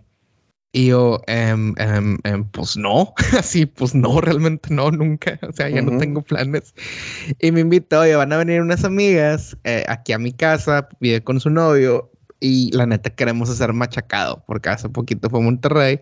Y 0.71 0.87
yo, 0.87 1.21
em, 1.27 1.73
em, 1.77 2.17
em, 2.25 2.43
pues 2.51 2.75
no, 2.75 3.13
así, 3.39 3.65
pues 3.65 3.95
no, 3.95 4.19
realmente 4.19 4.73
no, 4.73 4.91
nunca, 4.91 5.39
o 5.47 5.53
sea, 5.53 5.69
ya 5.69 5.81
no 5.81 5.91
Ujú. 5.91 5.99
tengo 5.99 6.21
planes. 6.21 6.73
Y 7.39 7.51
me 7.51 7.61
invitó, 7.61 8.01
oye, 8.01 8.15
van 8.15 8.33
a 8.33 8.37
venir 8.37 8.61
unas 8.61 8.83
amigas 8.83 9.55
eh, 9.63 9.85
aquí 9.87 10.11
a 10.11 10.19
mi 10.19 10.33
casa, 10.33 10.89
vive 10.99 11.23
con 11.23 11.39
su 11.39 11.49
novio, 11.49 12.11
y 12.41 12.75
la 12.75 12.85
neta 12.85 13.09
queremos 13.09 13.49
hacer 13.49 13.71
machacado, 13.71 14.43
porque 14.45 14.67
hace 14.67 14.89
poquito 14.89 15.29
fue 15.29 15.39
a 15.39 15.43
Monterrey, 15.43 16.01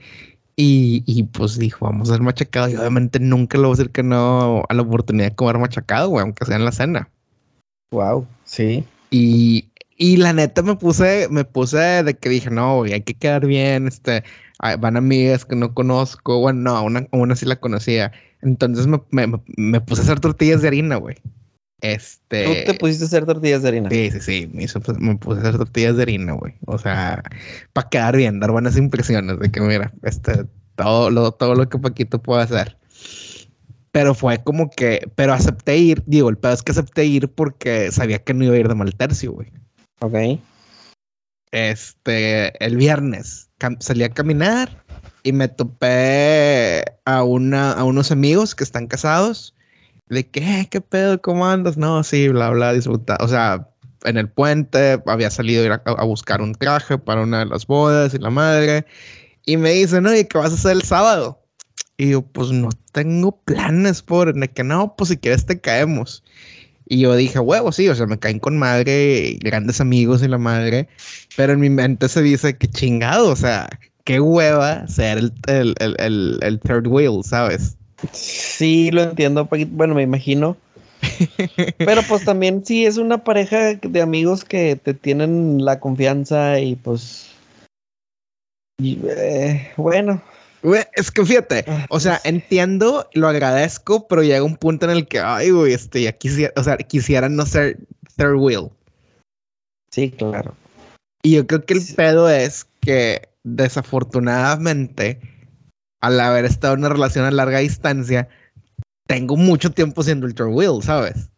y, 0.55 1.03
y 1.05 1.23
pues 1.23 1.59
dijo, 1.59 1.85
vamos 1.85 2.09
a 2.09 2.13
hacer 2.13 2.23
machacado, 2.23 2.69
y 2.69 2.75
obviamente 2.75 3.19
nunca 3.19 3.59
le 3.59 3.65
voy 3.65 3.75
a 3.75 3.77
decir 3.77 3.91
que 3.91 4.01
no 4.01 4.63
a 4.67 4.73
la 4.73 4.81
oportunidad 4.81 5.29
de 5.29 5.35
comer 5.35 5.59
machacado, 5.59 6.09
güey, 6.09 6.23
aunque 6.23 6.45
sea 6.45 6.55
en 6.55 6.65
la 6.65 6.71
cena. 6.71 7.09
Wow, 7.91 8.25
sí. 8.43 8.83
Y, 9.11 9.69
y 9.97 10.17
la 10.17 10.33
neta 10.33 10.61
me 10.61 10.75
puse, 10.75 11.27
me 11.29 11.45
puse 11.45 11.77
de 11.77 12.13
que 12.15 12.29
dije, 12.29 12.49
no, 12.49 12.77
güey, 12.77 12.93
hay 12.93 13.01
que 13.01 13.13
quedar 13.13 13.45
bien, 13.45 13.87
este, 13.87 14.23
van 14.79 14.97
amigas 14.97 15.45
que 15.45 15.55
no 15.55 15.73
conozco, 15.73 16.39
bueno, 16.39 16.61
no, 16.61 16.83
una, 16.83 17.07
una 17.11 17.35
sí 17.35 17.45
la 17.45 17.57
conocía. 17.59 18.11
Entonces 18.41 18.87
me, 18.87 19.01
me, 19.11 19.27
me- 19.27 19.41
me 19.57 19.81
puse 19.81 20.01
a 20.01 20.05
hacer 20.05 20.19
tortillas 20.19 20.61
de 20.61 20.67
harina, 20.69 20.95
güey. 20.97 21.15
Este. 21.81 22.45
Tú 22.45 22.71
te 22.71 22.77
pusiste 22.79 23.03
a 23.03 23.07
hacer 23.07 23.25
tortillas 23.25 23.61
de 23.61 23.67
harina. 23.69 23.89
Sí, 23.89 24.09
sí, 24.11 24.19
sí, 24.21 24.49
me, 24.53 24.63
hizo- 24.63 24.81
me 24.99 25.15
puse 25.17 25.39
a 25.39 25.43
hacer 25.43 25.57
tortillas 25.57 25.95
de 25.97 26.03
harina, 26.03 26.33
güey. 26.33 26.53
O 26.65 26.77
sea, 26.77 27.23
para 27.73 27.89
quedar 27.89 28.15
bien, 28.15 28.39
dar 28.39 28.51
buenas 28.51 28.77
impresiones 28.77 29.37
de 29.39 29.51
que, 29.51 29.59
mira, 29.61 29.91
este, 30.03 30.45
todo 30.75 31.09
lo, 31.09 31.31
todo 31.33 31.55
lo 31.55 31.67
que 31.69 31.77
Paquito 31.77 32.21
puede 32.21 32.43
hacer. 32.43 32.77
Pero 33.91 34.15
fue 34.15 34.41
como 34.43 34.69
que, 34.71 35.07
pero 35.15 35.33
acepté 35.33 35.77
ir, 35.77 36.03
digo, 36.07 36.29
el 36.29 36.37
pedo 36.37 36.53
es 36.53 36.63
que 36.63 36.71
acepté 36.71 37.05
ir 37.05 37.27
porque 37.29 37.91
sabía 37.91 38.19
que 38.19 38.33
no 38.33 38.43
iba 38.43 38.55
a 38.55 38.59
ir 38.59 38.67
de 38.67 38.75
mal 38.75 38.95
tercio, 38.95 39.33
güey. 39.33 39.51
Ok. 40.03 40.15
Este, 41.51 42.65
el 42.65 42.75
viernes 42.75 43.49
salí 43.79 44.03
a 44.03 44.09
caminar 44.09 44.83
y 45.23 45.31
me 45.31 45.47
topé 45.47 46.83
a, 47.05 47.23
una, 47.23 47.71
a 47.71 47.85
unos 47.85 48.11
amigos 48.11 48.53
que 48.53 48.65
están 48.65 48.87
casados. 48.87 49.55
De 50.09 50.27
que, 50.27 50.67
¿qué 50.69 50.81
pedo? 50.81 51.21
¿Cómo 51.21 51.47
andas? 51.47 51.77
No, 51.77 52.03
sí, 52.03 52.27
bla, 52.27 52.49
bla, 52.49 52.73
disfruta. 52.73 53.17
O 53.21 53.29
sea, 53.29 53.69
en 54.03 54.17
el 54.17 54.29
puente 54.29 55.01
había 55.05 55.31
salido 55.31 55.71
a, 55.71 55.81
a, 55.85 56.03
buscar 56.03 56.41
un 56.41 56.53
traje 56.53 56.97
para 56.97 57.21
una 57.21 57.39
de 57.39 57.45
las 57.45 57.65
bodas 57.65 58.13
y 58.13 58.17
la 58.17 58.29
madre. 58.29 58.85
Y 59.45 59.55
me 59.55 59.71
dicen, 59.71 60.05
oye, 60.05 60.27
¿qué 60.27 60.37
vas 60.37 60.51
a 60.51 60.55
hacer 60.55 60.73
el 60.73 60.83
sábado? 60.83 61.41
Y 61.95 62.09
yo, 62.09 62.23
pues 62.23 62.51
no 62.51 62.67
tengo 62.91 63.39
planes, 63.45 64.01
por 64.01 64.33
que 64.49 64.63
no, 64.65 64.97
pues 64.97 65.11
si 65.11 65.17
quieres 65.17 65.45
te 65.45 65.61
caemos. 65.61 66.25
Y 66.85 66.99
yo 66.99 67.15
dije, 67.15 67.39
huevo, 67.39 67.71
sí, 67.71 67.87
o 67.87 67.95
sea, 67.95 68.05
me 68.05 68.19
caen 68.19 68.39
con 68.39 68.57
madre, 68.57 69.37
grandes 69.41 69.79
amigos 69.79 70.21
y 70.23 70.27
la 70.27 70.37
madre. 70.37 70.87
Pero 71.35 71.53
en 71.53 71.59
mi 71.59 71.69
mente 71.69 72.09
se 72.09 72.21
dice 72.21 72.57
que 72.57 72.67
chingado, 72.67 73.29
o 73.29 73.35
sea, 73.35 73.69
qué 74.03 74.19
hueva 74.19 74.87
ser 74.87 75.17
el, 75.17 75.33
el, 75.47 75.75
el, 75.79 76.39
el, 76.41 76.59
third 76.59 76.87
wheel, 76.87 77.23
¿sabes? 77.23 77.77
Sí, 78.11 78.91
lo 78.91 79.03
entiendo. 79.03 79.47
Bueno, 79.69 79.95
me 79.95 80.03
imagino. 80.03 80.57
Pero 81.77 82.01
pues 82.07 82.25
también 82.25 82.65
sí 82.65 82.85
es 82.85 82.97
una 82.97 83.23
pareja 83.23 83.75
de 83.75 84.01
amigos 84.01 84.43
que 84.43 84.75
te 84.75 84.93
tienen 84.93 85.63
la 85.63 85.79
confianza 85.79 86.59
y 86.59 86.75
pues... 86.75 87.31
y, 88.79 88.99
eh, 89.05 89.71
bueno. 89.77 90.21
Güey, 90.63 90.83
Es 90.95 91.11
que 91.11 91.25
fíjate, 91.25 91.65
Ah, 91.67 91.85
o 91.89 91.99
sea, 91.99 92.21
entiendo, 92.23 93.09
lo 93.13 93.27
agradezco, 93.27 94.07
pero 94.07 94.23
llega 94.23 94.43
un 94.43 94.55
punto 94.55 94.85
en 94.85 94.91
el 94.91 95.07
que, 95.07 95.19
ay, 95.19 95.51
güey, 95.51 95.73
este, 95.73 96.01
ya 96.01 96.13
quisiera, 96.13 96.53
o 96.55 96.63
sea, 96.63 96.77
quisiera 96.77 97.27
no 97.29 97.45
ser 97.45 97.77
third 98.15 98.37
wheel. 98.37 98.69
Sí, 99.91 100.09
claro. 100.11 100.55
Y 101.21 101.35
yo 101.35 101.45
creo 101.47 101.65
que 101.65 101.73
el 101.73 101.81
Sí. 101.81 101.93
pedo 101.93 102.29
es 102.29 102.65
que 102.81 103.29
desafortunadamente, 103.43 105.19
al 106.01 106.19
haber 106.19 106.45
estado 106.45 106.73
en 106.73 106.79
una 106.81 106.89
relación 106.89 107.25
a 107.25 107.31
larga 107.31 107.59
distancia, 107.59 108.27
tengo 109.07 109.35
mucho 109.35 109.71
tiempo 109.71 110.01
siendo 110.03 110.25
el 110.27 110.33
third 110.33 110.47
wheel, 110.53 110.81
¿sabes? 110.81 111.29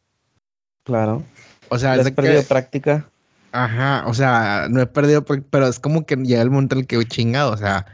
Claro. 0.86 1.24
O 1.70 1.80
sea, 1.80 1.96
¿Le 1.96 2.04
es 2.04 2.12
perdido 2.12 2.42
que, 2.42 2.48
práctica? 2.48 3.10
ajá, 3.52 4.04
o 4.08 4.14
sea, 4.14 4.68
no 4.70 4.82
he 4.82 4.86
perdido, 4.86 5.26
pe- 5.26 5.42
pero 5.50 5.68
es 5.68 5.80
como 5.80 6.06
que 6.06 6.16
llega 6.16 6.42
el 6.44 6.52
momento 6.52 6.76
en 6.76 6.82
el 6.82 6.88
que 6.88 6.96
voy 6.98 7.06
chingado, 7.06 7.52
o 7.52 7.58
sea, 7.58 7.86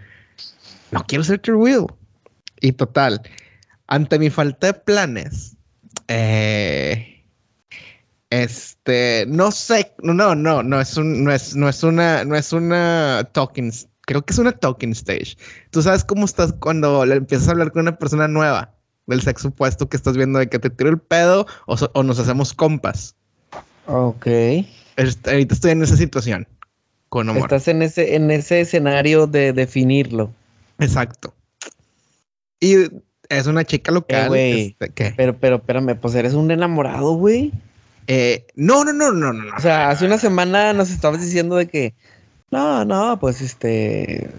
no 0.91 1.03
quiero 1.05 1.23
ser 1.23 1.39
third 1.39 1.55
wheel. 1.57 1.85
Y 2.59 2.73
total, 2.73 3.21
ante 3.87 4.19
mi 4.19 4.29
falta 4.29 4.67
de 4.67 4.73
planes, 4.73 5.55
eh, 6.07 7.23
este, 8.29 9.25
no 9.27 9.51
sé, 9.51 9.93
no, 10.03 10.13
no, 10.35 10.63
no 10.63 10.79
es 10.79 10.95
un, 10.97 11.23
no 11.23 11.31
es, 11.31 11.55
no 11.55 11.67
es 11.67 11.83
una, 11.83 12.23
no 12.23 12.35
es 12.35 12.53
una 12.53 13.27
talking, 13.33 13.71
Creo 14.05 14.23
que 14.23 14.33
es 14.33 14.39
una 14.39 14.51
talking 14.51 14.91
stage. 14.91 15.37
Tú 15.69 15.81
sabes 15.81 16.03
cómo 16.03 16.25
estás 16.25 16.53
cuando 16.53 17.05
le 17.05 17.15
empiezas 17.15 17.47
a 17.47 17.51
hablar 17.51 17.71
con 17.71 17.83
una 17.83 17.97
persona 17.97 18.27
nueva 18.27 18.73
del 19.07 19.21
sexo 19.21 19.49
opuesto 19.49 19.89
que 19.89 19.97
estás 19.97 20.15
viendo 20.17 20.39
de 20.39 20.47
que 20.47 20.59
te 20.59 20.69
tiro 20.69 20.89
el 20.89 20.97
pedo 20.99 21.45
o, 21.65 21.77
so- 21.77 21.91
o 21.93 22.03
nos 22.03 22.19
hacemos 22.19 22.53
compas. 22.53 23.15
Ok. 23.87 24.25
Est- 24.95 25.27
ahorita 25.27 25.53
estoy 25.53 25.71
en 25.71 25.83
esa 25.83 25.97
situación 25.97 26.47
con 27.09 27.29
amor. 27.29 27.43
Estás 27.43 27.67
en 27.67 27.81
ese, 27.81 28.15
en 28.15 28.31
ese 28.31 28.61
escenario 28.61 29.27
de 29.27 29.53
definirlo. 29.53 30.31
Exacto. 30.81 31.33
Y 32.59 32.75
es 33.29 33.47
una 33.47 33.63
chica 33.63 33.91
local. 33.91 34.25
Eh, 34.25 34.27
güey. 34.27 34.61
este, 34.79 34.89
¿qué? 34.89 35.13
Pero, 35.15 35.37
pero, 35.37 35.55
espérame, 35.57 35.95
pues 35.95 36.13
eres 36.15 36.33
un 36.33 36.51
enamorado, 36.51 37.13
güey. 37.13 37.51
Eh, 38.07 38.45
no, 38.55 38.83
no, 38.83 38.91
no, 38.91 39.11
no, 39.11 39.31
no. 39.31 39.43
no. 39.45 39.55
O 39.55 39.59
sea, 39.59 39.89
hace 39.89 40.05
una 40.05 40.17
semana 40.17 40.73
nos 40.73 40.89
estabas 40.91 41.21
diciendo 41.21 41.55
de 41.55 41.67
que, 41.67 41.93
no, 42.51 42.83
no, 42.83 43.19
pues 43.19 43.41
este, 43.41 44.29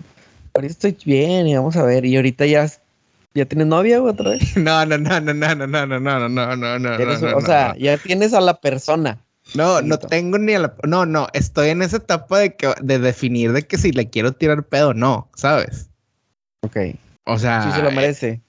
ahorita 0.54 0.72
estoy 0.72 0.96
bien 1.04 1.46
y 1.46 1.56
vamos 1.56 1.76
a 1.76 1.84
ver. 1.84 2.04
Y 2.04 2.16
ahorita 2.16 2.44
ya, 2.44 2.70
ya 3.34 3.44
tienes 3.46 3.66
novia, 3.66 3.98
güey, 3.98 4.12
otra 4.12 4.30
vez. 4.30 4.56
No, 4.56 4.84
no, 4.84 4.98
no, 4.98 5.20
no, 5.20 5.32
no, 5.32 5.54
no, 5.54 5.66
no, 5.66 5.86
no, 5.86 6.00
no, 6.00 6.28
no, 6.28 6.56
no, 6.56 6.78
no, 6.78 6.94
Eres- 6.94 7.22
no, 7.22 7.28
o 7.36 7.40
no, 7.40 7.46
sea, 7.46 7.68
no. 7.68 7.78
ya 7.80 7.96
tienes 7.98 8.34
a 8.34 8.40
la 8.40 8.60
persona. 8.60 9.18
No, 9.54 9.82
no 9.82 9.98
tengo 9.98 10.38
ni 10.38 10.54
a 10.54 10.60
la... 10.60 10.74
No, 10.86 11.04
no, 11.06 11.26
estoy 11.32 11.70
en 11.70 11.82
esa 11.82 11.96
etapa 11.96 12.38
de, 12.38 12.54
que, 12.54 12.72
de 12.80 12.98
definir 12.98 13.52
de 13.52 13.66
que 13.66 13.76
si 13.76 13.90
le 13.92 14.08
quiero 14.08 14.32
tirar 14.32 14.62
pedo 14.64 14.90
o 14.90 14.94
no, 14.94 15.28
¿sabes? 15.34 15.88
Ok. 16.62 16.76
O 17.24 17.38
sea... 17.38 17.62
Sí 17.62 17.72
se 17.72 17.82
lo 17.82 17.90
merece. 17.90 18.40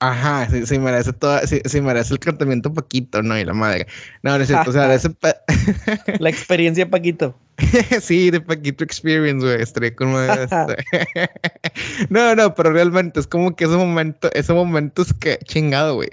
Ajá, 0.00 0.48
sí, 0.50 0.66
sí 0.66 0.78
merece 0.78 1.12
todo, 1.12 1.38
sí, 1.46 1.62
sí 1.64 1.80
merece 1.80 2.12
el 2.12 2.20
tratamiento 2.20 2.74
Paquito, 2.74 3.22
¿no? 3.22 3.38
Y 3.38 3.44
la 3.44 3.54
madre. 3.54 3.86
No, 4.22 4.36
no 4.36 4.42
es 4.42 4.48
cierto, 4.48 4.70
o 4.70 4.72
sea, 4.72 4.86
de 4.88 4.96
ese... 4.96 5.10
pe- 5.10 5.36
La 6.18 6.28
experiencia, 6.28 6.90
Paquito. 6.90 7.38
sí, 8.02 8.30
de 8.30 8.40
Paquito 8.40 8.84
Experience, 8.84 9.46
güey, 9.46 9.62
estaría 9.62 9.94
como... 9.94 10.20
este. 10.20 10.76
no, 12.10 12.34
no, 12.34 12.54
pero 12.54 12.72
realmente 12.72 13.20
es 13.20 13.26
como 13.26 13.56
que 13.56 13.64
ese 13.64 13.76
momento, 13.76 14.30
ese 14.34 14.52
momento 14.52 15.02
es 15.02 15.14
que, 15.14 15.38
chingado, 15.44 15.94
güey. 15.94 16.10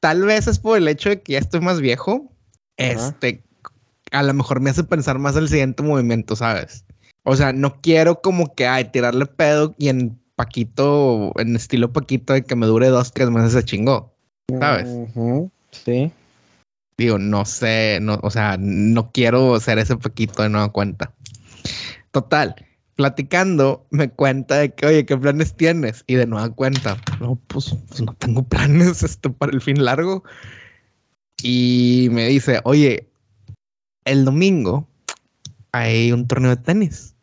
Tal 0.00 0.22
vez 0.24 0.48
es 0.48 0.58
por 0.58 0.78
el 0.78 0.88
hecho 0.88 1.10
de 1.10 1.20
que 1.20 1.34
ya 1.34 1.38
estoy 1.38 1.60
más 1.60 1.80
viejo, 1.80 2.32
Ajá. 2.78 2.90
este, 2.90 3.44
a 4.10 4.22
lo 4.24 4.34
mejor 4.34 4.60
me 4.60 4.70
hace 4.70 4.82
pensar 4.82 5.18
más 5.18 5.36
el 5.36 5.48
siguiente 5.48 5.82
movimiento, 5.82 6.34
¿sabes? 6.34 6.84
O 7.22 7.36
sea, 7.36 7.52
no 7.52 7.80
quiero 7.82 8.20
como 8.20 8.54
que, 8.54 8.66
ay, 8.66 8.86
tirarle 8.86 9.26
pedo 9.26 9.76
y 9.78 9.90
en 9.90 10.18
Paquito, 10.36 11.32
en 11.38 11.56
estilo 11.56 11.92
Paquito, 11.92 12.32
de 12.32 12.42
que 12.42 12.56
me 12.56 12.66
dure 12.66 12.88
dos, 12.88 13.12
tres 13.12 13.30
meses 13.30 13.52
se 13.52 13.64
chingó. 13.64 14.12
¿Sabes? 14.58 14.88
Sí. 15.70 16.12
Digo, 16.98 17.18
no 17.18 17.44
sé, 17.44 17.98
no, 18.00 18.18
o 18.22 18.30
sea, 18.30 18.56
no 18.58 19.10
quiero 19.12 19.58
ser 19.60 19.78
ese 19.78 19.96
Paquito 19.96 20.42
de 20.42 20.48
nueva 20.48 20.70
cuenta. 20.72 21.12
Total, 22.10 22.54
platicando, 22.94 23.86
me 23.90 24.10
cuenta 24.10 24.56
de 24.56 24.74
que, 24.74 24.86
oye, 24.86 25.06
¿qué 25.06 25.16
planes 25.16 25.54
tienes? 25.54 26.04
Y 26.06 26.14
de 26.14 26.26
nueva 26.26 26.50
cuenta, 26.50 26.96
no, 27.20 27.36
pues, 27.46 27.74
pues 27.88 28.02
no 28.02 28.14
tengo 28.14 28.42
planes 28.48 29.02
este, 29.02 29.30
para 29.30 29.52
el 29.52 29.60
fin 29.60 29.84
largo. 29.84 30.24
Y 31.42 32.08
me 32.12 32.28
dice, 32.28 32.60
oye, 32.64 33.08
el 34.04 34.24
domingo 34.24 34.86
hay 35.72 36.12
un 36.12 36.28
torneo 36.28 36.50
de 36.50 36.62
tenis. 36.62 37.14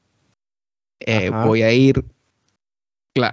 Eh, 1.01 1.29
voy 1.29 1.61
a 1.61 1.71
ir, 1.71 2.03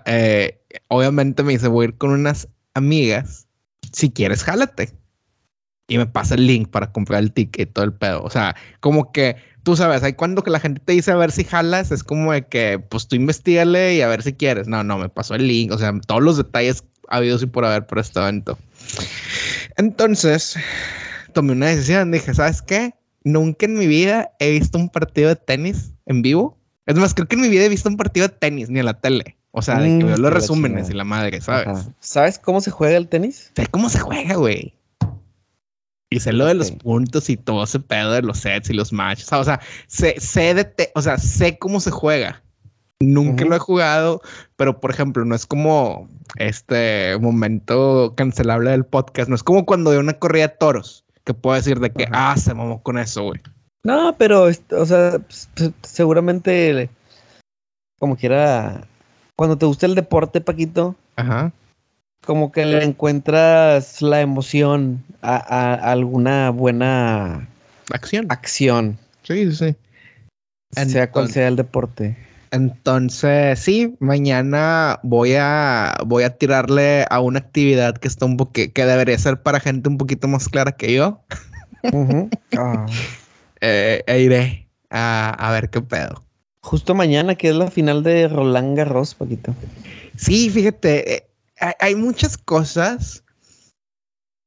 eh, 0.07 0.61
obviamente 0.89 1.43
me 1.43 1.53
dice, 1.53 1.68
voy 1.68 1.87
a 1.87 1.89
ir 1.89 1.97
con 1.97 2.11
unas 2.11 2.49
amigas. 2.74 3.47
Si 3.93 4.11
quieres, 4.11 4.45
jálate. 4.45 4.93
Y 5.89 5.99
me 5.99 6.07
pasa 6.07 6.34
el 6.34 6.47
link 6.47 6.68
para 6.68 6.91
comprar 6.93 7.22
el 7.22 7.32
ticket 7.32 7.68
y 7.68 7.72
todo 7.72 7.84
el 7.84 7.93
pedo. 7.93 8.22
O 8.22 8.30
sea, 8.30 8.57
como 8.80 9.12
que 9.12 9.37
tú 9.62 9.76
sabes, 9.76 10.03
hay 10.03 10.12
cuando 10.12 10.45
que 10.45 10.51
la 10.51 10.61
gente 10.61 10.80
te 10.84 10.93
dice 10.93 11.11
a 11.11 11.16
ver 11.16 11.32
si 11.32 11.43
jalas, 11.43 11.91
es 11.91 12.05
como 12.05 12.32
de 12.32 12.47
que, 12.47 12.78
pues 12.78 13.09
tú 13.09 13.16
investigale 13.16 13.97
y 13.97 14.01
a 14.01 14.09
ver 14.09 14.22
si 14.22 14.32
quieres. 14.32 14.68
No, 14.68 14.84
no, 14.84 14.97
me 14.97 15.09
pasó 15.09 15.34
el 15.34 15.49
link. 15.49 15.72
O 15.72 15.78
sea, 15.78 15.93
todos 16.07 16.22
los 16.22 16.37
detalles 16.37 16.84
habidos 17.09 17.43
y 17.43 17.47
por 17.47 17.64
haber 17.64 17.87
por 17.87 17.99
este 17.99 18.20
evento. 18.20 18.57
Entonces, 19.76 20.57
tomé 21.32 21.53
una 21.53 21.66
decisión. 21.66 22.12
Dije, 22.12 22.32
¿sabes 22.32 22.62
qué? 22.62 22.95
Nunca 23.24 23.66
en 23.66 23.74
mi 23.74 23.89
vida 23.89 24.30
he 24.39 24.53
visto 24.53 24.78
un 24.78 24.89
partido 24.89 25.28
de 25.30 25.37
tenis 25.37 25.93
en 26.07 26.22
vivo. 26.22 26.57
Es 26.87 26.95
más, 26.95 27.12
creo 27.12 27.26
que 27.26 27.34
en 27.34 27.43
mi 27.43 27.49
vida 27.49 27.64
he 27.64 27.68
visto 27.68 27.89
un 27.89 27.97
partido 27.97 28.28
de 28.28 28.34
tenis 28.34 28.70
ni 28.70 28.78
en 28.78 28.87
la 28.87 29.01
tele. 29.01 29.37
O 29.59 29.63
sea, 29.63 29.79
de 29.79 29.89
que 29.99 30.05
Mm, 30.05 30.09
veo 30.09 30.17
los 30.19 30.33
resúmenes 30.33 30.91
y 30.91 30.93
la 30.93 31.05
madre, 31.05 31.41
¿sabes? 31.41 31.67
Ajá. 31.67 31.85
¿Sabes 31.99 32.39
cómo 32.39 32.61
se 32.61 32.71
juega 32.71 32.99
el 32.99 33.09
tenis? 33.09 33.53
Sé 33.57 33.67
cómo 33.69 33.89
se 33.89 33.99
juega, 34.01 34.35
güey. 34.35 34.75
Y 36.11 36.21
sé 36.21 36.33
lo 36.35 36.45
de 36.45 36.55
los 36.55 36.71
puntos 36.73 37.31
y 37.31 37.37
todo 37.39 37.65
ese 37.65 37.81
pedo 37.81 38.13
de 38.13 38.21
los 38.23 38.39
sets 38.39 38.69
y 38.71 38.75
los 38.75 38.93
matches. 38.93 39.33
O 39.33 39.45
sea, 39.45 39.61
sé, 39.87 40.15
sé 40.21 40.53
de 40.55 40.65
te- 40.65 40.93
o 40.95 41.01
sea, 41.03 41.17
sé 41.19 41.59
cómo 41.59 41.81
se 41.81 41.91
juega. 41.91 42.43
Nunca 43.01 43.45
lo 43.45 43.57
he 43.57 43.59
jugado, 43.59 44.21
pero 44.57 44.79
por 44.81 44.91
ejemplo, 44.91 45.25
no 45.25 45.35
es 45.35 45.47
como 45.47 46.07
este 46.37 47.17
momento 47.19 48.15
cancelable 48.17 48.71
del 48.71 48.85
podcast. 48.85 49.29
No 49.29 49.35
es 49.37 49.43
como 49.43 49.65
cuando 49.67 49.91
veo 49.91 50.01
una 50.01 50.19
corrida 50.19 50.49
de 50.49 50.55
toros 50.61 51.05
que 51.25 51.35
puedo 51.35 51.57
decir 51.57 51.81
de 51.81 51.91
que, 51.91 52.07
ah, 52.13 52.37
se 52.37 52.55
mamó 52.55 52.83
con 52.83 52.99
eso, 52.99 53.23
güey. 53.25 53.41
No, 53.85 54.15
pero, 54.19 54.49
est- 54.49 54.73
o 54.73 54.85
sea, 54.87 55.19
pues, 55.19 55.49
pues, 55.57 55.73
seguramente, 55.83 56.89
como 57.99 58.17
quiera, 58.17 58.87
cuando 59.37 59.57
te 59.59 59.66
gusta 59.66 59.87
el 59.87 59.95
deporte, 59.95 60.41
Paquito, 60.41 60.97
Ajá. 61.16 61.53
como 62.24 62.51
que 62.51 62.64
le 62.66 62.82
encuentras 62.82 64.03
la 64.03 64.20
emoción 64.20 65.05
a, 65.22 65.37
a- 65.37 65.74
a 65.74 65.93
alguna 65.93 66.51
buena 66.51 67.47
Acción. 67.93 68.26
acción, 68.30 68.99
Sí, 69.22 69.51
sí, 69.53 69.74
sí. 70.74 70.84
sea 70.89 71.11
cual 71.11 71.30
sea 71.30 71.49
el 71.49 71.57
deporte. 71.57 72.16
Entonces, 72.53 73.59
sí, 73.59 73.97
mañana 73.99 74.99
voy 75.03 75.34
a 75.37 75.97
voy 76.07 76.22
a 76.24 76.37
tirarle 76.39 77.05
a 77.11 77.20
una 77.20 77.41
actividad 77.41 77.97
que 77.99 78.09
está 78.09 78.24
un 78.24 78.37
poquito 78.37 78.72
que 78.72 78.84
debería 78.87 79.18
ser 79.18 79.43
para 79.43 79.61
gente 79.61 79.89
un 79.89 79.99
poquito 79.99 80.26
más 80.28 80.49
clara 80.49 80.72
que 80.72 80.95
yo. 80.95 81.20
Eh, 83.61 84.03
e 84.07 84.20
iré 84.20 84.68
a, 84.91 85.30
a 85.30 85.51
ver 85.53 85.70
qué 85.70 85.80
pedo. 85.80 86.26
Justo 86.67 86.97
mañana, 86.97 87.37
que 87.37 87.51
es 87.51 87.55
la 87.55 87.71
final 87.71 88.03
de 88.03 88.27
Roland 88.27 88.77
Garros, 88.77 89.14
Paquito. 89.14 89.55
Sí, 90.17 90.51
fíjate, 90.51 91.14
eh, 91.14 91.29
hay, 91.79 91.95
muchas 91.95 92.37
cosas 92.37 93.23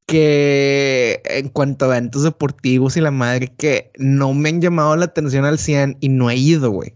que 0.05 1.21
en 1.23 1.47
cuanto 1.47 1.85
a 1.85 1.95
eventos 1.95 2.23
deportivos 2.23 2.97
y 2.97 3.01
la 3.01 3.11
madre 3.11 3.47
que 3.47 3.91
no 3.97 4.33
me 4.33 4.49
han 4.49 4.59
llamado 4.59 4.97
la 4.97 5.05
atención 5.05 5.45
al 5.45 5.59
100 5.59 5.95
y 6.01 6.09
no 6.09 6.29
he 6.29 6.35
ido, 6.35 6.71
güey. 6.71 6.93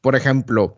Por 0.00 0.14
ejemplo, 0.14 0.76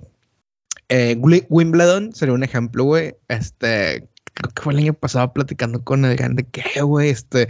eh, 0.89 1.15
Wi- 1.19 1.45
Wimbledon 1.51 2.15
sería 2.15 2.33
un 2.35 2.45
ejemplo, 2.45 2.83
güey. 2.85 3.15
Este, 3.29 4.09
creo 4.33 4.55
que 4.55 4.63
fue 4.63 4.73
el 4.73 4.79
año 4.79 4.95
pasado 4.95 5.35
platicando 5.35 5.85
con 5.85 6.07
el 6.07 6.17
grande 6.17 6.45
que, 6.45 6.81
güey, 6.81 7.11
este, 7.11 7.43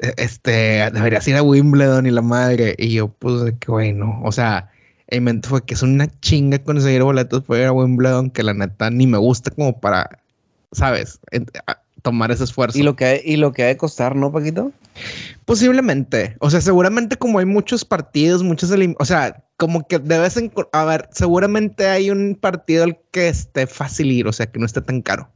eh, 0.00 0.14
este, 0.16 0.90
deberías 0.90 1.28
ir 1.28 1.36
a 1.36 1.42
Wimbledon 1.42 2.06
y 2.06 2.12
la 2.12 2.22
madre. 2.22 2.74
Y 2.78 2.94
yo, 2.94 3.08
pues, 3.08 3.52
que, 3.60 3.70
güey, 3.70 3.92
no. 3.92 4.22
O 4.24 4.32
sea, 4.32 4.70
mi 5.10 5.20
mente 5.20 5.48
fue 5.48 5.64
que 5.64 5.74
es 5.74 5.82
una 5.82 6.08
chinga 6.20 6.58
conseguir 6.58 7.02
boletos 7.02 7.44
para 7.44 7.60
ir 7.60 7.66
a 7.66 7.72
Wimbledon 7.72 8.30
que 8.30 8.42
la 8.42 8.54
neta 8.54 8.90
ni 8.90 9.06
me 9.06 9.18
gusta 9.18 9.50
como 9.50 9.78
para, 9.80 10.18
¿sabes? 10.72 11.20
Tomar 12.02 12.30
ese 12.30 12.44
esfuerzo. 12.44 12.78
Y 12.78 12.82
lo 12.82 12.96
que, 12.96 13.22
y 13.24 13.36
lo 13.36 13.52
que 13.52 13.64
ha 13.64 13.66
de 13.66 13.76
costar, 13.76 14.16
¿no, 14.16 14.32
Paquito? 14.32 14.72
Posiblemente. 15.44 16.36
O 16.40 16.50
sea, 16.50 16.60
seguramente 16.60 17.16
como 17.16 17.38
hay 17.38 17.46
muchos 17.46 17.84
partidos, 17.84 18.42
muchos... 18.42 18.72
O 18.98 19.04
sea, 19.04 19.44
como 19.56 19.86
que 19.86 19.98
de 19.98 20.18
vez 20.18 20.36
en... 20.36 20.52
A 20.72 20.84
ver, 20.84 21.08
seguramente 21.12 21.86
hay 21.86 22.10
un 22.10 22.36
partido 22.40 22.84
al 22.84 22.98
que 23.10 23.28
esté 23.28 23.66
fácil 23.66 24.10
ir, 24.10 24.26
o 24.26 24.32
sea, 24.32 24.46
que 24.46 24.58
no 24.58 24.66
esté 24.66 24.80
tan 24.80 25.02
caro. 25.02 25.30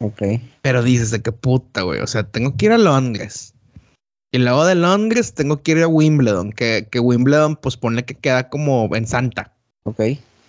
Ok. 0.00 0.22
Pero 0.62 0.82
dices 0.82 1.10
de 1.10 1.22
qué 1.22 1.32
puta, 1.32 1.82
güey. 1.82 2.00
O 2.00 2.06
sea, 2.06 2.24
tengo 2.24 2.56
que 2.56 2.66
ir 2.66 2.72
a 2.72 2.78
Londres. 2.78 3.53
Y 4.34 4.38
luego 4.38 4.66
de 4.66 4.74
Londres 4.74 5.32
tengo 5.32 5.62
que 5.62 5.70
ir 5.70 5.82
a 5.84 5.86
Wimbledon, 5.86 6.52
que, 6.52 6.88
que 6.90 6.98
Wimbledon, 6.98 7.54
pues 7.54 7.76
ponle 7.76 8.04
que 8.04 8.16
queda 8.16 8.48
como 8.48 8.90
en 8.96 9.06
Santa. 9.06 9.54
Ok. 9.84 10.00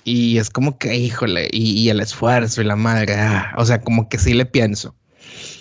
Y 0.03 0.39
es 0.39 0.49
como 0.49 0.79
que, 0.79 0.95
híjole, 0.95 1.49
y, 1.51 1.79
y 1.79 1.89
el 1.89 1.99
esfuerzo 1.99 2.63
y 2.63 2.65
la 2.65 2.75
madre. 2.75 3.13
ah, 3.15 3.53
o 3.59 3.63
sea, 3.63 3.81
como 3.81 4.09
que 4.09 4.17
sí 4.17 4.33
le 4.33 4.47
pienso. 4.47 4.95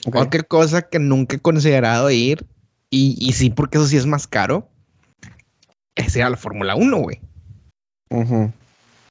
ok. 0.06 0.16
Otra 0.16 0.42
cosa 0.42 0.80
que 0.88 0.98
nunca 0.98 1.36
he 1.36 1.38
considerado 1.38 2.10
ir, 2.10 2.46
y, 2.88 3.14
y 3.20 3.34
sí, 3.34 3.50
porque 3.50 3.76
eso 3.76 3.86
sí 3.86 3.98
es 3.98 4.06
más 4.06 4.26
caro, 4.26 4.70
es 5.94 6.16
ir 6.16 6.22
a 6.22 6.30
la 6.30 6.38
Fórmula 6.38 6.76
1, 6.76 6.96
güey. 6.96 7.20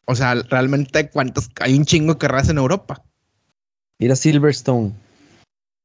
O 0.06 0.16
sea, 0.16 0.34
realmente, 0.50 1.08
¿cuántos? 1.12 1.52
Hay 1.60 1.78
un 1.78 1.86
chingo 1.86 2.14
de 2.14 2.18
carreras 2.18 2.50
en 2.50 2.58
Europa. 2.58 3.04
Ir 4.00 4.12
a 4.12 4.16
Silverstone. 4.16 4.92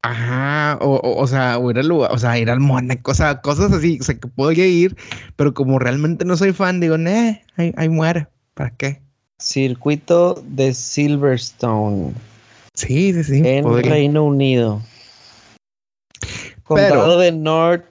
Ajá, 0.02 0.78
o, 0.80 0.94
o, 0.96 1.20
o 1.20 1.26
sea, 1.26 1.58
o 1.58 1.70
ir 1.70 1.78
al 1.78 1.88
lugar, 1.88 2.12
o 2.12 2.18
sea, 2.18 2.38
ir 2.38 2.50
al 2.50 2.60
Mónaco, 2.60 3.10
o 3.10 3.14
sea, 3.14 3.40
cosas 3.40 3.72
así, 3.72 3.98
o 4.00 4.04
sea, 4.04 4.14
que 4.14 4.28
podría 4.28 4.66
ir, 4.66 4.96
pero 5.36 5.54
como 5.54 5.78
realmente 5.78 6.24
no 6.24 6.36
soy 6.36 6.52
fan, 6.52 6.80
digo, 6.80 6.96
eh, 6.96 7.42
ahí, 7.56 7.72
ahí 7.76 7.88
muere, 7.88 8.28
¿para 8.54 8.70
qué? 8.70 9.00
Circuito 9.38 10.42
de 10.46 10.74
Silverstone 10.74 12.12
Sí, 12.74 13.12
sí, 13.12 13.24
sí. 13.24 13.42
en 13.44 13.64
podría. 13.64 13.90
Reino 13.92 14.24
Unido. 14.24 14.80
Condado 16.62 17.18
de 17.18 17.32
North. 17.32 17.84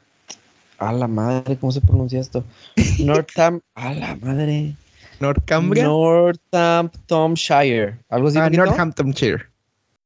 A 0.77 0.93
la 0.93 1.07
madre, 1.07 1.57
¿cómo 1.57 1.73
se 1.73 1.81
pronuncia 1.81 2.21
esto? 2.21 2.45
Northam. 2.99 3.59
A 3.75 3.93
la 3.93 4.15
madre. 4.15 4.75
Northumbria. 5.19 5.83
Northamptonshire. 5.83 7.99
Algo 8.09 8.29
así. 8.29 8.37
ah? 8.37 8.49
Northamptonshire. 8.49 9.47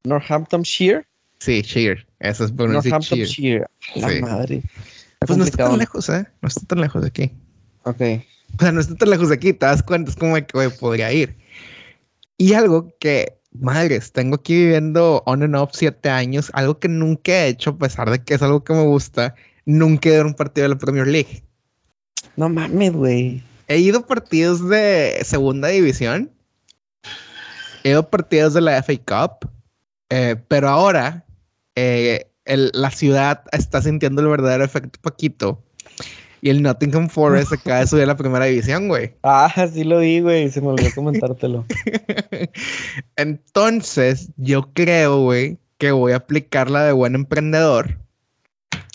Northamptonshire. 0.04 1.06
Sí, 1.42 1.64
Shire. 1.64 2.06
Eso 2.20 2.46
es 2.46 2.52
pronuncia 2.52 3.00
Shire. 3.00 3.00
Northamptonshire. 3.00 3.66
A 3.96 4.00
La 4.00 4.10
Sí. 4.10 4.22
madre. 4.22 4.64
Pues 5.26 5.38
no 5.40 5.44
está 5.44 5.70
tan 5.70 5.78
lejos, 5.80 6.08
¿eh? 6.10 6.28
No 6.40 6.48
está 6.48 6.62
tan 6.68 6.82
lejos 6.82 7.02
de 7.02 7.08
aquí. 7.08 7.32
Ok. 7.82 8.02
O 8.60 8.62
sea, 8.62 8.72
no 8.72 8.80
está 8.80 8.94
tan 8.94 9.10
lejos 9.10 9.30
de 9.30 9.36
aquí, 9.36 9.52
te 9.52 9.66
das 9.66 9.82
cuenta, 9.82 10.12
es 10.12 10.18
como 10.18 10.36
que, 10.36 10.70
podría 10.80 11.12
ir. 11.12 11.36
Y 12.38 12.54
algo 12.54 12.94
que, 13.00 13.40
madres, 13.54 14.12
tengo 14.12 14.36
aquí 14.36 14.54
viviendo 14.54 15.24
on 15.26 15.42
and 15.42 15.56
off 15.56 15.72
siete 15.74 16.10
años, 16.10 16.52
algo 16.54 16.78
que 16.78 16.88
nunca 16.88 17.32
he 17.32 17.48
hecho, 17.48 17.72
a 17.72 17.78
pesar 17.78 18.12
de 18.12 18.24
que 18.24 18.36
es 18.36 18.42
algo 18.44 18.64
que 18.64 18.74
me 18.74 18.84
gusta, 18.84 19.34
nunca 19.66 20.10
he 20.10 20.14
ido 20.14 20.22
a 20.22 20.28
un 20.28 20.36
partido 20.36 20.66
de 20.66 20.76
la 20.76 20.78
Premier 20.80 21.08
League. 21.08 21.44
No 22.36 22.50
mames, 22.50 22.94
güey. 22.94 23.42
He 23.68 23.80
ido 23.80 24.00
a 24.02 24.06
partidos 24.06 24.70
de 24.70 25.20
segunda 25.24 25.70
división, 25.70 26.30
he 27.84 27.90
ido 27.90 28.02
a 28.02 28.10
partidos 28.12 28.54
de 28.54 28.62
la 28.62 28.78
FA 28.84 28.94
Cup, 28.98 29.50
eh, 30.10 30.36
pero 30.48 30.70
ahora 30.70 31.26
eh, 31.76 32.28
el- 32.46 32.72
la 32.74 32.92
ciudad 32.92 33.44
está 33.52 33.82
sintiendo 33.82 34.22
el 34.22 34.28
verdadero 34.28 34.64
efecto 34.64 35.00
Paquito. 35.02 35.62
Y 36.44 36.50
el 36.50 36.64
Nottingham 36.64 37.08
Forest 37.08 37.54
acaba 37.54 37.82
de 37.82 37.88
subir 37.88 38.04
a 38.04 38.08
la 38.08 38.18
primera 38.18 38.46
división, 38.46 38.88
güey. 38.88 39.14
Ah, 39.24 39.54
sí 39.72 39.84
lo 39.84 40.00
vi, 40.00 40.22
güey. 40.22 40.50
Se 40.50 40.60
me 40.60 40.70
olvidó 40.70 40.90
comentártelo. 40.96 41.66
Entonces, 43.16 44.30
yo 44.38 44.70
creo, 44.74 45.22
güey, 45.24 45.58
que 45.78 45.92
voy 45.92 46.14
a 46.14 46.18
aplicar 46.18 46.70
la 46.70 46.84
de 46.84 46.92
buen 46.94 47.16
emprendedor 47.16 47.98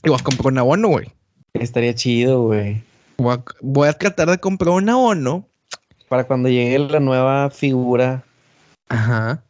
y 0.02 0.08
voy 0.08 0.18
a 0.20 0.24
comprar 0.24 0.52
un 0.52 0.58
abono, 0.58 0.88
güey. 0.88 1.12
Estaría 1.54 1.94
chido, 1.94 2.42
güey. 2.42 2.82
Voy 3.18 3.34
a, 3.34 3.44
voy 3.60 3.88
a 3.88 3.92
tratar 3.92 4.28
de 4.30 4.38
comprar 4.38 4.70
un 4.74 4.88
abono. 4.88 5.46
Para 6.08 6.24
cuando 6.24 6.48
llegue 6.48 6.78
la 6.78 7.00
nueva 7.00 7.50
figura, 7.50 8.24
Ajá. 8.88 9.42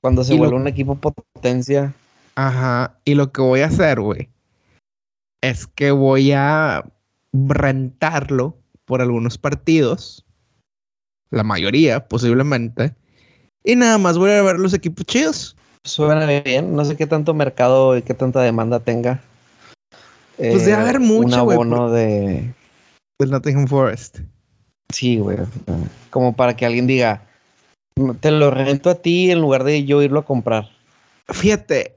cuando 0.00 0.22
se 0.22 0.32
lo- 0.32 0.38
vuelva 0.40 0.56
un 0.56 0.68
equipo 0.68 0.96
potencia. 0.96 1.94
Ajá. 2.36 2.98
Y 3.04 3.14
lo 3.14 3.32
que 3.32 3.40
voy 3.40 3.60
a 3.60 3.66
hacer, 3.66 4.00
güey, 4.00 4.28
es 5.40 5.66
que 5.66 5.90
voy 5.90 6.32
a 6.32 6.84
rentarlo 7.32 8.56
por 8.84 9.00
algunos 9.00 9.38
partidos. 9.38 10.24
La 11.30 11.42
mayoría, 11.42 12.06
posiblemente. 12.08 12.94
Y 13.64 13.76
nada 13.76 13.98
más 13.98 14.18
voy 14.18 14.30
a 14.30 14.42
ver 14.42 14.58
los 14.58 14.74
equipos 14.74 15.04
chidos. 15.06 15.56
Suena 15.84 16.26
bien. 16.26 16.74
No 16.74 16.84
sé 16.84 16.96
qué 16.96 17.06
tanto 17.06 17.34
mercado 17.34 17.96
y 17.96 18.02
qué 18.02 18.14
tanta 18.14 18.40
demanda 18.40 18.80
tenga. 18.80 19.20
Pues 20.36 20.64
debe 20.64 20.80
haber 20.80 21.00
mucho, 21.00 21.26
Un 21.26 21.52
abono 21.52 21.90
de. 21.90 22.52
Del 23.20 23.30
Nottingham 23.30 23.66
Forest. 23.66 24.20
Sí, 24.92 25.18
güey. 25.18 25.38
Como 26.10 26.34
para 26.34 26.56
que 26.56 26.66
alguien 26.66 26.86
diga, 26.86 27.22
te 28.20 28.30
lo 28.30 28.50
rento 28.50 28.90
a 28.90 28.96
ti 28.96 29.30
en 29.30 29.40
lugar 29.40 29.64
de 29.64 29.84
yo 29.84 30.02
irlo 30.02 30.20
a 30.20 30.24
comprar. 30.24 30.73
Fíjate, 31.28 31.96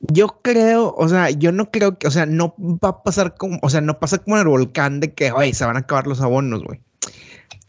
yo 0.00 0.40
creo, 0.42 0.94
o 0.96 1.08
sea, 1.08 1.30
yo 1.30 1.52
no 1.52 1.70
creo 1.70 1.98
que, 1.98 2.06
o 2.06 2.10
sea, 2.10 2.26
no 2.26 2.54
va 2.58 2.88
a 2.88 3.02
pasar 3.02 3.34
como, 3.36 3.58
o 3.62 3.70
sea, 3.70 3.80
no 3.80 4.00
pasa 4.00 4.18
como 4.18 4.36
en 4.36 4.42
el 4.42 4.48
volcán 4.48 5.00
de 5.00 5.12
que, 5.12 5.30
oye, 5.32 5.54
se 5.54 5.64
van 5.64 5.76
a 5.76 5.80
acabar 5.80 6.06
los 6.06 6.20
abonos, 6.20 6.64
güey. 6.64 6.80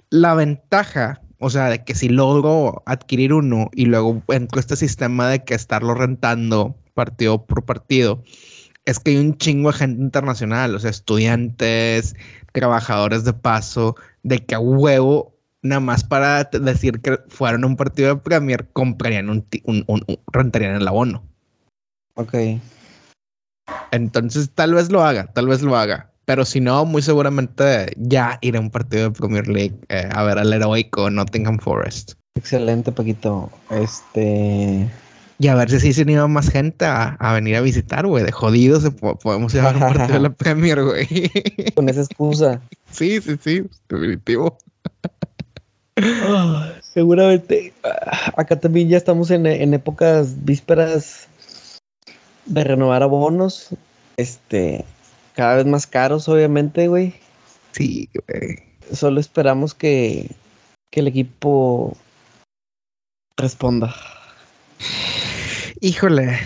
La 0.09 0.33
ventaja, 0.33 1.21
o 1.39 1.49
sea, 1.49 1.69
de 1.69 1.83
que 1.83 1.95
si 1.95 2.09
logro 2.09 2.83
adquirir 2.85 3.33
uno 3.33 3.69
y 3.73 3.85
luego 3.85 4.21
entro 4.29 4.59
a 4.59 4.61
este 4.61 4.75
sistema 4.75 5.27
de 5.29 5.43
que 5.43 5.53
estarlo 5.55 5.93
rentando 5.93 6.75
partido 6.93 7.45
por 7.45 7.65
partido, 7.65 8.23
es 8.85 8.99
que 8.99 9.11
hay 9.11 9.17
un 9.17 9.37
chingo 9.37 9.71
de 9.71 9.77
gente 9.77 10.01
internacional, 10.01 10.75
o 10.75 10.79
sea, 10.79 10.89
estudiantes, 10.89 12.15
trabajadores 12.51 13.23
de 13.23 13.33
paso, 13.33 13.95
de 14.23 14.39
que 14.39 14.55
a 14.55 14.59
huevo, 14.59 15.32
nada 15.63 15.79
más 15.79 16.03
para 16.03 16.43
decir 16.43 16.99
que 17.01 17.17
fueron 17.29 17.63
a 17.63 17.67
un 17.67 17.75
partido 17.75 18.13
de 18.15 18.21
Premier, 18.21 18.67
comprarían 18.73 19.29
un, 19.29 19.45
un- 19.65 19.83
un- 19.87 20.03
un- 20.07 20.19
rentarían 20.31 20.75
el 20.75 20.87
abono. 20.87 21.23
Ok. 22.15 22.35
Entonces, 23.91 24.49
tal 24.53 24.73
vez 24.73 24.91
lo 24.91 25.03
haga, 25.03 25.27
tal 25.33 25.47
vez 25.47 25.61
lo 25.61 25.75
haga. 25.75 26.09
Pero 26.25 26.45
si 26.45 26.61
no, 26.61 26.85
muy 26.85 27.01
seguramente 27.01 27.93
ya 27.97 28.37
iré 28.41 28.57
a 28.57 28.61
un 28.61 28.69
partido 28.71 29.03
de 29.03 29.11
Premier 29.11 29.47
League 29.47 29.75
eh, 29.89 30.07
a 30.11 30.23
ver 30.23 30.37
al 30.37 30.53
heroico 30.53 31.09
Nottingham 31.09 31.59
Forest. 31.59 32.13
Excelente, 32.35 32.91
Paquito. 32.91 33.49
Este. 33.69 34.89
Y 35.39 35.47
a 35.47 35.55
ver 35.55 35.69
si 35.69 35.79
sí 35.81 35.93
se 35.93 36.03
anima 36.03 36.27
más 36.27 36.49
gente 36.49 36.85
a, 36.85 37.15
a 37.19 37.33
venir 37.33 37.55
a 37.57 37.61
visitar, 37.61 38.05
güey. 38.07 38.23
De 38.23 38.31
jodidos 38.31 38.83
se 38.83 38.91
po- 38.91 39.17
podemos 39.19 39.53
llevar 39.53 39.73
a 39.75 39.77
un 39.77 39.93
partido 39.93 40.13
de 40.13 40.19
la 40.19 40.29
Premier, 40.33 40.81
güey. 40.83 41.07
Con 41.75 41.89
esa 41.89 42.01
excusa. 42.01 42.61
sí, 42.89 43.19
sí, 43.19 43.37
sí, 43.43 43.63
definitivo. 43.89 44.57
Seguramente. 46.81 47.73
ah, 47.83 48.33
Acá 48.37 48.59
también 48.59 48.89
ya 48.89 48.97
estamos 48.97 49.31
en, 49.31 49.45
en 49.45 49.73
épocas 49.73 50.43
vísperas 50.43 51.27
de 52.45 52.63
renovar 52.63 53.03
abonos. 53.03 53.69
Este. 54.17 54.85
Cada 55.35 55.55
vez 55.55 55.65
más 55.65 55.87
caros, 55.87 56.29
obviamente, 56.29 56.87
güey. 56.87 57.15
Sí, 57.71 58.09
güey. 58.13 58.59
Solo 58.91 59.19
esperamos 59.19 59.73
que, 59.73 60.29
que 60.91 60.99
el 60.99 61.07
equipo 61.07 61.97
responda. 63.37 63.95
Híjole. 65.79 66.39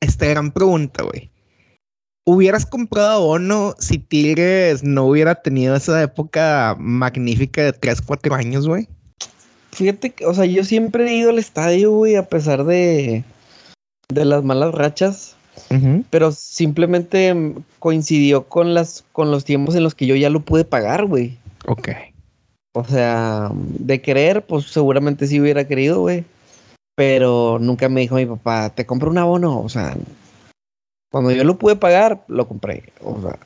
Esta 0.00 0.26
gran 0.26 0.52
pregunta, 0.52 1.02
güey. 1.02 1.30
¿Hubieras 2.24 2.66
comprado 2.66 3.10
abono 3.10 3.74
si 3.78 3.98
Tigres 3.98 4.84
no 4.84 5.06
hubiera 5.06 5.36
tenido 5.36 5.74
esa 5.74 6.02
época 6.02 6.76
magnífica 6.78 7.62
de 7.62 7.72
3, 7.72 8.02
4 8.02 8.34
años, 8.34 8.68
güey? 8.68 8.88
Fíjate 9.72 10.10
que, 10.10 10.26
o 10.26 10.34
sea, 10.34 10.44
yo 10.44 10.64
siempre 10.64 11.08
he 11.08 11.16
ido 11.16 11.30
al 11.30 11.38
estadio, 11.38 11.92
güey, 11.92 12.16
a 12.16 12.28
pesar 12.28 12.64
de, 12.64 13.24
de 14.08 14.24
las 14.24 14.44
malas 14.44 14.74
rachas. 14.74 15.36
Pero 16.10 16.32
simplemente 16.32 17.54
coincidió 17.78 18.44
con 18.48 18.74
las, 18.74 19.04
con 19.12 19.30
los 19.30 19.44
tiempos 19.44 19.74
en 19.74 19.82
los 19.82 19.94
que 19.94 20.06
yo 20.06 20.16
ya 20.16 20.30
lo 20.30 20.40
pude 20.40 20.64
pagar, 20.64 21.04
güey. 21.06 21.38
Ok. 21.66 21.90
O 22.72 22.84
sea, 22.84 23.50
de 23.52 24.00
querer, 24.00 24.44
pues 24.46 24.66
seguramente 24.66 25.26
sí 25.26 25.40
hubiera 25.40 25.66
querido, 25.66 26.00
güey. 26.00 26.24
Pero 26.96 27.58
nunca 27.60 27.88
me 27.88 28.00
dijo 28.00 28.16
mi 28.16 28.26
papá, 28.26 28.70
te 28.70 28.86
compro 28.86 29.10
un 29.10 29.18
abono. 29.18 29.60
O 29.60 29.68
sea, 29.68 29.96
cuando 31.10 31.30
yo 31.32 31.44
lo 31.44 31.58
pude 31.58 31.76
pagar, 31.76 32.24
lo 32.28 32.46
compré. 32.48 32.92
O 33.02 33.20
sea, 33.20 33.38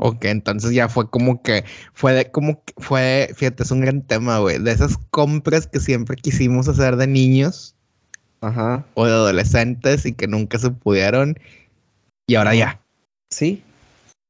Ok, 0.00 0.24
entonces 0.24 0.72
ya 0.72 0.88
fue 0.88 1.08
como 1.08 1.40
que, 1.42 1.64
fue 1.92 2.12
de, 2.14 2.30
como 2.32 2.64
que 2.64 2.74
fue, 2.78 3.30
fíjate, 3.36 3.62
es 3.62 3.70
un 3.70 3.80
gran 3.80 4.02
tema, 4.02 4.38
güey. 4.40 4.58
De 4.58 4.72
esas 4.72 4.98
compras 5.10 5.68
que 5.68 5.78
siempre 5.78 6.16
quisimos 6.16 6.66
hacer 6.66 6.96
de 6.96 7.06
niños 7.06 7.76
ajá. 8.40 8.84
o 8.94 9.06
de 9.06 9.12
adolescentes 9.12 10.04
y 10.04 10.12
que 10.12 10.26
nunca 10.26 10.58
se 10.58 10.70
pudieron. 10.70 11.38
Y 12.26 12.34
ahora 12.34 12.56
ya, 12.56 12.80
Sí, 13.30 13.62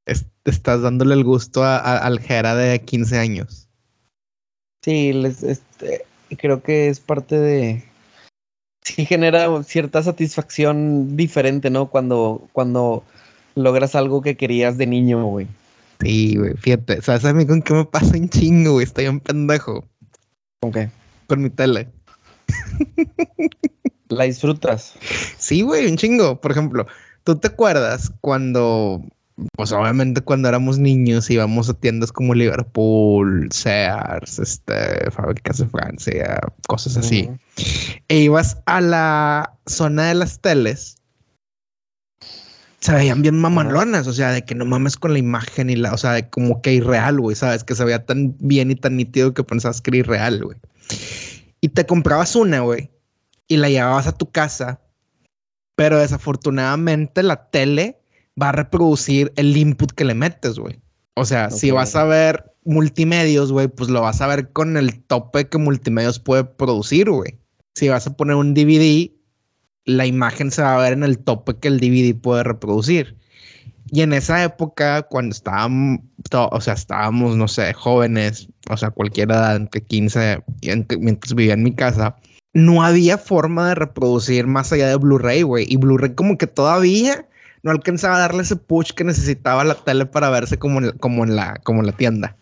es- 0.07 0.27
estás 0.45 0.83
dándole 0.83 1.15
el 1.15 1.25
gusto 1.25 1.65
a, 1.65 1.79
a- 1.79 1.97
al 1.99 2.21
Jera 2.21 2.55
de 2.55 2.81
15 2.83 3.19
años. 3.19 3.69
sí, 4.85 5.15
les, 5.15 5.43
este, 5.43 6.05
creo 6.37 6.63
que 6.63 6.89
es 6.89 7.01
parte 7.01 7.39
de... 7.39 7.85
Sí 8.85 9.07
genera 9.07 9.63
cierta 9.63 10.03
satisfacción 10.03 11.17
diferente, 11.17 11.71
¿no? 11.71 11.87
Cuando, 11.87 12.49
cuando 12.53 13.03
logras 13.55 13.95
algo 13.95 14.21
que 14.21 14.37
querías 14.37 14.77
de 14.77 14.87
niño, 14.87 15.25
güey. 15.25 15.47
Sí, 16.01 16.37
güey, 16.37 16.55
fíjate, 16.55 17.01
¿sabes 17.01 17.25
a 17.25 17.33
mí 17.33 17.47
con 17.47 17.63
qué 17.63 17.73
me 17.73 17.85
pasa 17.87 18.17
un 18.17 18.29
chingo, 18.29 18.73
güey? 18.73 18.85
Estoy 18.85 19.07
un 19.07 19.21
pendejo 19.21 19.89
¿Con 20.61 20.73
qué? 20.73 20.91
con 21.27 21.43
mi 21.43 21.51
tele. 21.51 21.89
La 24.09 24.25
disfrutas. 24.25 24.95
Sí, 25.39 25.63
güey, 25.63 25.87
un 25.87 25.97
chingo. 25.97 26.41
Por 26.41 26.51
ejemplo, 26.51 26.87
¿tú 27.25 27.37
te 27.37 27.49
acuerdas 27.49 28.13
cuando, 28.21 29.03
pues 29.57 29.73
obviamente 29.73 30.21
cuando 30.21 30.49
éramos 30.49 30.79
niños 30.79 31.29
íbamos 31.29 31.69
a 31.69 31.75
tiendas 31.75 32.13
como 32.13 32.35
Liverpool, 32.35 33.49
Sears, 33.51 34.39
este, 34.39 35.11
fábricas 35.11 35.59
de 35.59 35.67
Francia, 35.67 36.39
cosas 36.69 36.97
así? 36.97 37.25
Ujú. 37.25 37.39
E 38.09 38.19
ibas 38.19 38.59
a 38.67 38.81
la 38.81 39.59
zona 39.67 40.09
de 40.09 40.15
las 40.15 40.41
teles. 40.41 40.99
Se 42.79 42.93
veían 42.93 43.23
bien 43.23 43.41
mamalonas, 43.41 44.07
o 44.07 44.13
sea, 44.13 44.31
de 44.31 44.45
que 44.45 44.55
no 44.55 44.67
mames 44.67 44.97
con 44.97 45.15
la 45.15 45.19
imagen 45.19 45.71
y 45.71 45.77
la, 45.77 45.95
o 45.95 45.99
sea, 45.99 46.13
de 46.13 46.29
como 46.29 46.61
que 46.61 46.75
irreal, 46.75 47.19
güey, 47.19 47.35
sabes, 47.35 47.65
que 47.65 47.75
se 47.75 47.85
veía 47.85 48.05
tan 48.05 48.37
bien 48.39 48.71
y 48.71 48.75
tan 48.77 48.97
nítido 48.97 49.33
que 49.33 49.43
pensabas 49.43 49.81
que 49.81 49.91
era 49.91 49.99
irreal, 49.99 50.45
güey. 50.45 50.59
Y 51.63 51.71
te 51.71 51.87
comprabas 51.87 52.37
una, 52.37 52.61
güey, 52.61 52.91
y 53.49 53.57
la 53.57 53.71
llevabas 53.71 54.07
a 54.07 54.13
tu 54.13 54.31
casa, 54.31 54.81
pero 55.77 55.99
desafortunadamente 55.99 57.23
la 57.23 57.49
tele 57.49 58.04
va 58.41 58.51
a 58.51 58.53
reproducir 58.53 59.33
el 59.37 59.57
input 59.57 59.93
que 59.93 60.05
le 60.05 60.15
metes, 60.15 60.59
güey. 60.59 60.81
O 61.15 61.25
sea, 61.25 61.51
si 61.51 61.71
vas 61.71 61.95
a 61.95 62.05
ver 62.05 62.53
multimedios, 62.65 63.53
güey, 63.53 63.69
pues 63.69 63.89
lo 63.89 64.01
vas 64.01 64.21
a 64.21 64.27
ver 64.27 64.51
con 64.53 64.77
el 64.77 65.01
tope 65.05 65.49
que 65.49 65.59
multimedios 65.59 66.19
puede 66.19 66.45
producir, 66.45 67.11
güey. 67.11 67.39
Si 67.75 67.89
vas 67.89 68.07
a 68.07 68.17
poner 68.17 68.37
un 68.37 68.55
DVD, 68.55 69.11
la 69.85 70.07
imagen 70.07 70.51
se 70.51 70.63
va 70.63 70.75
a 70.75 70.79
ver 70.79 70.93
en 70.93 71.05
el 71.05 71.19
tope 71.19 71.57
que 71.57 71.69
el 71.69 71.79
DVD 71.79 72.19
puede 72.19 72.43
reproducir. 72.43 73.17
Y 73.91 74.01
en 74.01 74.13
esa 74.13 74.43
época, 74.43 75.03
cuando 75.03 75.35
estábamos, 75.35 76.01
o 76.33 76.61
sea, 76.61 76.75
estábamos, 76.75 77.37
no 77.37 77.47
sé, 77.47 77.73
jóvenes, 77.75 78.49
o 78.71 78.77
sea, 78.77 78.91
cualquier 78.91 79.31
edad, 79.31 79.55
entre 79.55 79.83
15, 79.83 80.43
mientras 80.99 81.35
vivía 81.35 81.55
en 81.55 81.63
mi 81.63 81.75
casa, 81.75 82.17
no 82.55 82.83
había 82.83 83.19
forma 83.19 83.69
de 83.69 83.75
reproducir 83.75 84.47
más 84.47 84.73
allá 84.73 84.89
de 84.89 84.97
Blu-ray, 84.97 85.43
güey. 85.43 85.67
Y 85.69 85.77
Blu-ray 85.77 86.15
como 86.15 86.39
que 86.39 86.47
todavía 86.47 87.29
no 87.65 87.71
alcanzaba 87.71 88.17
a 88.17 88.21
darle 88.21 88.43
ese 88.43 88.57
push 88.57 88.93
que 88.93 89.05
necesitaba 89.05 89.65
la 89.65 89.75
tele 89.75 90.07
para 90.07 90.31
verse 90.31 90.59
como 90.59 90.81
en, 90.81 90.93
como 90.99 91.25
en, 91.25 91.35
la, 91.35 91.59
como 91.65 91.81
en 91.81 91.87
la 91.87 91.93
tienda. 91.93 92.37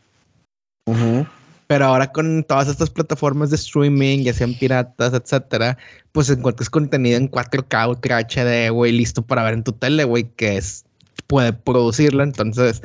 Pero 1.69 1.87
ahora 1.87 2.11
con 2.11 2.43
todas 2.43 2.69
estas 2.69 2.91
plataformas 2.91 3.51
de 3.51 3.57
streaming, 3.57 4.25
ya 4.25 4.35
sean 4.35 4.53
piratas, 4.55 5.15
etcétera, 5.15 5.79
pues 6.11 6.29
encuentras 6.29 6.69
contenido 6.69 7.17
en 7.17 7.31
4K, 7.31 7.89
Ultra 7.89 8.19
HD, 8.19 8.71
güey, 8.71 8.93
listo 8.93 9.23
para 9.23 9.45
ver 9.45 9.55
en 9.55 9.63
tu 9.63 9.73
tele, 9.73 10.03
güey, 10.05 10.25
que 10.25 10.57
es 10.57 10.85
puede 11.29 11.53
producirlo. 11.53 12.25
Entonces, 12.25 12.83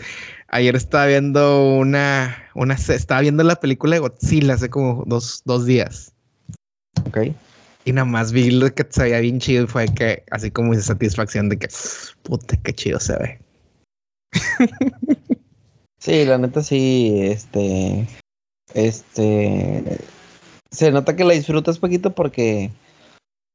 ayer 0.49 0.75
estaba 0.75 1.07
viendo 1.07 1.73
una, 1.73 2.37
una, 2.53 2.75
estaba 2.75 3.21
viendo 3.21 3.43
la 3.43 3.55
película 3.55 3.95
de 3.95 3.99
Godzilla 3.99 4.53
hace 4.53 4.69
como 4.69 5.03
dos, 5.07 5.41
dos 5.43 5.65
días. 5.65 6.13
Ok. 7.07 7.17
Y 7.87 7.93
nada 7.93 8.03
más 8.03 8.33
vi 8.33 8.51
lo 8.51 8.69
que 8.75 8.85
se 8.89 9.03
veía 9.03 9.21
bien 9.21 9.39
chido 9.39 9.63
y 9.63 9.67
fue 9.67 9.85
que, 9.85 10.21
así 10.31 10.51
como 10.51 10.73
esa 10.73 10.81
satisfacción 10.81 11.47
de 11.47 11.57
que, 11.57 11.69
puta, 12.21 12.57
qué 12.57 12.73
chido 12.73 12.99
se 12.99 13.15
ve. 13.15 13.39
sí, 15.97 16.25
la 16.25 16.37
neta 16.37 16.61
sí, 16.63 17.17
este, 17.21 18.05
este, 18.73 19.99
se 20.69 20.91
nota 20.91 21.15
que 21.15 21.23
la 21.23 21.33
disfrutas 21.33 21.79
poquito 21.79 22.11
porque 22.13 22.71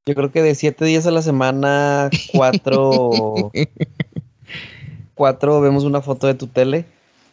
yo 0.06 0.14
creo 0.14 0.32
que 0.32 0.40
de 0.40 0.54
siete 0.54 0.86
días 0.86 1.06
a 1.06 1.10
la 1.10 1.20
semana, 1.20 2.08
cuatro, 2.32 3.10
cuatro 5.14 5.60
vemos 5.60 5.84
una 5.84 6.00
foto 6.00 6.26
de 6.26 6.36
tu 6.36 6.46
tele. 6.46 6.86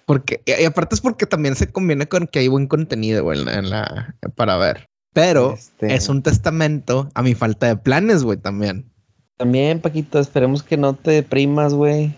Porque, 0.06 0.42
y 0.46 0.66
aparte 0.66 0.96
es 0.96 1.02
porque 1.02 1.26
también 1.26 1.56
se 1.56 1.72
conviene 1.72 2.10
con 2.10 2.28
que 2.28 2.40
hay 2.40 2.50
buen 2.50 2.68
contenido 2.68 3.32
en 3.32 3.70
la, 3.70 4.16
para 4.36 4.58
ver. 4.58 4.89
Pero 5.14 5.54
este 5.54 5.94
es 5.96 6.10
un 6.10 6.22
testamento 6.22 7.10
a 7.14 7.22
mi 7.22 7.36
falta 7.36 7.68
de 7.68 7.76
planes, 7.76 8.24
güey, 8.24 8.38
también. 8.38 8.92
También, 9.38 9.80
Paquito, 9.80 10.20
esperemos 10.20 10.64
que 10.64 10.78
no 10.78 10.94
te 10.94 11.12
deprimas, 11.12 11.74
güey. 11.74 12.14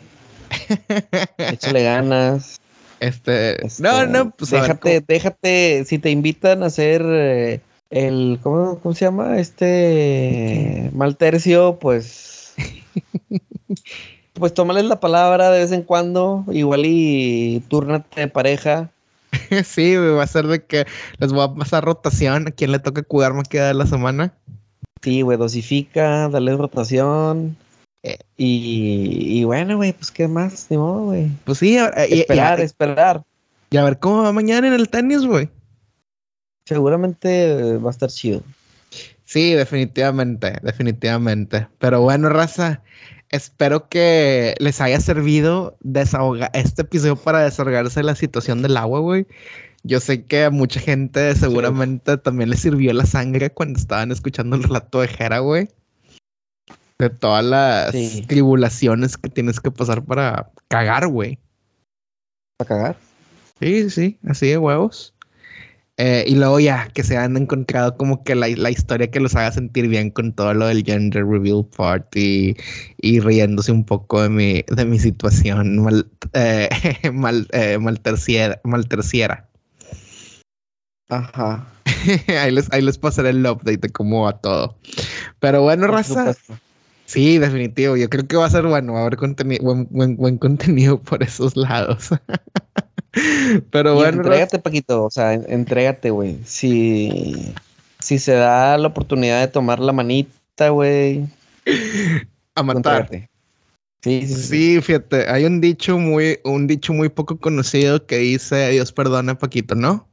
Échale 1.38 1.84
ganas. 1.84 2.60
Este, 3.00 3.58
no, 3.80 4.06
no, 4.06 4.30
pues 4.30 4.52
déjate, 4.52 5.04
déjate, 5.08 5.86
si 5.86 5.98
te 5.98 6.12
invitan 6.12 6.62
a 6.62 6.68
hacer 6.68 7.02
eh, 7.04 7.62
el, 7.89 8.39
¿cómo, 8.44 8.78
¿cómo, 8.80 8.94
se 8.94 9.06
llama? 9.06 9.39
Este 9.39 10.92
mal 10.94 11.18
tercio, 11.18 11.80
pues, 11.80 12.54
pues 14.34 14.54
tómales 14.54 14.86
la 14.86 15.00
palabra 15.00 15.50
de 15.50 15.62
vez 15.62 15.72
en 15.72 15.82
cuando, 15.82 16.46
igual 16.52 16.84
y 16.86 17.64
túrnate 17.70 18.22
de 18.22 18.28
pareja. 18.28 18.92
sí, 19.66 19.96
va 19.96 20.24
a 20.24 20.28
ser 20.28 20.48
de 20.48 20.64
que 20.64 20.86
les 21.20 21.32
voy 21.32 21.44
a 21.44 21.54
pasar 21.54 21.84
rotación 21.86 22.48
a 22.48 22.52
quien 22.52 22.72
le 22.72 22.80
toca 22.80 23.04
cuidarme 23.04 23.44
queda 23.44 23.68
de 23.68 23.74
la 23.74 23.86
semana. 23.86 24.34
Sí, 25.02 25.22
güey, 25.22 25.38
dosifica, 25.38 26.30
dale 26.30 26.56
rotación. 26.56 27.58
Eh. 28.04 28.18
Y, 28.38 29.44
bueno, 29.44 29.78
güey, 29.78 29.94
pues 29.94 30.12
qué 30.12 30.28
más, 30.28 30.68
ni 30.70 30.78
modo, 30.78 31.06
güey. 31.06 31.30
Pues 31.46 31.60
sí, 31.60 31.78
esperar, 31.78 32.60
esperar. 32.60 33.24
Y 33.70 33.78
a 33.78 33.84
ver 33.84 34.00
cómo 34.00 34.24
va 34.24 34.32
mañana 34.32 34.68
en 34.68 34.74
el 34.74 34.90
tenis, 34.90 35.26
güey. 35.26 35.50
Seguramente 36.66 37.78
va 37.78 37.90
a 37.90 37.92
estar 37.92 38.10
chido. 38.10 38.44
Sí, 39.26 39.54
definitivamente, 39.54 40.58
definitivamente. 40.62 41.68
Pero 41.80 42.02
bueno, 42.02 42.30
raza, 42.30 42.82
espero 43.32 43.90
que 43.90 44.56
les 44.60 44.82
haya 44.82 45.00
servido 45.00 45.78
desahogar 45.82 46.52
este 46.54 46.84
episodio 46.84 47.16
para 47.16 47.44
desahogarse 47.44 48.04
la 48.04 48.16
situación 48.16 48.62
del 48.62 48.78
agua, 48.78 49.00
güey. 49.00 49.28
Yo 49.84 50.00
sé 50.00 50.26
que 50.26 50.46
a 50.46 50.50
mucha 50.52 50.80
gente 50.80 51.34
seguramente 51.36 52.18
también 52.18 52.50
les 52.52 52.60
sirvió 52.60 52.94
la 52.94 53.06
sangre 53.06 53.50
cuando 53.50 53.80
estaban 53.80 54.12
escuchando 54.12 54.56
el 54.56 54.64
relato 54.64 55.02
de 55.02 55.08
Jera, 55.08 55.40
güey 55.40 55.70
de 57.02 57.10
todas 57.10 57.44
las 57.44 57.92
tribulaciones 58.28 59.18
que 59.18 59.28
tienes 59.28 59.60
que 59.60 59.72
pasar 59.72 60.04
para 60.06 60.52
cagar, 60.68 61.08
güey. 61.08 61.40
¿Para 62.58 62.68
cagar? 62.68 62.98
Sí, 63.60 63.90
sí, 63.90 64.20
así 64.28 64.50
de 64.50 64.60
huevos. 64.60 65.16
Eh, 66.04 66.26
y 66.26 66.34
luego 66.34 66.60
ya 66.60 66.88
que 66.95 67.04
se 67.04 67.16
han 67.16 67.38
encontrado 67.38 67.95
como 67.95 68.24
que 68.24 68.34
la, 68.34 68.49
historia 68.72 69.12
que 69.12 69.20
los 69.20 69.36
haga 69.36 69.52
sentir 69.52 69.88
bien 69.88 70.10
con 70.10 70.34
todo 70.34 70.52
lo 70.56 70.66
del 70.66 70.84
gender 70.84 71.24
reveal 71.28 71.64
party 71.78 72.56
y 72.97 73.20
riéndose 73.20 73.72
un 73.72 73.86
poco 73.86 74.24
de 74.24 74.30
mi, 74.30 74.66
de 74.76 74.86
mi 74.86 74.97
situación 74.97 75.78
mal, 75.78 76.10
eh, 76.34 76.70
mal, 77.14 77.47
eh, 77.52 77.78
mal, 77.78 77.99
terciera, 77.99 78.60
mal 78.64 78.88
terciera. 78.88 79.47
Ajá. 81.10 81.68
ahí, 82.41 82.49
les, 82.49 82.74
ahí 82.74 82.82
les 82.82 82.97
pasaré 82.97 83.30
el 83.30 83.45
update 83.45 83.78
de 83.78 83.89
cómo 83.89 84.24
va 84.24 84.41
todo. 84.41 84.76
Pero 85.39 85.62
bueno, 85.62 85.86
raza. 85.86 86.34
Sí, 87.06 87.38
definitivo. 87.38 87.95
Yo 87.95 88.10
creo 88.10 88.26
que 88.26 88.38
va 88.38 88.47
a 88.47 88.49
ser 88.49 88.66
bueno, 88.66 88.93
va 88.93 88.99
a 88.99 89.02
haber 89.04 89.18
contenido, 89.18 89.62
buen, 89.64 90.16
buen, 90.16 90.38
contenido 90.39 90.99
por 90.99 91.22
esos 91.22 91.56
lados. 91.56 92.10
Pero 93.72 93.95
bueno. 93.95 94.18
Entrégate, 94.18 94.59
Paquito. 94.59 95.05
O 95.05 95.12
sea, 95.12 95.34
entrégate, 95.34 96.12
güey. 96.12 96.39
Si, 96.45 97.53
si 97.99 98.20
se 98.20 98.34
da 98.34 98.78
la 98.78 98.88
oportunidad 98.88 99.41
de 99.41 99.47
tomar 99.47 99.80
la 99.80 99.93
manita, 99.93 100.70
güey. 100.70 101.26
A 102.55 102.64
matar. 102.64 103.09
Sí, 104.03 104.26
sí, 104.26 104.28
sí, 104.28 104.82
fíjate, 104.82 105.30
hay 105.30 105.45
un 105.45 105.62
dicho 105.62 105.99
muy, 105.99 106.39
un 106.43 106.66
dicho 106.66 106.91
muy 106.91 107.09
poco 107.09 107.38
conocido 107.38 108.03
que 108.07 108.18
dice 108.18 108.70
Dios 108.70 108.91
perdona, 108.91 109.38
Paquito, 109.38 109.76
¿no? 109.76 110.07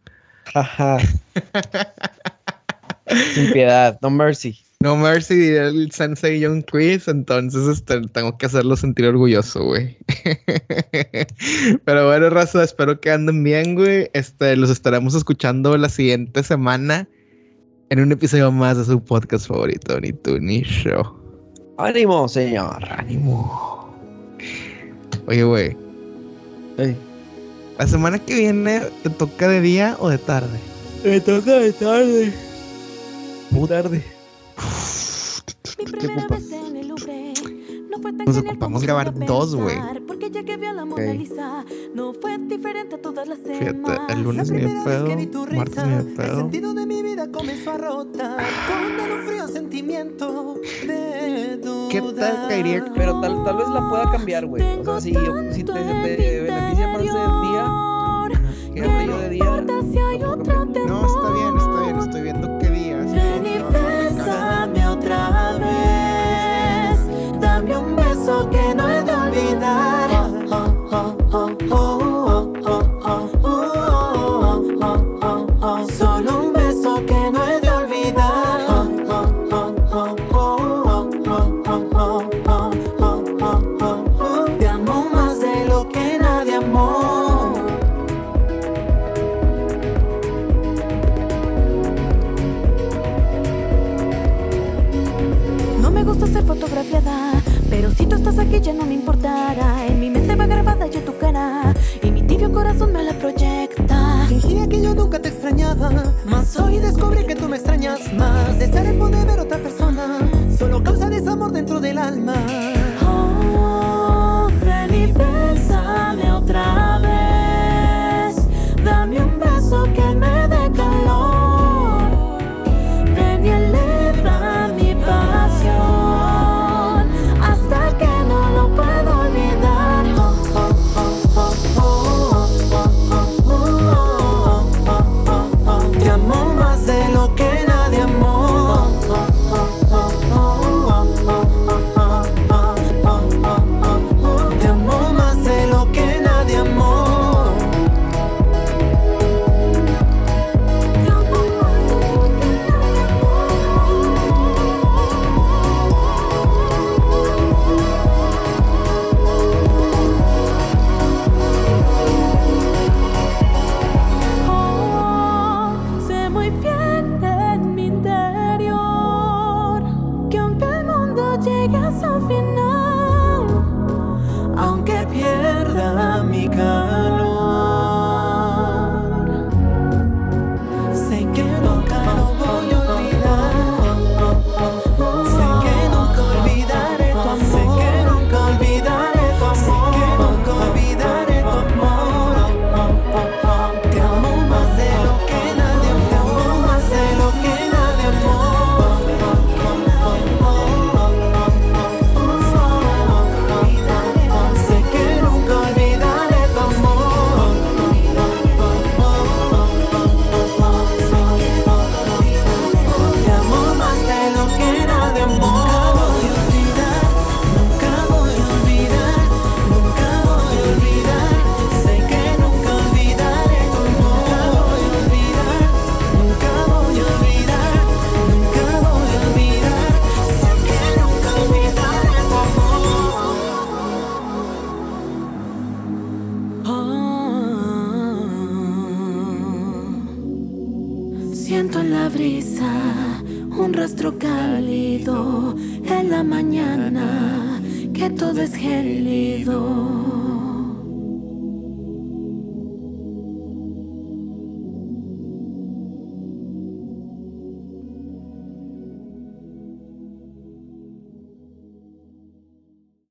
Ajá. 0.55 0.99
Sin 3.34 3.53
piedad, 3.53 3.99
no 4.03 4.11
mercy. 4.11 4.59
No 4.81 4.97
Mercy 4.97 5.57
el 5.57 5.91
Sensei 5.91 6.39
Young 6.39 6.64
Quiz, 6.64 7.09
entonces 7.09 7.66
este, 7.66 8.01
tengo 8.12 8.39
que 8.39 8.47
hacerlo 8.47 8.76
sentir 8.76 9.07
orgulloso, 9.07 9.64
güey. 9.64 9.97
Pero 11.85 12.07
bueno, 12.07 12.31
raza, 12.31 12.62
espero 12.62 13.01
que 13.01 13.11
anden 13.11 13.43
bien, 13.43 13.74
güey. 13.74 14.09
Este, 14.12 14.55
los 14.55 14.70
estaremos 14.70 15.16
escuchando 15.16 15.76
la 15.76 15.89
siguiente 15.89 16.45
semana 16.45 17.09
en 17.91 17.99
un 17.99 18.12
episodio 18.12 18.53
más 18.53 18.79
de 18.79 18.85
su 18.85 19.03
podcast 19.03 19.49
favorito, 19.49 20.01
Ni 20.01 20.12
tú 20.12 20.39
ni 20.39 20.62
show. 20.62 21.03
Ánimo, 21.79 22.29
señor, 22.29 22.85
ánimo. 22.89 23.93
Oye, 25.26 25.43
güey. 25.43 25.76
La 27.79 27.87
semana 27.89 28.20
que 28.20 28.33
viene, 28.33 28.83
¿te 29.03 29.11
toca 29.11 29.49
de 29.49 29.61
día 29.61 29.97
o 29.99 30.09
de 30.09 30.18
tarde? 30.18 30.61
Me 31.03 31.20
toca 31.20 31.59
de 31.59 31.72
tarde. 31.72 32.33
Muy 33.51 33.66
tarde. 33.66 34.18
¿Qué 35.76 35.84
Nos 38.26 38.36
ocupamos 38.50 38.82
grabar 38.82 39.14
dos, 39.26 39.54
güey. 39.54 39.76
Fíjate, 43.59 43.78
el 44.12 44.22
lunes 44.22 44.50
me 44.50 44.59
pedo, 44.84 45.06
martes 45.59 45.76
me 45.84 46.02
pedo. 46.16 46.48
¿Qué 51.90 52.00
tal 52.12 52.48
caería? 52.48 52.84
Pero 52.94 53.20
tal, 53.20 53.44
tal 53.44 53.56
vez 53.56 53.68
la 53.68 53.88
pueda 53.88 54.11
cambiar, 54.12 54.46
güey. 54.46 54.62
O 54.80 54.84
sea, 54.84 55.00
si, 55.00 55.12
si 55.54 55.64
te, 55.64 55.72
te 56.16 56.40
beneficia 56.42 56.88
más 56.88 57.02
del 57.14 57.40
día, 57.42 57.64
quédate 58.74 59.06
yo 59.06 59.18
de 59.18 59.28
día. 59.30 59.44
No, 60.86 61.06
está 61.06 61.30
bien, 61.32 61.56
está 61.56 61.61
bien. 61.61 61.68
Que 68.29 68.74
no 68.74 68.91
he 68.91 69.03
de 69.05 69.14
olvidar. 69.14 70.07
Aquí 98.49 98.61
ya 98.61 98.72
no 98.72 98.84
me 98.84 98.94
importará. 98.94 99.86
En 99.86 100.01
mi 100.01 100.11
mente 100.11 100.34
va 100.34 100.46
grabada 100.46 100.86
ya 100.86 101.05
tu 101.05 101.16
cara. 101.18 101.74
Y 102.03 102.11
mi 102.11 102.22
tibio 102.22 102.51
corazón 102.51 102.92
me 102.92 103.03
la 103.03 103.12
proyecta. 103.12 104.26
Fingía 104.28 104.66
que 104.66 104.80
yo 104.82 104.94
nunca 104.94 105.18
te 105.18 105.28
extrañaba. 105.28 105.90
Mas 106.24 106.59
hoy 106.59 106.78
descubrí 106.78 107.26
que 107.26 107.34
tú 107.34 107.49
me 107.49 107.57
extrañas 107.57 108.12
más. 108.14 108.59
Desear 108.59 108.86
el 108.86 108.99
poder 108.99 109.26
ver 109.26 109.40
otra 109.40 109.59
persona. 109.59 110.18
Solo 110.59 110.82
causa 110.82 111.09
desamor 111.11 111.53
dentro 111.53 111.80
del 111.80 111.99
alma. 111.99 112.34